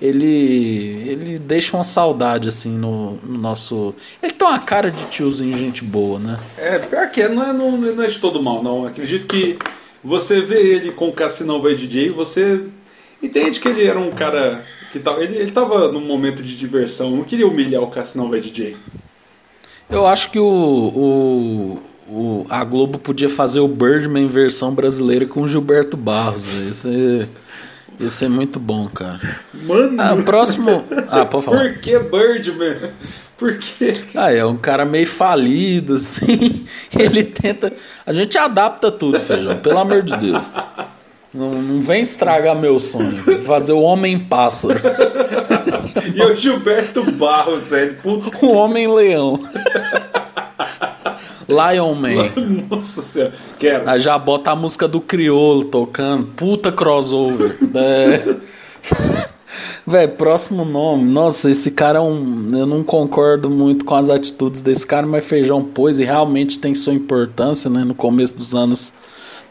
[0.00, 3.94] ele ele deixa uma saudade assim no, no nosso.
[4.22, 6.38] Ele tem uma cara de tiozinho, gente boa, né?
[6.56, 8.86] É, pior que é, não é, não, não é de todo mal, não.
[8.86, 9.58] Acredito que
[10.04, 12.64] você vê ele com o Cassinão vai DJ, você
[13.22, 17.10] entende que ele era um cara que tava, ele, ele tava num momento de diversão,
[17.10, 18.76] não queria humilhar o Cassinão vai DJ.
[19.88, 25.46] Eu acho que o, o, o, a Globo podia fazer o Birdman versão brasileira com
[25.46, 26.52] Gilberto Barros.
[26.54, 26.88] Isso
[27.98, 29.20] isso é muito bom, cara.
[29.52, 30.00] Mano!
[30.00, 30.84] Ah, o próximo.
[31.10, 31.58] Ah, pode falar.
[31.58, 32.92] Por que Birdman?
[33.36, 34.04] Por quê?
[34.14, 36.64] Ah, é um cara meio falido, assim.
[36.96, 37.72] Ele tenta.
[38.06, 40.50] A gente adapta tudo, feijão, pelo amor de Deus.
[41.32, 43.22] Não, não vem estragar meu sonho.
[43.44, 44.80] Fazer o Homem-Pássaro.
[46.14, 47.96] e o Gilberto Barros, velho.
[48.40, 49.40] O Homem-Leão.
[51.48, 52.30] Lion Man.
[52.70, 53.32] Nossa senhora.
[53.58, 53.88] Quero.
[53.88, 56.26] Aí já bota a música do Criolo tocando.
[56.36, 57.56] Puta crossover.
[57.74, 58.36] É.
[59.86, 61.04] Véi, próximo nome.
[61.04, 62.48] Nossa, esse cara é um.
[62.52, 66.74] Eu não concordo muito com as atitudes desse cara, mas Feijão pôs e realmente tem
[66.74, 67.84] sua importância, né?
[67.84, 68.92] No começo dos anos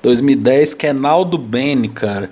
[0.01, 2.29] 2010, que é Naldo Bene, cara.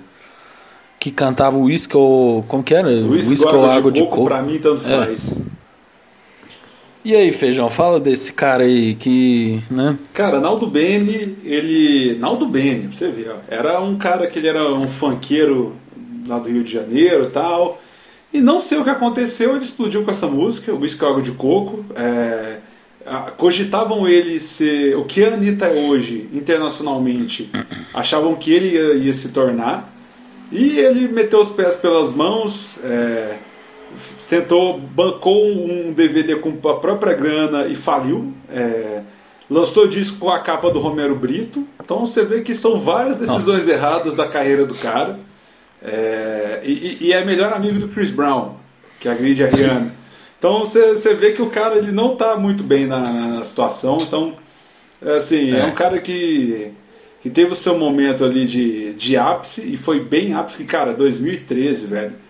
[0.98, 2.42] Que cantava o Whisky ou.
[2.44, 2.88] Como que era?
[2.88, 4.24] Whisky ou água de, de coco.
[4.24, 5.14] Pra mim, tanto é.
[7.04, 9.98] E aí, Feijão, fala desse cara aí que, né?
[10.14, 12.16] Cara, Naldo Bene, ele...
[12.20, 15.74] Naldo Bene, pra você ver, ó, era um cara que ele era um funkeiro
[16.28, 17.80] lá do Rio de Janeiro e tal.
[18.32, 21.32] E não sei o que aconteceu, ele explodiu com essa música, o Whisky Água de
[21.32, 21.84] Coco.
[21.96, 22.58] É,
[23.36, 27.50] cogitavam ele ser o que a Anitta é hoje, internacionalmente.
[27.92, 29.92] Achavam que ele ia, ia se tornar.
[30.50, 33.38] E ele meteu os pés pelas mãos, é,
[34.32, 38.32] tentou, bancou um DVD com a própria grana e faliu.
[38.50, 39.02] É,
[39.50, 41.68] lançou disco com a capa do Romero Brito.
[41.84, 43.72] Então você vê que são várias decisões Nossa.
[43.72, 45.20] erradas da carreira do cara.
[45.82, 48.54] É, e, e, é melhor amigo do Chris Brown,
[48.98, 49.92] que agride a Rihanna.
[50.38, 53.98] Então você vê que o cara ele não está muito bem na, na, situação.
[54.00, 54.34] Então,
[55.18, 55.58] assim, é.
[55.58, 55.64] é.
[55.66, 56.72] um cara que,
[57.20, 60.56] que teve o seu momento ali de, de ápice e foi bem ápice.
[60.56, 62.21] Que, cara, 2013, velho.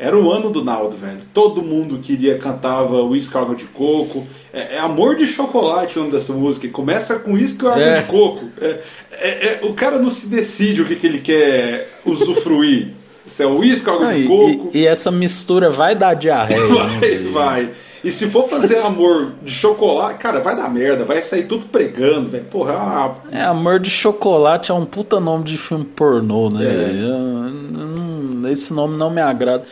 [0.00, 1.20] Era o ano do Naldo, velho.
[1.34, 4.26] Todo mundo queria, cantava Whisky Água de Coco.
[4.50, 6.66] É, é, Amor de Chocolate o nome dessa música.
[6.68, 8.00] Começa com Whisky Água é.
[8.00, 8.48] de Coco.
[8.62, 8.80] É,
[9.12, 12.94] é, é, o cara não se decide o que, que ele quer usufruir.
[13.26, 14.70] Se é uísque, água Não, de e, coco.
[14.74, 16.66] E, e, essa mistura vai dar diarreia.
[16.66, 17.30] vai, né?
[17.30, 17.70] vai.
[18.02, 22.30] E se for fazer amor de chocolate, cara, vai dar merda, vai sair tudo pregando,
[22.30, 22.44] velho.
[22.44, 22.72] Porra.
[22.72, 26.64] Ah, é, amor de chocolate é um puta nome de filme pornô, né?
[26.64, 28.50] É.
[28.50, 29.64] esse nome não me agrada.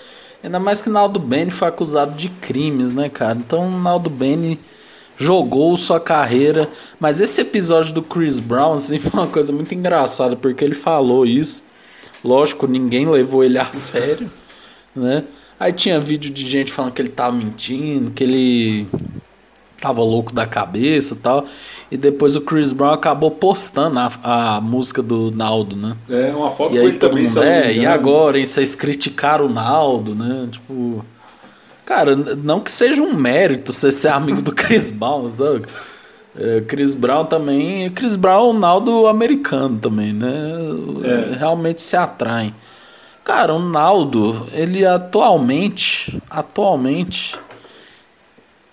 [0.42, 3.36] Ainda mais que Naldo Bene foi acusado de crimes, né, cara?
[3.36, 4.58] Então Naldo Bene
[5.16, 6.68] jogou sua carreira.
[6.98, 11.26] Mas esse episódio do Chris Brown, assim, foi uma coisa muito engraçada, porque ele falou
[11.26, 11.64] isso.
[12.24, 14.30] Lógico, ninguém levou ele a sério,
[14.94, 15.24] né?
[15.58, 18.86] Aí tinha vídeo de gente falando que ele tava mentindo, que ele
[19.80, 21.44] tava louco da cabeça e tal.
[21.90, 24.10] E depois o Chris Brown acabou postando a,
[24.56, 25.96] a música do Naldo, né?
[26.08, 29.48] É, uma foto e aí todo também, mundo, é, e agora, hein, vocês criticaram o
[29.48, 30.48] Naldo, né?
[30.50, 31.04] Tipo.
[31.86, 35.62] Cara, não que seja um mérito você ser amigo do Chris Brown, sabe?
[36.38, 37.90] É, Chris Brown também.
[37.90, 40.28] Chris Brown, o Naldo americano também, né?
[41.02, 41.38] É.
[41.38, 42.54] Realmente se atraem.
[43.24, 46.20] Cara, o Naldo, ele atualmente.
[46.30, 47.34] Atualmente.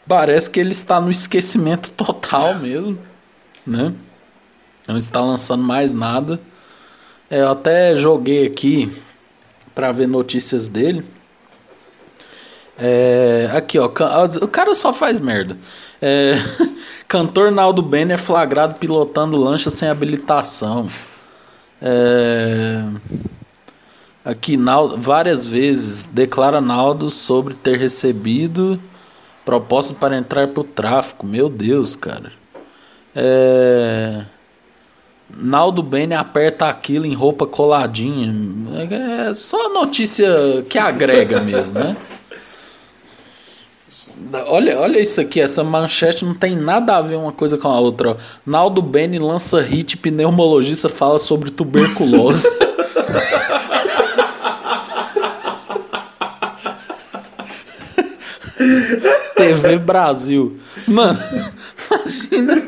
[0.07, 2.97] Parece que ele está no esquecimento total mesmo,
[3.65, 3.93] né?
[4.87, 6.39] Não está lançando mais nada.
[7.29, 8.95] É, eu até joguei aqui
[9.73, 11.03] para ver notícias dele.
[12.77, 13.85] É, aqui, ó.
[13.85, 15.57] O cara só faz merda.
[16.01, 16.35] É,
[17.07, 20.87] cantor Naldo Bene é flagrado pilotando lancha sem habilitação.
[21.81, 22.83] É,
[24.23, 28.79] aqui, Naldo, várias vezes declara Naldo sobre ter recebido
[29.45, 31.25] propostas para entrar para o tráfico.
[31.25, 32.31] Meu Deus, cara.
[33.15, 34.23] É,
[35.29, 38.33] Naldo Bene aperta aquilo em roupa coladinha.
[39.29, 40.33] É só notícia
[40.67, 41.95] que agrega mesmo, né?
[44.47, 47.79] Olha, olha isso aqui, essa manchete não tem nada a ver uma coisa com a
[47.79, 48.17] outra.
[48.45, 52.49] Naldo Bene lança hit, pneumologista fala sobre tuberculose.
[59.35, 60.57] TV Brasil.
[60.87, 61.19] Mano,
[61.89, 62.63] imagina.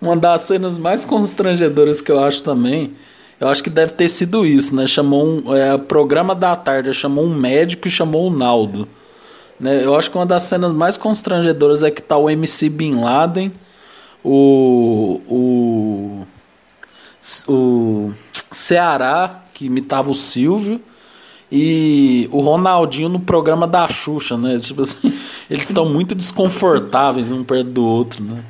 [0.00, 2.94] Uma das cenas mais constrangedoras que eu acho também.
[3.40, 4.86] Eu acho que deve ter sido isso, né?
[4.86, 5.54] Chamou um.
[5.54, 8.88] É, programa da tarde, chamou um médico e chamou o Naldo.
[9.58, 9.84] Né?
[9.84, 13.52] Eu acho que uma das cenas mais constrangedoras é que tá o MC Bin Laden,
[14.24, 16.26] o, o,
[17.48, 18.12] o
[18.50, 20.80] Ceará, que imitava o Silvio,
[21.50, 24.58] e o Ronaldinho no programa da Xuxa, né?
[24.58, 25.12] Tipo assim,
[25.48, 28.42] eles estão muito desconfortáveis um perto do outro, né?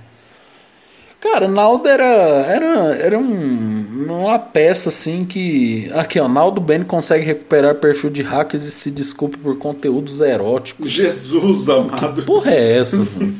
[1.20, 5.90] Cara, Naldo era, era, era um, uma peça assim que.
[5.92, 6.28] Aqui, ó.
[6.28, 10.88] Naldo Bene consegue recuperar perfil de hackers e se desculpe por conteúdos eróticos.
[10.88, 12.20] Jesus amado.
[12.20, 13.34] Que porra é essa, mano?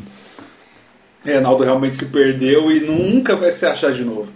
[1.24, 4.28] É, Naldo realmente se perdeu e nunca vai se achar de novo.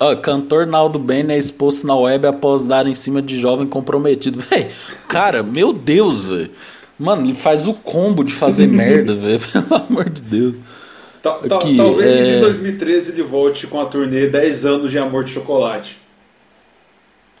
[0.00, 4.40] Ó, cantor Naldo Bene é exposto na web após dar em cima de jovem comprometido.
[4.48, 4.68] Véi,
[5.06, 6.50] cara, meu Deus, velho.
[6.98, 9.40] Mano, ele faz o combo de fazer merda, velho.
[9.40, 10.54] Pelo amor de Deus.
[11.22, 12.38] Aqui, talvez é...
[12.38, 15.98] em 2013 ele volte com a turnê 10 anos de Amor de Chocolate.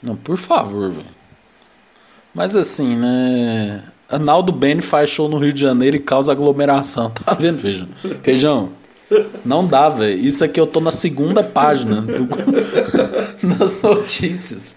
[0.02, 1.06] Não, por favor, velho.
[2.34, 3.82] Mas assim, né?
[4.20, 7.10] Naldo Bene faz show no Rio de Janeiro e causa aglomeração.
[7.24, 7.88] Tá vendo, Feijão?
[8.22, 8.72] Feijão,
[9.44, 10.18] não dá, velho.
[10.18, 12.28] Isso aqui eu tô na segunda página do...
[13.58, 14.74] das notícias.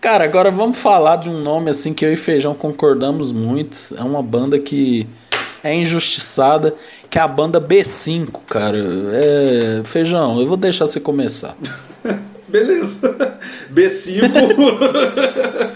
[0.00, 3.94] Cara, agora vamos falar de um nome assim que eu e Feijão concordamos muito.
[3.96, 5.06] É uma banda que
[5.62, 6.74] é injustiçada,
[7.08, 8.78] que é a banda B5, cara.
[9.12, 9.82] É...
[9.84, 11.56] Feijão, eu vou deixar você começar.
[12.48, 13.38] Beleza.
[13.72, 14.20] B5.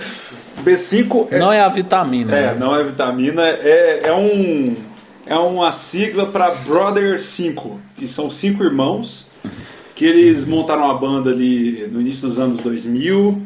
[0.65, 1.39] B5 é...
[1.39, 2.37] Não é a vitamina.
[2.37, 2.57] É, né?
[2.59, 3.43] não é a vitamina.
[3.47, 4.75] É, é, um,
[5.27, 9.27] é uma sigla para Brother 5, que são cinco irmãos
[9.97, 13.43] que eles montaram uma banda ali no início dos anos 2000.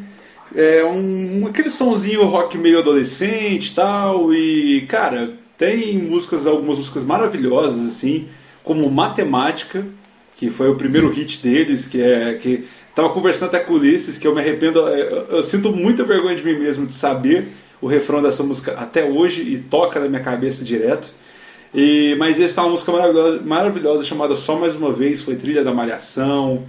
[0.53, 4.33] É um, aquele sonzinho rock meio adolescente e tal.
[4.33, 8.27] E, cara, tem músicas, algumas músicas maravilhosas, assim,
[8.65, 9.87] como Matemática,
[10.35, 12.33] que foi o primeiro hit deles, que é.
[12.33, 16.03] Que, tava conversando até com o Ulisses, que eu me arrependo, eu, eu sinto muita
[16.03, 17.47] vergonha de mim mesmo de saber
[17.79, 21.13] o refrão dessa música até hoje e toca na minha cabeça direto.
[21.73, 25.63] E, mas essa é uma música maravilhosa, maravilhosa chamada Só Mais Uma Vez, foi trilha
[25.63, 26.63] da Malhação,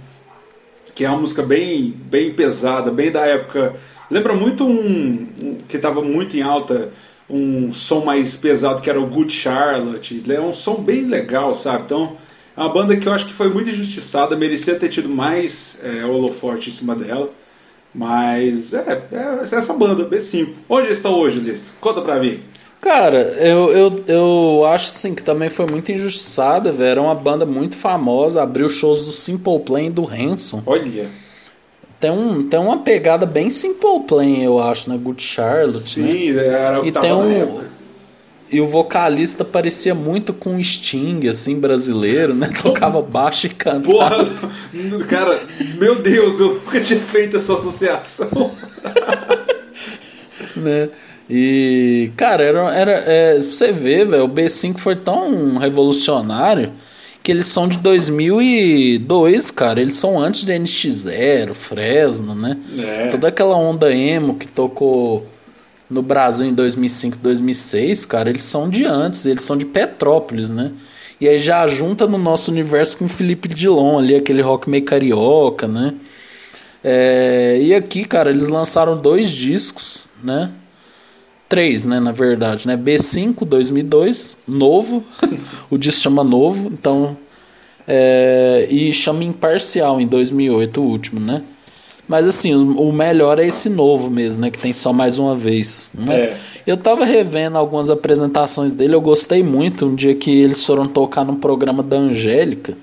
[0.95, 3.75] que é uma música bem, bem pesada, bem da época.
[4.09, 6.91] Lembra muito um, um que estava muito em alta,
[7.29, 10.23] um som mais pesado que era o Good Charlotte.
[10.31, 11.83] É um som bem legal, sabe?
[11.83, 12.15] Então
[12.55, 16.05] é uma banda que eu acho que foi muito injustiçada, merecia ter tido mais é,
[16.05, 17.29] holoforte em cima dela.
[17.93, 20.53] Mas é, é essa banda, B5.
[20.69, 21.73] Onde está hoje, Liz?
[21.79, 22.39] Conta pra mim.
[22.83, 26.89] Cara, eu, eu, eu acho assim que também foi muito injustiçada, velho.
[26.89, 30.61] Era uma banda muito famosa, abriu shows do Simple Plan e do Hanson.
[30.65, 31.07] Olha.
[31.97, 35.81] Tem, um, tem uma pegada bem Simple Plan, eu acho, na Good Charlotte.
[35.81, 36.45] Sim, né?
[36.45, 37.61] era o e tem um,
[38.51, 42.51] E o vocalista parecia muito com o Sting, assim, brasileiro, né?
[42.61, 43.93] Tocava baixo e cantava.
[43.93, 45.39] Porra, cara,
[45.79, 48.51] meu Deus, eu nunca tinha feito essa associação.
[50.63, 50.89] né?
[51.29, 56.71] E, cara, era, era é, você vê, velho, o B5 foi tão revolucionário
[57.21, 59.79] que eles são de 2002, cara.
[59.79, 62.57] Eles são antes de NX0, Fresno, né?
[62.77, 63.07] É.
[63.07, 65.25] Toda aquela onda emo que tocou
[65.89, 70.71] no Brasil em 2005, 2006, cara, eles são de antes, eles são de Petrópolis, né?
[71.21, 74.83] E aí já junta no nosso universo com o Felipe Dilon ali, aquele rock meio
[74.83, 75.93] carioca, né?
[76.83, 80.51] É, e aqui, cara, eles lançaram dois discos, né?
[81.49, 82.75] três, né, na verdade, né?
[82.75, 85.03] B5 2002, novo.
[85.69, 87.15] o disco chama Novo, então
[87.87, 91.43] é, e chama Imparcial em 2008, o último, né?
[92.07, 94.51] Mas assim, o, melhor é esse novo mesmo, né?
[94.51, 95.89] Que tem só mais uma vez.
[95.93, 96.21] Né?
[96.21, 96.37] É.
[96.67, 99.85] Eu tava revendo algumas apresentações dele, eu gostei muito.
[99.85, 102.77] Um dia que eles foram tocar num programa da Angélica.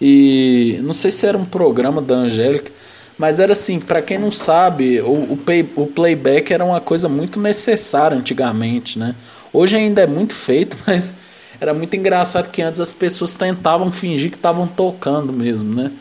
[0.00, 2.72] E não sei se era um programa da Angélica,
[3.18, 7.08] mas era assim, para quem não sabe, o, o, pay, o, playback era uma coisa
[7.08, 9.14] muito necessária antigamente, né?
[9.52, 11.16] Hoje ainda é muito feito, mas
[11.60, 15.92] era muito engraçado que antes as pessoas tentavam fingir que estavam tocando mesmo, né?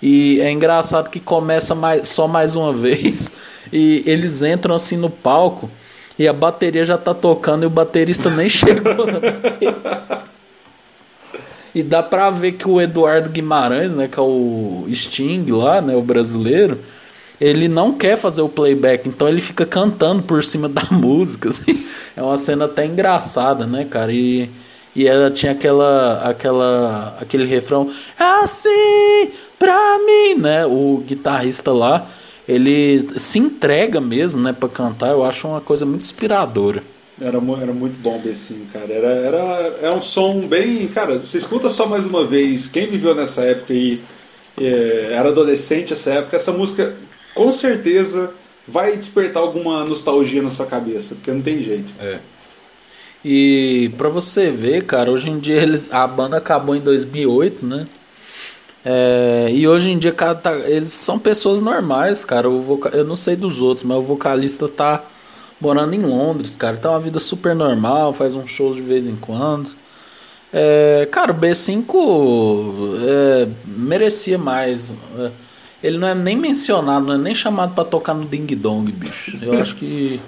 [0.00, 3.32] E é engraçado que começa mais, só mais uma vez
[3.72, 5.68] e eles entram assim no palco
[6.18, 9.06] e a bateria já tá tocando e o baterista nem chegou.
[11.74, 15.94] E dá pra ver que o Eduardo Guimarães, né, que é o Sting lá, né,
[15.94, 16.78] o brasileiro,
[17.40, 21.84] ele não quer fazer o playback, então ele fica cantando por cima da música, assim.
[22.16, 24.12] É uma cena até engraçada, né, cara?
[24.12, 24.50] E,
[24.94, 27.88] e ela tinha aquela, aquela, aquele refrão,
[28.18, 30.66] assim pra mim, né?
[30.66, 32.06] O guitarrista lá,
[32.48, 35.10] ele se entrega mesmo, né, pra cantar.
[35.10, 36.82] Eu acho uma coisa muito inspiradora.
[37.20, 38.92] Era, era muito bom o assim, cara.
[38.92, 40.86] Era, era, é um som bem.
[40.88, 42.68] Cara, você escuta só mais uma vez.
[42.68, 44.00] Quem viveu nessa época e
[44.56, 46.96] é, era adolescente nessa época, essa música
[47.34, 48.32] com certeza
[48.66, 51.92] vai despertar alguma nostalgia na sua cabeça, porque não tem jeito.
[52.00, 52.18] É.
[53.24, 57.88] E pra você ver, cara, hoje em dia eles, a banda acabou em 2008, né?
[58.84, 62.48] É, e hoje em dia, cara, tá, eles são pessoas normais, cara.
[62.48, 65.04] O voca, eu não sei dos outros, mas o vocalista tá
[65.60, 66.76] morando em Londres, cara.
[66.76, 69.70] Tá uma vida super normal, faz uns shows de vez em quando.
[70.52, 71.84] É, cara, o B5
[73.06, 74.94] é, merecia mais.
[75.18, 75.30] É,
[75.82, 79.38] ele não é nem mencionado, não é nem chamado para tocar no Ding Dong, bicho.
[79.42, 80.20] Eu acho que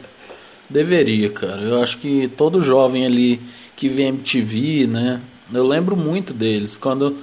[0.69, 1.63] deveria, cara.
[1.63, 3.41] Eu acho que todo jovem ali
[3.77, 5.21] que vê MTV, né?
[5.53, 6.77] Eu lembro muito deles.
[6.77, 7.17] Quando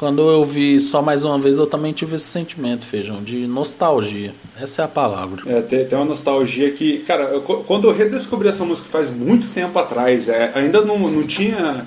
[0.00, 4.32] quando eu vi só mais uma vez, eu também tive esse sentimento, Feijão, de nostalgia.
[4.58, 5.42] Essa é a palavra.
[5.44, 7.00] É, tem, tem uma nostalgia que.
[7.00, 11.22] Cara, eu, quando eu redescobri essa música faz muito tempo atrás, é, ainda não, não
[11.22, 11.86] tinha.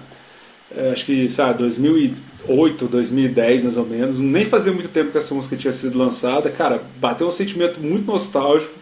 [0.78, 2.16] É, acho que, sabe, 2000 e,
[2.48, 4.20] 2008, 2010 mais ou menos.
[4.20, 6.52] Nem fazia muito tempo que essa música tinha sido lançada.
[6.52, 8.74] Cara, bateu um sentimento muito nostálgico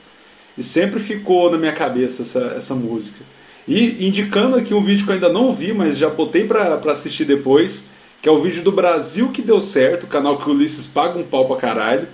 [0.58, 3.24] e sempre ficou na minha cabeça essa, essa música.
[3.66, 7.26] E indicando aqui um vídeo que eu ainda não vi, mas já botei pra assistir
[7.26, 7.86] depois,
[8.22, 11.18] que é o vídeo do Brasil que deu certo, o canal que o Ulisses paga
[11.18, 12.08] um pau pra caralho.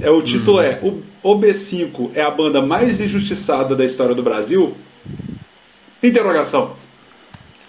[0.00, 0.62] É, o título Uhum.
[0.62, 4.74] é o, o B5 é a banda mais injustiçada da história do Brasil?
[6.02, 6.74] Interrogação.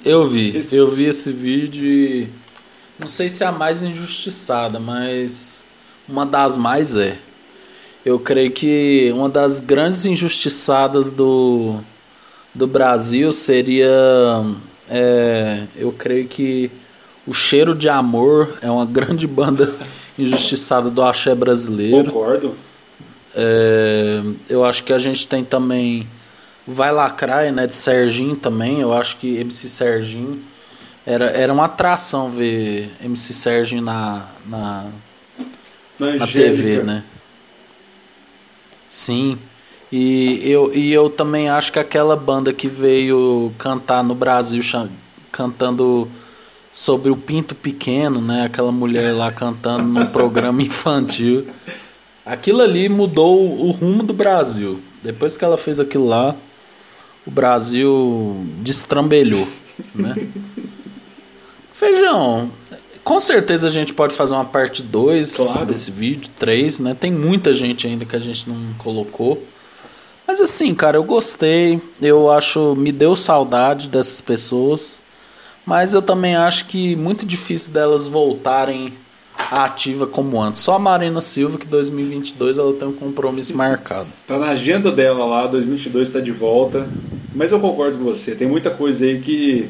[0.04, 2.30] Eu vi, Esse- eu vi esse vídeo e
[3.00, 5.66] não sei se é a mais injustiçada, mas
[6.08, 7.18] uma das mais é.
[8.04, 11.80] Eu creio que uma das grandes injustiçadas do,
[12.54, 13.92] do Brasil seria,
[14.90, 16.72] é, eu creio que
[17.26, 19.74] o Cheiro de Amor é uma grande banda
[20.18, 22.12] injustiçada do axé brasileiro.
[22.12, 22.56] Concordo.
[23.34, 26.08] É, eu acho que a gente tem também
[26.68, 28.80] Vai Lacraia, né, de Serginho também.
[28.82, 30.42] Eu acho que MC Serginho
[31.06, 34.86] era, era uma atração ver MC Serginho na, na,
[36.00, 36.28] Na na.
[36.28, 37.04] TV, né?
[38.90, 39.40] Sim.
[39.92, 44.62] E eu, e eu também acho que aquela banda que veio cantar no Brasil,
[45.32, 46.10] cantando
[46.74, 48.46] sobre o Pinto Pequeno, né?
[48.46, 51.48] Aquela mulher lá cantando num programa infantil.
[52.26, 54.80] Aquilo ali mudou o rumo do Brasil.
[55.04, 56.36] Depois que ela fez aquilo lá,
[57.26, 59.48] o Brasil destrambelhou,
[59.96, 60.16] né?
[61.74, 62.52] Feijão,
[63.04, 65.66] com certeza a gente pode fazer uma parte 2 Claro.
[65.66, 66.96] desse vídeo, 3, né?
[67.00, 69.44] Tem muita gente ainda que a gente não colocou.
[70.28, 71.82] Mas assim, cara, eu gostei.
[72.00, 75.01] Eu acho, me deu saudade dessas pessoas.
[75.66, 78.94] Mas eu também acho que muito difícil delas voltarem
[79.52, 80.62] à ativa como antes.
[80.62, 84.08] Só a Marina Silva que 2022 ela tem um compromisso marcado.
[84.28, 86.88] Tá na agenda dela lá, 2022 está de volta.
[87.34, 89.70] Mas eu concordo com você, tem muita coisa aí que,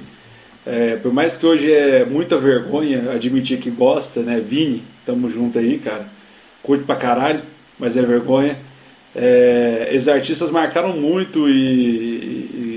[0.66, 4.40] é, por mais que hoje é muita vergonha admitir que gosta, né?
[4.40, 6.08] Vini, tamo junto aí, cara.
[6.64, 7.42] Curte pra caralho,
[7.78, 8.58] mas é vergonha.
[9.16, 12.71] É, esses artistas marcaram muito e, e- e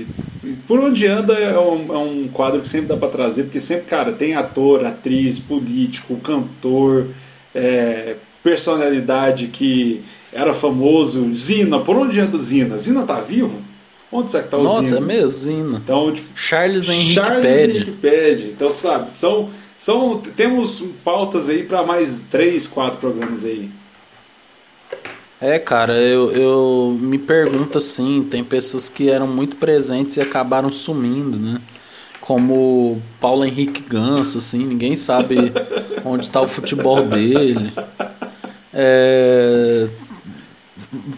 [0.67, 3.85] por onde anda é um, é um quadro que sempre dá pra trazer, porque sempre,
[3.85, 7.07] cara, tem ator, atriz, político, cantor,
[7.53, 11.33] é, personalidade que era famoso.
[11.33, 12.77] Zina, por onde anda Zina?
[12.77, 13.61] Zina tá vivo?
[14.11, 14.97] Onde será que tá o Nossa, Zina?
[14.97, 15.81] é mesmo, Zina.
[15.83, 17.77] Então, tipo, Charles Henrique Charles pede.
[17.77, 18.43] Henrique pede.
[18.47, 23.69] Então, sabe, são, são, temos pautas aí para mais três, quatro programas aí.
[25.39, 30.71] É, cara, eu, eu me pergunto assim, tem pessoas que eram muito presentes e acabaram
[30.71, 31.61] sumindo, né?
[32.21, 35.51] Como Paulo Henrique Ganso, assim, ninguém sabe
[36.05, 37.71] onde está o futebol dele.
[38.73, 39.87] É,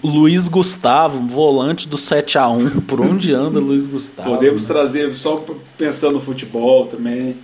[0.04, 4.32] Luiz Gustavo, volante do 7 a 1 por onde anda Luiz Gustavo?
[4.32, 4.68] Podemos né?
[4.68, 5.44] trazer só
[5.78, 7.38] pensando no futebol também.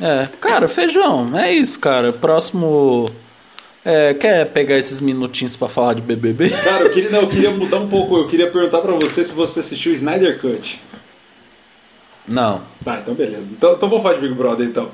[0.00, 2.12] É, cara, feijão, é isso, cara.
[2.12, 3.10] Próximo.
[3.84, 6.50] É, quer pegar esses minutinhos pra falar de BBB?
[6.50, 8.16] Cara, eu queria, não, eu queria mudar um pouco.
[8.16, 10.80] Eu queria perguntar para você se você assistiu Snyder Cut.
[12.26, 12.62] Não.
[12.84, 13.48] Tá, então beleza.
[13.50, 14.90] Então, então vou falar de Big Brother então.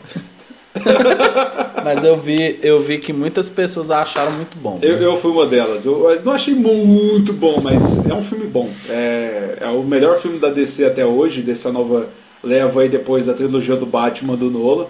[1.84, 4.78] Mas eu vi, eu vi que muitas pessoas acharam muito bom.
[4.82, 5.84] Eu, eu fui uma delas.
[5.84, 8.68] Eu não achei muito bom, mas é um filme bom.
[8.88, 12.08] É, é o melhor filme da DC até hoje, dessa nova
[12.42, 14.86] leva aí depois da trilogia do Batman do Nolan.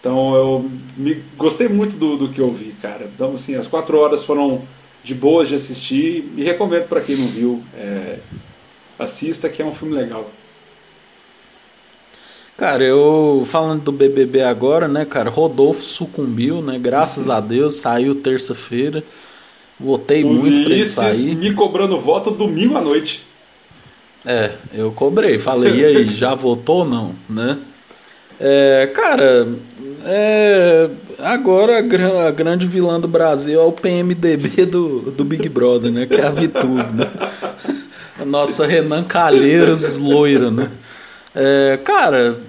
[0.00, 3.08] Então eu me, gostei muito do, do que eu vi, cara.
[3.14, 4.62] Então, assim, as quatro horas foram
[5.04, 7.62] de boas de assistir e recomendo para quem não viu.
[7.76, 8.18] é,
[9.00, 10.30] assista, que é um filme legal.
[12.56, 15.30] Cara, eu falando do BBB agora, né, cara?
[15.30, 16.78] Rodolfo sucumbiu, né?
[16.78, 19.02] Graças a Deus, saiu terça-feira.
[19.78, 21.34] Votei muito pra ele sair.
[21.34, 23.24] me cobrando voto domingo à noite.
[24.26, 25.38] É, eu cobrei.
[25.38, 27.58] Falei, e aí, já votou ou não, né?
[28.38, 29.48] É, cara,
[30.04, 35.90] é, agora a, a grande vilã do Brasil é o PMDB do, do Big Brother,
[35.90, 36.06] né?
[36.06, 37.10] Que é a Vitube, né?
[38.18, 40.70] A nossa Renan Calheiros loira, né?
[41.34, 42.40] É, cara,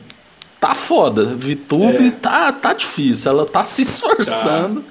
[0.60, 1.26] tá foda.
[1.36, 2.12] Vitube É.
[2.12, 3.32] tá, tá difícil.
[3.32, 4.84] Ela tá se esforçando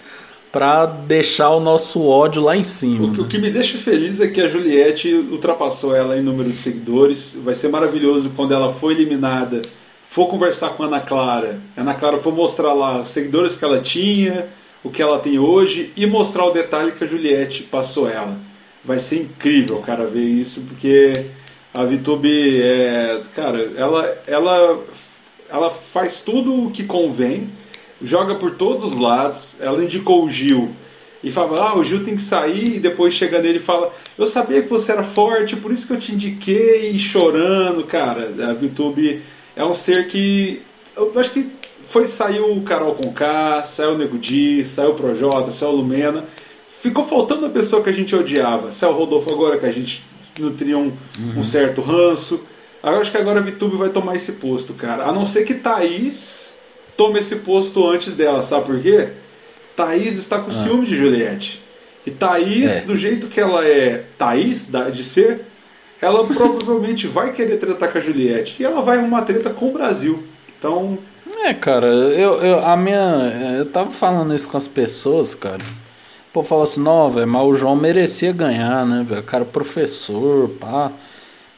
[0.53, 3.07] pra deixar o nosso ódio lá em cima.
[3.07, 3.23] O que, né?
[3.25, 7.37] o que me deixa feliz é que a Juliette ultrapassou ela em número de seguidores.
[7.45, 9.63] Vai ser maravilhoso quando ela for eliminada,
[10.11, 11.61] for conversar com a Ana Clara.
[11.77, 14.49] A Ana Clara for mostrar lá os seguidores que ela tinha,
[14.83, 18.37] o que ela tem hoje e mostrar o detalhe que a Juliette passou ela.
[18.85, 21.13] Vai ser incrível, cara, ver isso, porque
[21.73, 24.85] a Vitube, é, cara, ela, ela,
[25.49, 27.49] ela faz tudo o que convém,
[28.03, 29.55] joga por todos os lados.
[29.61, 30.71] Ela indicou o Gil
[31.23, 32.79] e fala: Ah, o Gil tem que sair.
[32.79, 35.93] E depois chega nele e fala: Eu sabia que você era forte, por isso que
[35.93, 36.91] eu te indiquei.
[36.91, 38.35] E chorando, cara.
[38.51, 39.23] A VTube
[39.57, 40.63] é um ser que
[40.97, 41.51] eu acho que
[41.89, 46.25] foi saiu o Carol Conká, saiu o Nego Di, saiu o Projota, saiu o Lumena.
[46.69, 48.71] Ficou faltando a pessoa que a gente odiava.
[48.71, 50.05] Saiu o Rodolfo agora, que a gente
[50.39, 51.39] nutria um, uhum.
[51.39, 52.41] um certo ranço.
[52.83, 55.05] Eu acho que agora a Vitube vai tomar esse posto, cara.
[55.05, 56.55] A não ser que Thaís
[56.97, 59.09] tome esse posto antes dela, sabe por quê?
[59.77, 60.63] Thaís está com ah.
[60.63, 61.61] ciúme de Juliette.
[62.07, 62.81] E Thaís, é.
[62.83, 65.47] do jeito que ela é Thaís, de ser,
[66.01, 68.57] ela provavelmente vai querer tratar com a Juliette.
[68.61, 70.23] E ela vai arrumar treta com o Brasil.
[70.59, 70.99] Então.
[71.45, 73.57] É, cara, eu, eu, a minha.
[73.59, 75.63] Eu tava falando isso com as pessoas, cara.
[76.33, 79.23] Pô, fala assim, não, velho, mas o João merecia ganhar, né, velho?
[79.23, 80.93] Cara, professor, pá.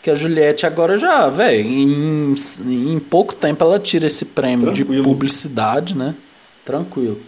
[0.02, 2.34] Que a Juliette agora já, velho, em,
[2.66, 4.96] em pouco tempo ela tira esse prêmio Tranquilo.
[4.96, 6.16] de publicidade, né?
[6.64, 7.20] Tranquilo.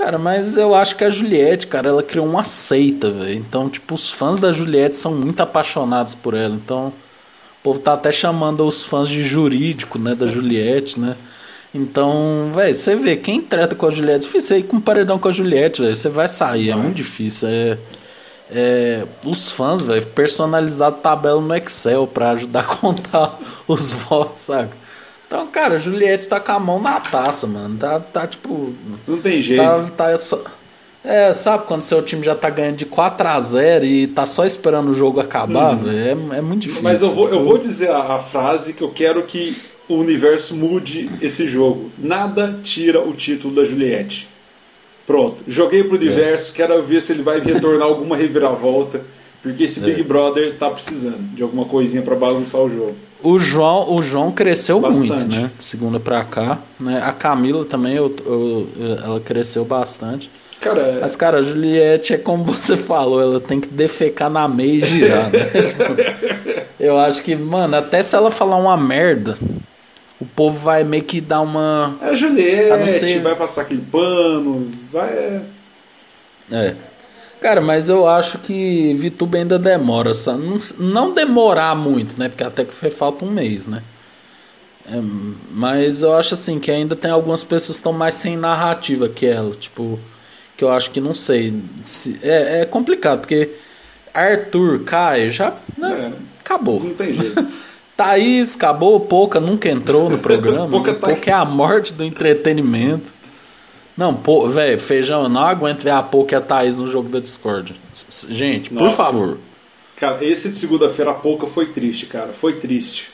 [0.00, 3.34] Cara, mas eu acho que a Juliette, cara, ela criou uma seita, velho.
[3.34, 6.54] Então, tipo, os fãs da Juliette são muito apaixonados por ela.
[6.54, 11.16] Então, o povo tá até chamando os fãs de jurídico, né, da Juliette, né?
[11.74, 15.28] Então, velho, você vê, quem trata com a Juliette, difícil aí com um paredão com
[15.28, 17.46] a Juliette, velho, você vai sair, é muito difícil.
[17.48, 17.78] É,
[18.50, 24.79] é, os fãs, velho, personalizado tabela no Excel para ajudar a contar os votos, saca?
[25.30, 27.78] Então, cara, a Juliette tá com a mão na taça, mano.
[27.78, 28.74] Tá, tá tipo.
[29.06, 29.62] Não tem jeito.
[29.62, 30.42] Tá, tá só,
[31.04, 34.44] é, sabe quando seu time já tá ganhando de 4 a 0 e tá só
[34.44, 35.84] esperando o jogo acabar, hum.
[35.84, 36.32] velho?
[36.32, 36.82] É, é muito difícil.
[36.82, 39.56] Mas eu vou, eu vou dizer a, a frase que eu quero que
[39.88, 41.92] o universo mude esse jogo.
[41.96, 44.28] Nada tira o título da Juliette.
[45.06, 45.44] Pronto.
[45.46, 46.56] Joguei pro universo, é.
[46.56, 49.04] quero ver se ele vai retornar alguma reviravolta.
[49.40, 50.04] Porque esse Big é.
[50.04, 52.96] Brother tá precisando de alguma coisinha para balançar o jogo.
[53.22, 55.08] O João, o João cresceu bastante.
[55.12, 55.50] muito, né?
[55.60, 57.02] Segunda para cá, né?
[57.04, 58.68] A Camila também, eu, eu,
[59.04, 60.30] ela cresceu bastante.
[60.60, 64.46] Cara, é- Mas, cara, a Juliette é como você falou, ela tem que defecar na
[64.46, 65.38] meia e girar, né?
[66.78, 69.36] eu acho que, mano, até se ela falar uma merda,
[70.20, 71.96] o povo vai meio que dar uma.
[72.02, 73.20] É a Juliette, ser...
[73.20, 75.42] vai passar aquele pano, vai.
[76.52, 76.74] É.
[77.40, 80.12] Cara, mas eu acho que Vituba ainda demora.
[80.12, 82.28] Só, não, não demorar muito, né?
[82.28, 83.82] Porque até que foi falta um mês, né?
[84.86, 85.00] É,
[85.50, 89.24] mas eu acho assim que ainda tem algumas pessoas que estão mais sem narrativa que
[89.24, 89.52] ela.
[89.52, 89.98] Tipo,
[90.56, 91.54] que eu acho que não sei.
[91.82, 93.50] Se, é, é complicado, porque
[94.12, 95.56] Arthur, Caio, já.
[95.78, 96.80] Né, é, acabou.
[96.80, 97.46] Não tem jeito.
[97.96, 100.70] Thaís, acabou, Pouca nunca entrou no programa.
[100.70, 101.08] Pouca, tá...
[101.08, 103.19] Pouca é a morte do entretenimento.
[104.00, 107.10] Não, pô, velho, feijão, eu não aguento ver a Poca e a Thaís no jogo
[107.10, 107.78] da Discord.
[108.30, 108.86] Gente, Nossa.
[108.86, 109.38] por favor.
[109.94, 112.32] Cara, esse de segunda-feira a Poca foi triste, cara.
[112.32, 113.10] Foi triste.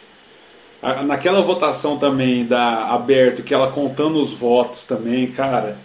[1.04, 5.76] Naquela votação também da aberto, que ela contando os votos também, cara.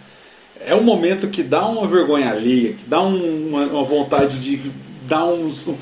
[0.64, 4.70] É um momento que dá uma vergonha alheia, que dá um, uma, uma, vontade de
[5.08, 5.74] dar uns, um,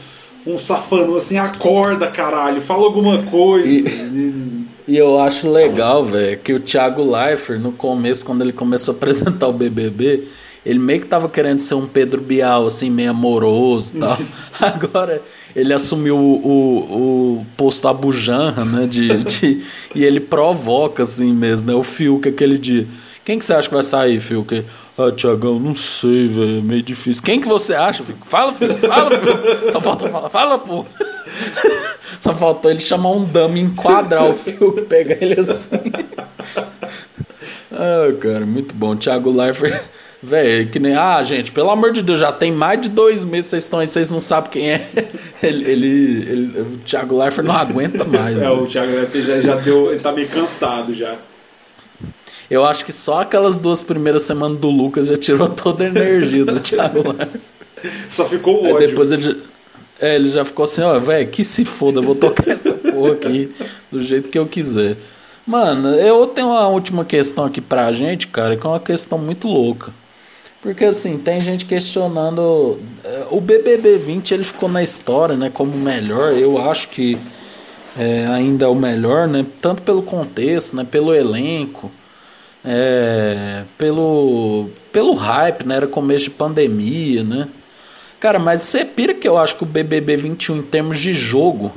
[0.47, 3.69] um safano assim, acorda, caralho, fala alguma coisa.
[3.69, 4.60] E...
[4.91, 8.97] E eu acho legal, velho, que o Thiago Leifert, no começo, quando ele começou a
[8.99, 10.25] apresentar o BBB,
[10.67, 14.19] ele meio que tava querendo ser um Pedro Bial, assim, meio amoroso e tal.
[14.61, 15.23] Agora,
[15.55, 18.85] ele assumiu o, o, o posto abujanra, né?
[18.85, 19.63] De, de,
[19.95, 21.77] e ele provoca, assim mesmo, né?
[21.77, 22.89] O Fiuk aquele dia.
[23.25, 24.65] Quem que você acha que vai sair, Fiuk?
[24.99, 27.23] Ah, Tiagão, não sei, velho, é meio difícil.
[27.23, 28.27] Quem que você acha, Fiuk?
[28.27, 29.71] Fala, Fiuk, fala, Fiuk.
[29.71, 30.85] Só faltou falar, fala, pô.
[32.21, 35.71] Só faltou ele chamar um dummy, enquadrar o Fiuk, pegar ele assim.
[37.73, 38.97] ah, cara, muito bom.
[38.97, 39.83] Thiago Leifert,
[40.23, 40.95] velho, que nem.
[40.95, 43.79] Ah, gente, pelo amor de Deus, já tem mais de dois meses que vocês estão
[43.79, 44.89] aí, vocês não sabem quem é.
[45.43, 48.37] Ele, ele, ele o Thiago Leifert não aguenta mais.
[48.37, 48.51] É, né?
[48.51, 49.91] o Thiago Leifert já, já deu.
[49.91, 51.17] Ele tá meio cansado já.
[52.51, 56.45] Eu acho que só aquelas duas primeiras semanas do Lucas já tirou toda a energia
[56.45, 57.43] do Thiago Leifert.
[58.11, 58.77] Só ficou o ódio.
[58.77, 59.41] Aí depois ele
[60.01, 63.13] é, ele já ficou assim, ó, velho, que se foda, eu vou tocar essa porra
[63.13, 63.51] aqui
[63.91, 64.97] do jeito que eu quiser.
[65.47, 69.49] Mano, eu tenho uma última questão aqui pra gente, cara, que é uma questão muito
[69.49, 69.93] louca.
[70.63, 72.79] Porque assim, tem gente questionando.
[73.03, 76.35] É, o BBB 20 ele ficou na história, né, como o melhor.
[76.35, 77.19] Eu acho que
[77.99, 79.45] é, ainda é o melhor, né?
[79.61, 80.85] Tanto pelo contexto, né?
[80.89, 81.91] Pelo elenco,
[82.65, 85.77] é, pelo, pelo hype, né?
[85.77, 87.49] Era começo de pandemia, né?
[88.21, 91.73] Cara, mas você pira que eu acho que o BBB 21 em termos de jogo,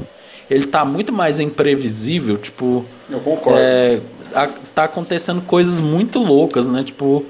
[0.50, 3.60] ele tá muito mais imprevisível, tipo, eu concordo.
[3.60, 4.02] É,
[4.36, 6.84] a, tá acontecendo coisas muito loucas, né?
[6.84, 7.26] Tipo,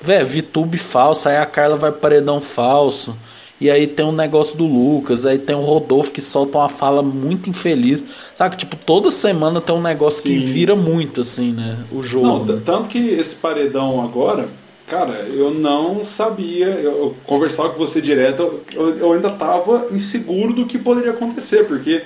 [0.00, 3.14] velho, VTube falso, aí a Carla vai paredão falso.
[3.60, 7.02] E aí tem um negócio do Lucas, aí tem o Rodolfo que solta uma fala
[7.02, 8.04] muito infeliz.
[8.34, 10.30] Sabe, tipo, toda semana tem um negócio Sim.
[10.30, 11.78] que vira muito, assim, né?
[11.92, 12.52] O jogo.
[12.52, 12.60] Não?
[12.60, 14.48] Tanto que esse paredão agora,
[14.94, 20.66] Cara, eu não sabia, eu, conversava com você direto, eu, eu ainda estava inseguro do
[20.66, 22.04] que poderia acontecer, porque,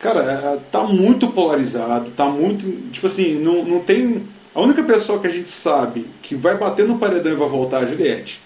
[0.00, 2.90] cara, é, tá muito polarizado, tá muito.
[2.90, 6.84] Tipo assim, não, não tem A única pessoa que a gente sabe que vai bater
[6.88, 8.40] no paredão e vai voltar é a Juliette.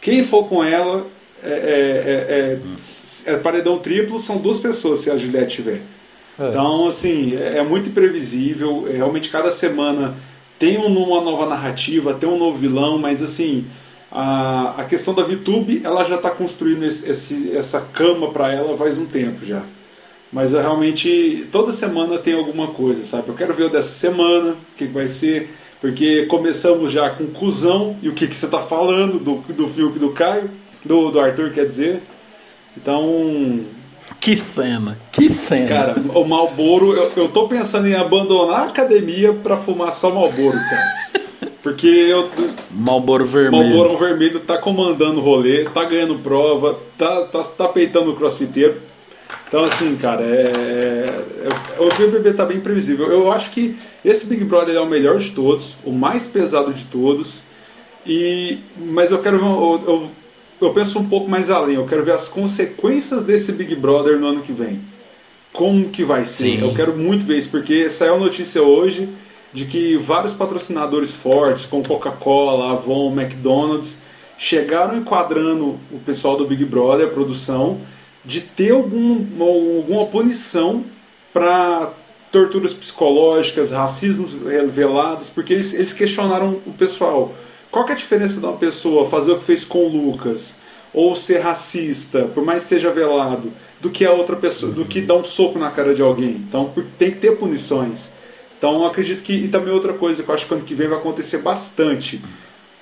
[0.00, 1.06] Quem for com ela
[1.40, 2.58] é,
[3.24, 5.80] é, é, é, paredão triplo, são duas pessoas se a Juliette tiver.
[6.40, 6.48] É.
[6.48, 8.82] Então, assim, é, é, muito imprevisível.
[8.90, 10.16] Realmente, cada semana
[10.58, 13.64] tem uma nova narrativa, tem um novo vilão, mas, assim,
[14.10, 18.76] a, a questão da VTube, ela já está construindo esse, esse, essa cama para ela
[18.76, 19.62] faz um tempo já.
[20.32, 23.28] Mas eu, realmente, toda semana tem alguma coisa, sabe?
[23.28, 25.50] Eu quero ver o dessa semana, o que, vai ser.
[25.80, 29.98] Porque começamos já com Cusão e o que, que você está falando do, do Fiuk
[29.98, 30.50] do Caio,
[30.84, 32.02] do, do Arthur, quer dizer.
[32.76, 33.77] Então.
[34.20, 35.68] Que cena, que cena.
[35.68, 40.58] Cara, o Malboro, eu, eu tô pensando em abandonar a academia para fumar só Malboro,
[40.58, 41.08] cara.
[41.62, 42.28] Porque eu.
[42.70, 43.76] Malboro Vermelho.
[43.76, 48.76] Malboro Vermelho tá comandando o rolê, tá ganhando prova, tá, tá, tá peitando o crossfiteiro.
[49.48, 53.10] Então, assim, cara, é, é, é, o BBB tá bem previsível.
[53.10, 56.84] Eu acho que esse Big Brother é o melhor de todos, o mais pesado de
[56.84, 57.42] todos.
[58.06, 60.10] E, mas eu quero ver, eu, eu,
[60.60, 61.76] eu penso um pouco mais além.
[61.76, 64.80] Eu quero ver as consequências desse Big Brother no ano que vem.
[65.52, 66.50] Como que vai ser?
[66.50, 66.60] Sim.
[66.60, 69.08] Eu quero muito ver isso, porque saiu a notícia hoje
[69.52, 73.98] de que vários patrocinadores fortes, como Coca-Cola, Avon, McDonald's,
[74.36, 77.80] chegaram enquadrando o pessoal do Big Brother, a produção,
[78.24, 80.84] de ter algum, alguma punição
[81.32, 81.92] para
[82.30, 87.34] torturas psicológicas, racismos revelados, porque eles, eles questionaram o pessoal.
[87.70, 90.56] Qual é a diferença de uma pessoa fazer o que fez com o Lucas,
[90.92, 95.00] ou ser racista, por mais que seja velado, do que a outra pessoa, do que
[95.00, 96.30] dar um soco na cara de alguém?
[96.30, 98.10] Então tem que ter punições.
[98.58, 99.32] Então acredito que.
[99.32, 102.20] E também outra coisa que eu acho que ano que vem vai acontecer bastante.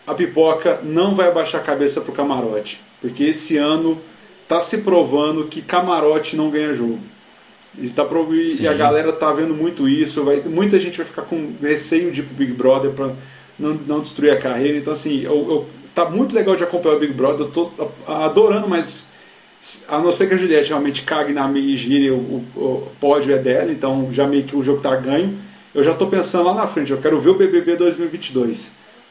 [0.07, 2.81] A pipoca não vai abaixar a cabeça pro camarote.
[3.01, 4.01] Porque esse ano
[4.49, 7.01] tá se provando que camarote não ganha jogo.
[7.79, 8.07] E, tá,
[8.63, 10.25] e a galera tá vendo muito isso.
[10.25, 13.13] Vai, muita gente vai ficar com receio de ir pro Big Brother para
[13.59, 14.79] não, não destruir a carreira.
[14.79, 17.47] Então, assim, eu, eu, tá muito legal de acompanhar o Big Brother.
[17.47, 17.71] Eu tô
[18.07, 19.09] adorando, mas
[19.89, 22.93] a não ser que a Juliette realmente cague na meia e gire, o, o, o
[23.01, 23.73] pódio é dela.
[23.73, 25.39] Então, já meio que o jogo tá ganho.
[25.75, 26.93] Eu já tô pensando lá na frente.
[26.93, 28.71] Eu quero ver o BBB 2022.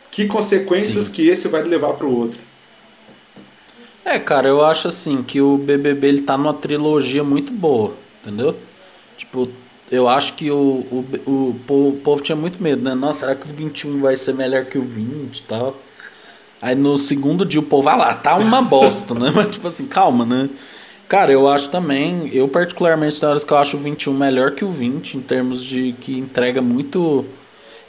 [0.10, 1.12] Que consequências Sim.
[1.12, 2.40] que esse vai levar pro outro.
[4.06, 8.56] É, cara, eu acho assim que o BBB ele tá numa trilogia muito boa, entendeu?
[9.18, 9.50] Tipo,
[9.96, 12.94] eu acho que o, o, o, o, povo tinha muito medo, né?
[12.94, 15.78] Nossa, será que o 21 vai ser melhor que o 20 e tal?
[16.62, 19.32] Aí no segundo dia o povo, ah lá, tá uma bosta, né?
[19.36, 20.50] Mas tipo assim, calma, né?
[21.08, 24.66] Cara, eu acho também, eu particularmente tem horas que eu acho o 21 melhor que
[24.66, 27.26] o 20, em termos de que entrega muito.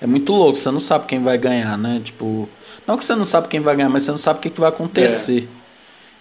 [0.00, 2.00] É muito louco, você não sabe quem vai ganhar, né?
[2.04, 2.48] Tipo.
[2.86, 4.60] Não que você não sabe quem vai ganhar, mas você não sabe o que, que
[4.60, 5.48] vai acontecer.
[5.50, 5.65] É.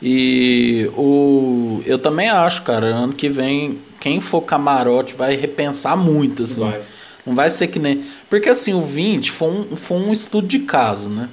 [0.02, 6.44] E o, eu também acho, cara, ano que vem, quem for camarote vai repensar muito,
[6.44, 6.62] assim.
[6.62, 6.82] Vai.
[7.26, 8.04] Não vai ser que nem.
[8.30, 11.30] Porque assim, o 20 foi um, foi um estudo de caso, né?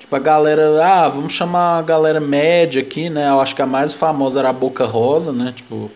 [0.00, 3.28] Tipo, a galera, ah, vamos chamar a galera média aqui, né?
[3.28, 5.52] Eu acho que a mais famosa era a Boca Rosa, né?
[5.54, 5.88] Tipo,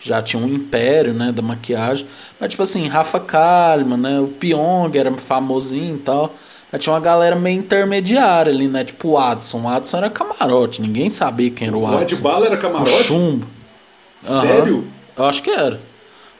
[0.00, 2.06] já tinha um império, né, da maquiagem.
[2.38, 4.20] Mas, tipo assim, Rafa Kalimann, né?
[4.20, 6.32] O Pyong era famosinho e tal.
[6.70, 8.84] Mas tinha uma galera meio intermediária ali, né?
[8.84, 9.62] Tipo o Adson.
[9.62, 11.98] O Adson era camarote, ninguém sabia quem era o, o Adson.
[11.98, 12.90] O Ed Bala era camarote?
[12.90, 13.46] O Chumbo.
[14.20, 14.76] Sério?
[14.76, 14.88] Uhum.
[15.16, 15.80] Eu acho que era.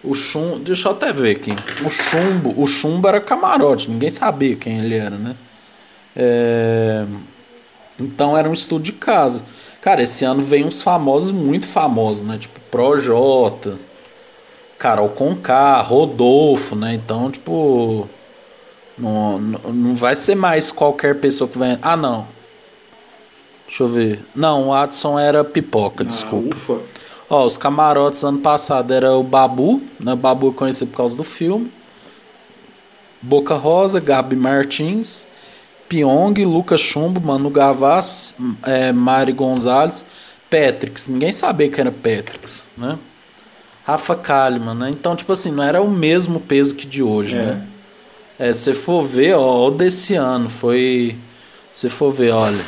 [0.05, 1.53] O Chumbo, deixa eu até ver aqui.
[1.85, 5.35] O Chumbo, o Chumbo era camarote, ninguém sabia quem ele era, né?
[6.15, 7.05] É...
[7.99, 9.43] Então era um estudo de casa.
[9.81, 12.37] Cara, esse ano veio uns famosos, muito famosos, né?
[12.39, 13.77] Tipo Projota,
[14.79, 16.95] Carol Conká, Rodolfo, né?
[16.95, 18.09] Então, tipo
[18.99, 21.79] não, não vai ser mais qualquer pessoa que vai.
[21.81, 22.27] Ah, não.
[23.67, 24.25] Deixa eu ver.
[24.35, 26.55] Não, o Adson era pipoca, ah, desculpa.
[26.55, 26.81] Ufa.
[27.31, 30.15] Ó, os camarotes ano passado era o Babu, né?
[30.15, 31.71] O Babu eu conheci por causa do filme.
[33.21, 35.27] Boca Rosa, Gabi Martins,
[35.89, 40.07] Pyong, Lucas Chumbo, Manu Gavassi, é, Mari Gonzalez,
[40.51, 41.09] Patrix.
[41.09, 42.99] Ninguém sabia que era Patrix, né?
[43.85, 44.91] Rafa Kalimann, né?
[44.91, 47.43] Então, tipo assim, não era o mesmo peso que de hoje, é.
[47.43, 47.67] né?
[48.39, 51.17] É, se for ver, ó, o desse ano foi.
[51.75, 52.65] Se for ver, olha.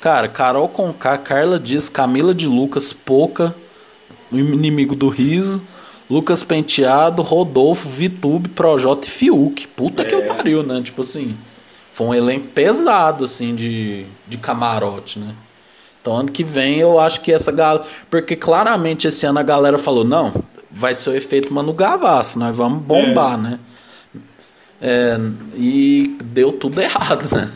[0.00, 3.54] Cara, Carol Conká, Carla Dias, Camila de Lucas, Pouca,
[4.32, 5.60] o inimigo do riso,
[6.08, 9.68] Lucas Penteado, Rodolfo, Vitube, Projota e Fiuk.
[9.68, 10.06] Puta é.
[10.06, 10.80] que eu pariu, né?
[10.82, 11.36] Tipo assim,
[11.92, 15.34] foi um elenco pesado, assim, de, de camarote, né?
[16.00, 17.84] Então, ano que vem eu acho que essa galera.
[18.08, 20.32] Porque claramente esse ano a galera falou: não,
[20.70, 23.36] vai ser o efeito Manu Gavassi, nós vamos bombar, é.
[23.36, 23.58] né?
[24.80, 25.18] É,
[25.56, 27.50] e deu tudo errado, né?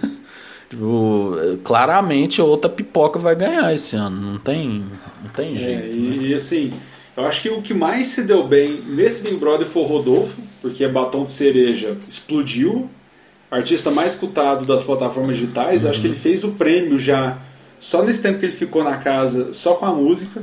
[0.68, 4.84] Tipo, claramente outra pipoca vai ganhar esse ano, não tem,
[5.22, 5.96] não tem é, jeito.
[5.96, 6.26] É, e, né?
[6.28, 6.72] e, assim,
[7.16, 10.34] eu acho que o que mais se deu bem nesse Big Brother foi o Rodolfo,
[10.60, 12.90] porque batom de cereja explodiu.
[13.50, 15.88] artista mais escutado das plataformas digitais, uhum.
[15.88, 17.38] eu acho que ele fez o prêmio já
[17.78, 20.42] só nesse tempo que ele ficou na casa, só com a música.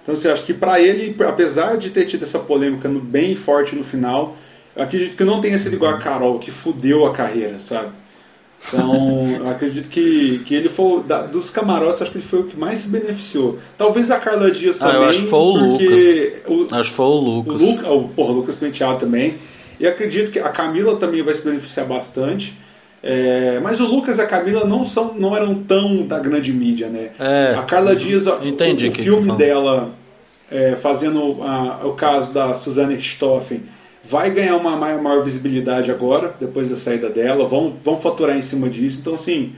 [0.00, 3.74] Então, assim, acho que para ele, apesar de ter tido essa polêmica no, bem forte
[3.74, 4.38] no final, eu
[4.78, 7.88] acredito que não tenha sido igual a Carol, que fudeu a carreira, sabe?
[8.66, 12.58] Então, acredito que, que ele foi, da, dos camarotes, acho que ele foi o que
[12.58, 13.58] mais se beneficiou.
[13.78, 14.94] Talvez a Carla Dias também.
[14.94, 16.00] Ah, eu acho que foi o Lucas.
[16.46, 17.62] O, acho que foi o Lucas.
[17.62, 19.36] O, Luca, o, porra, o Lucas Penteado também.
[19.80, 22.54] E acredito que a Camila também vai se beneficiar bastante.
[23.00, 26.88] É, mas o Lucas e a Camila não, são, não eram tão da grande mídia,
[26.88, 27.10] né?
[27.18, 29.92] É, a Carla Dias, entendi o, o filme dela,
[30.50, 33.62] é, fazendo a, o caso da Suzanne Richthofen,
[34.08, 38.68] vai ganhar uma maior, visibilidade agora, depois da saída dela, vão, vão faturar em cima
[38.70, 39.00] disso.
[39.00, 39.52] Então, assim,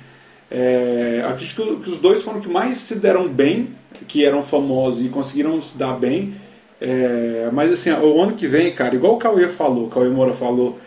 [0.50, 3.70] é, acredito que, que, os dois foram que mais se deram bem,
[4.08, 6.34] que eram famosos e conseguiram se dar bem.
[6.80, 10.34] É, mas, assim, o ano que vem, cara, igual o Cauê falou, o Cauê Moura
[10.34, 10.78] falou,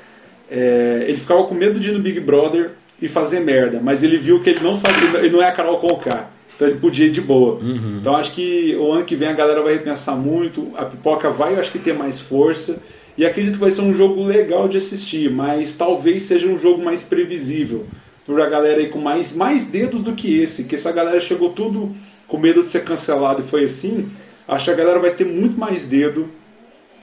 [0.52, 2.72] é, ele ficava com medo de ir no Big Brother
[3.02, 5.80] e fazer merda, mas ele viu que ele não, faz, ele não é a Carol
[5.80, 6.30] Conká.
[6.56, 7.56] Então ele podia ir de boa.
[7.56, 7.98] Uhum.
[8.00, 11.56] Então acho que o ano que vem a galera vai repensar muito, a pipoca vai,
[11.56, 12.78] eu acho que ter mais força.
[13.18, 16.84] E acredito que vai ser um jogo legal de assistir, mas talvez seja um jogo
[16.84, 17.86] mais previsível.
[18.26, 21.52] Por a galera aí com mais, mais dedos do que esse, que essa galera chegou
[21.52, 21.96] tudo
[22.28, 24.10] com medo de ser cancelado e foi assim.
[24.48, 26.30] Acho que a galera vai ter muito mais dedo,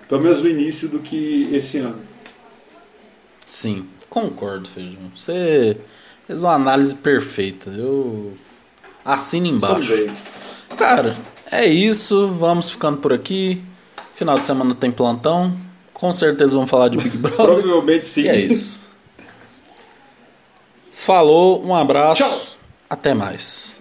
[0.08, 2.00] pelo menos no início, do que esse ano.
[3.46, 5.10] Sim, concordo, Feijão.
[5.14, 5.76] Você
[6.26, 7.70] fez uma análise perfeita.
[7.70, 8.32] Eu
[9.04, 9.92] assino embaixo.
[9.96, 10.16] Também.
[10.76, 11.16] Cara,
[11.50, 12.28] é isso.
[12.28, 13.60] Vamos ficando por aqui.
[14.14, 15.56] Final de semana tem plantão.
[16.00, 17.36] Com certeza vamos falar de Big Brother.
[17.36, 18.22] Provavelmente sim.
[18.22, 18.88] E é isso.
[20.90, 22.22] Falou, um abraço.
[22.22, 22.40] Tchau.
[22.88, 23.79] Até mais.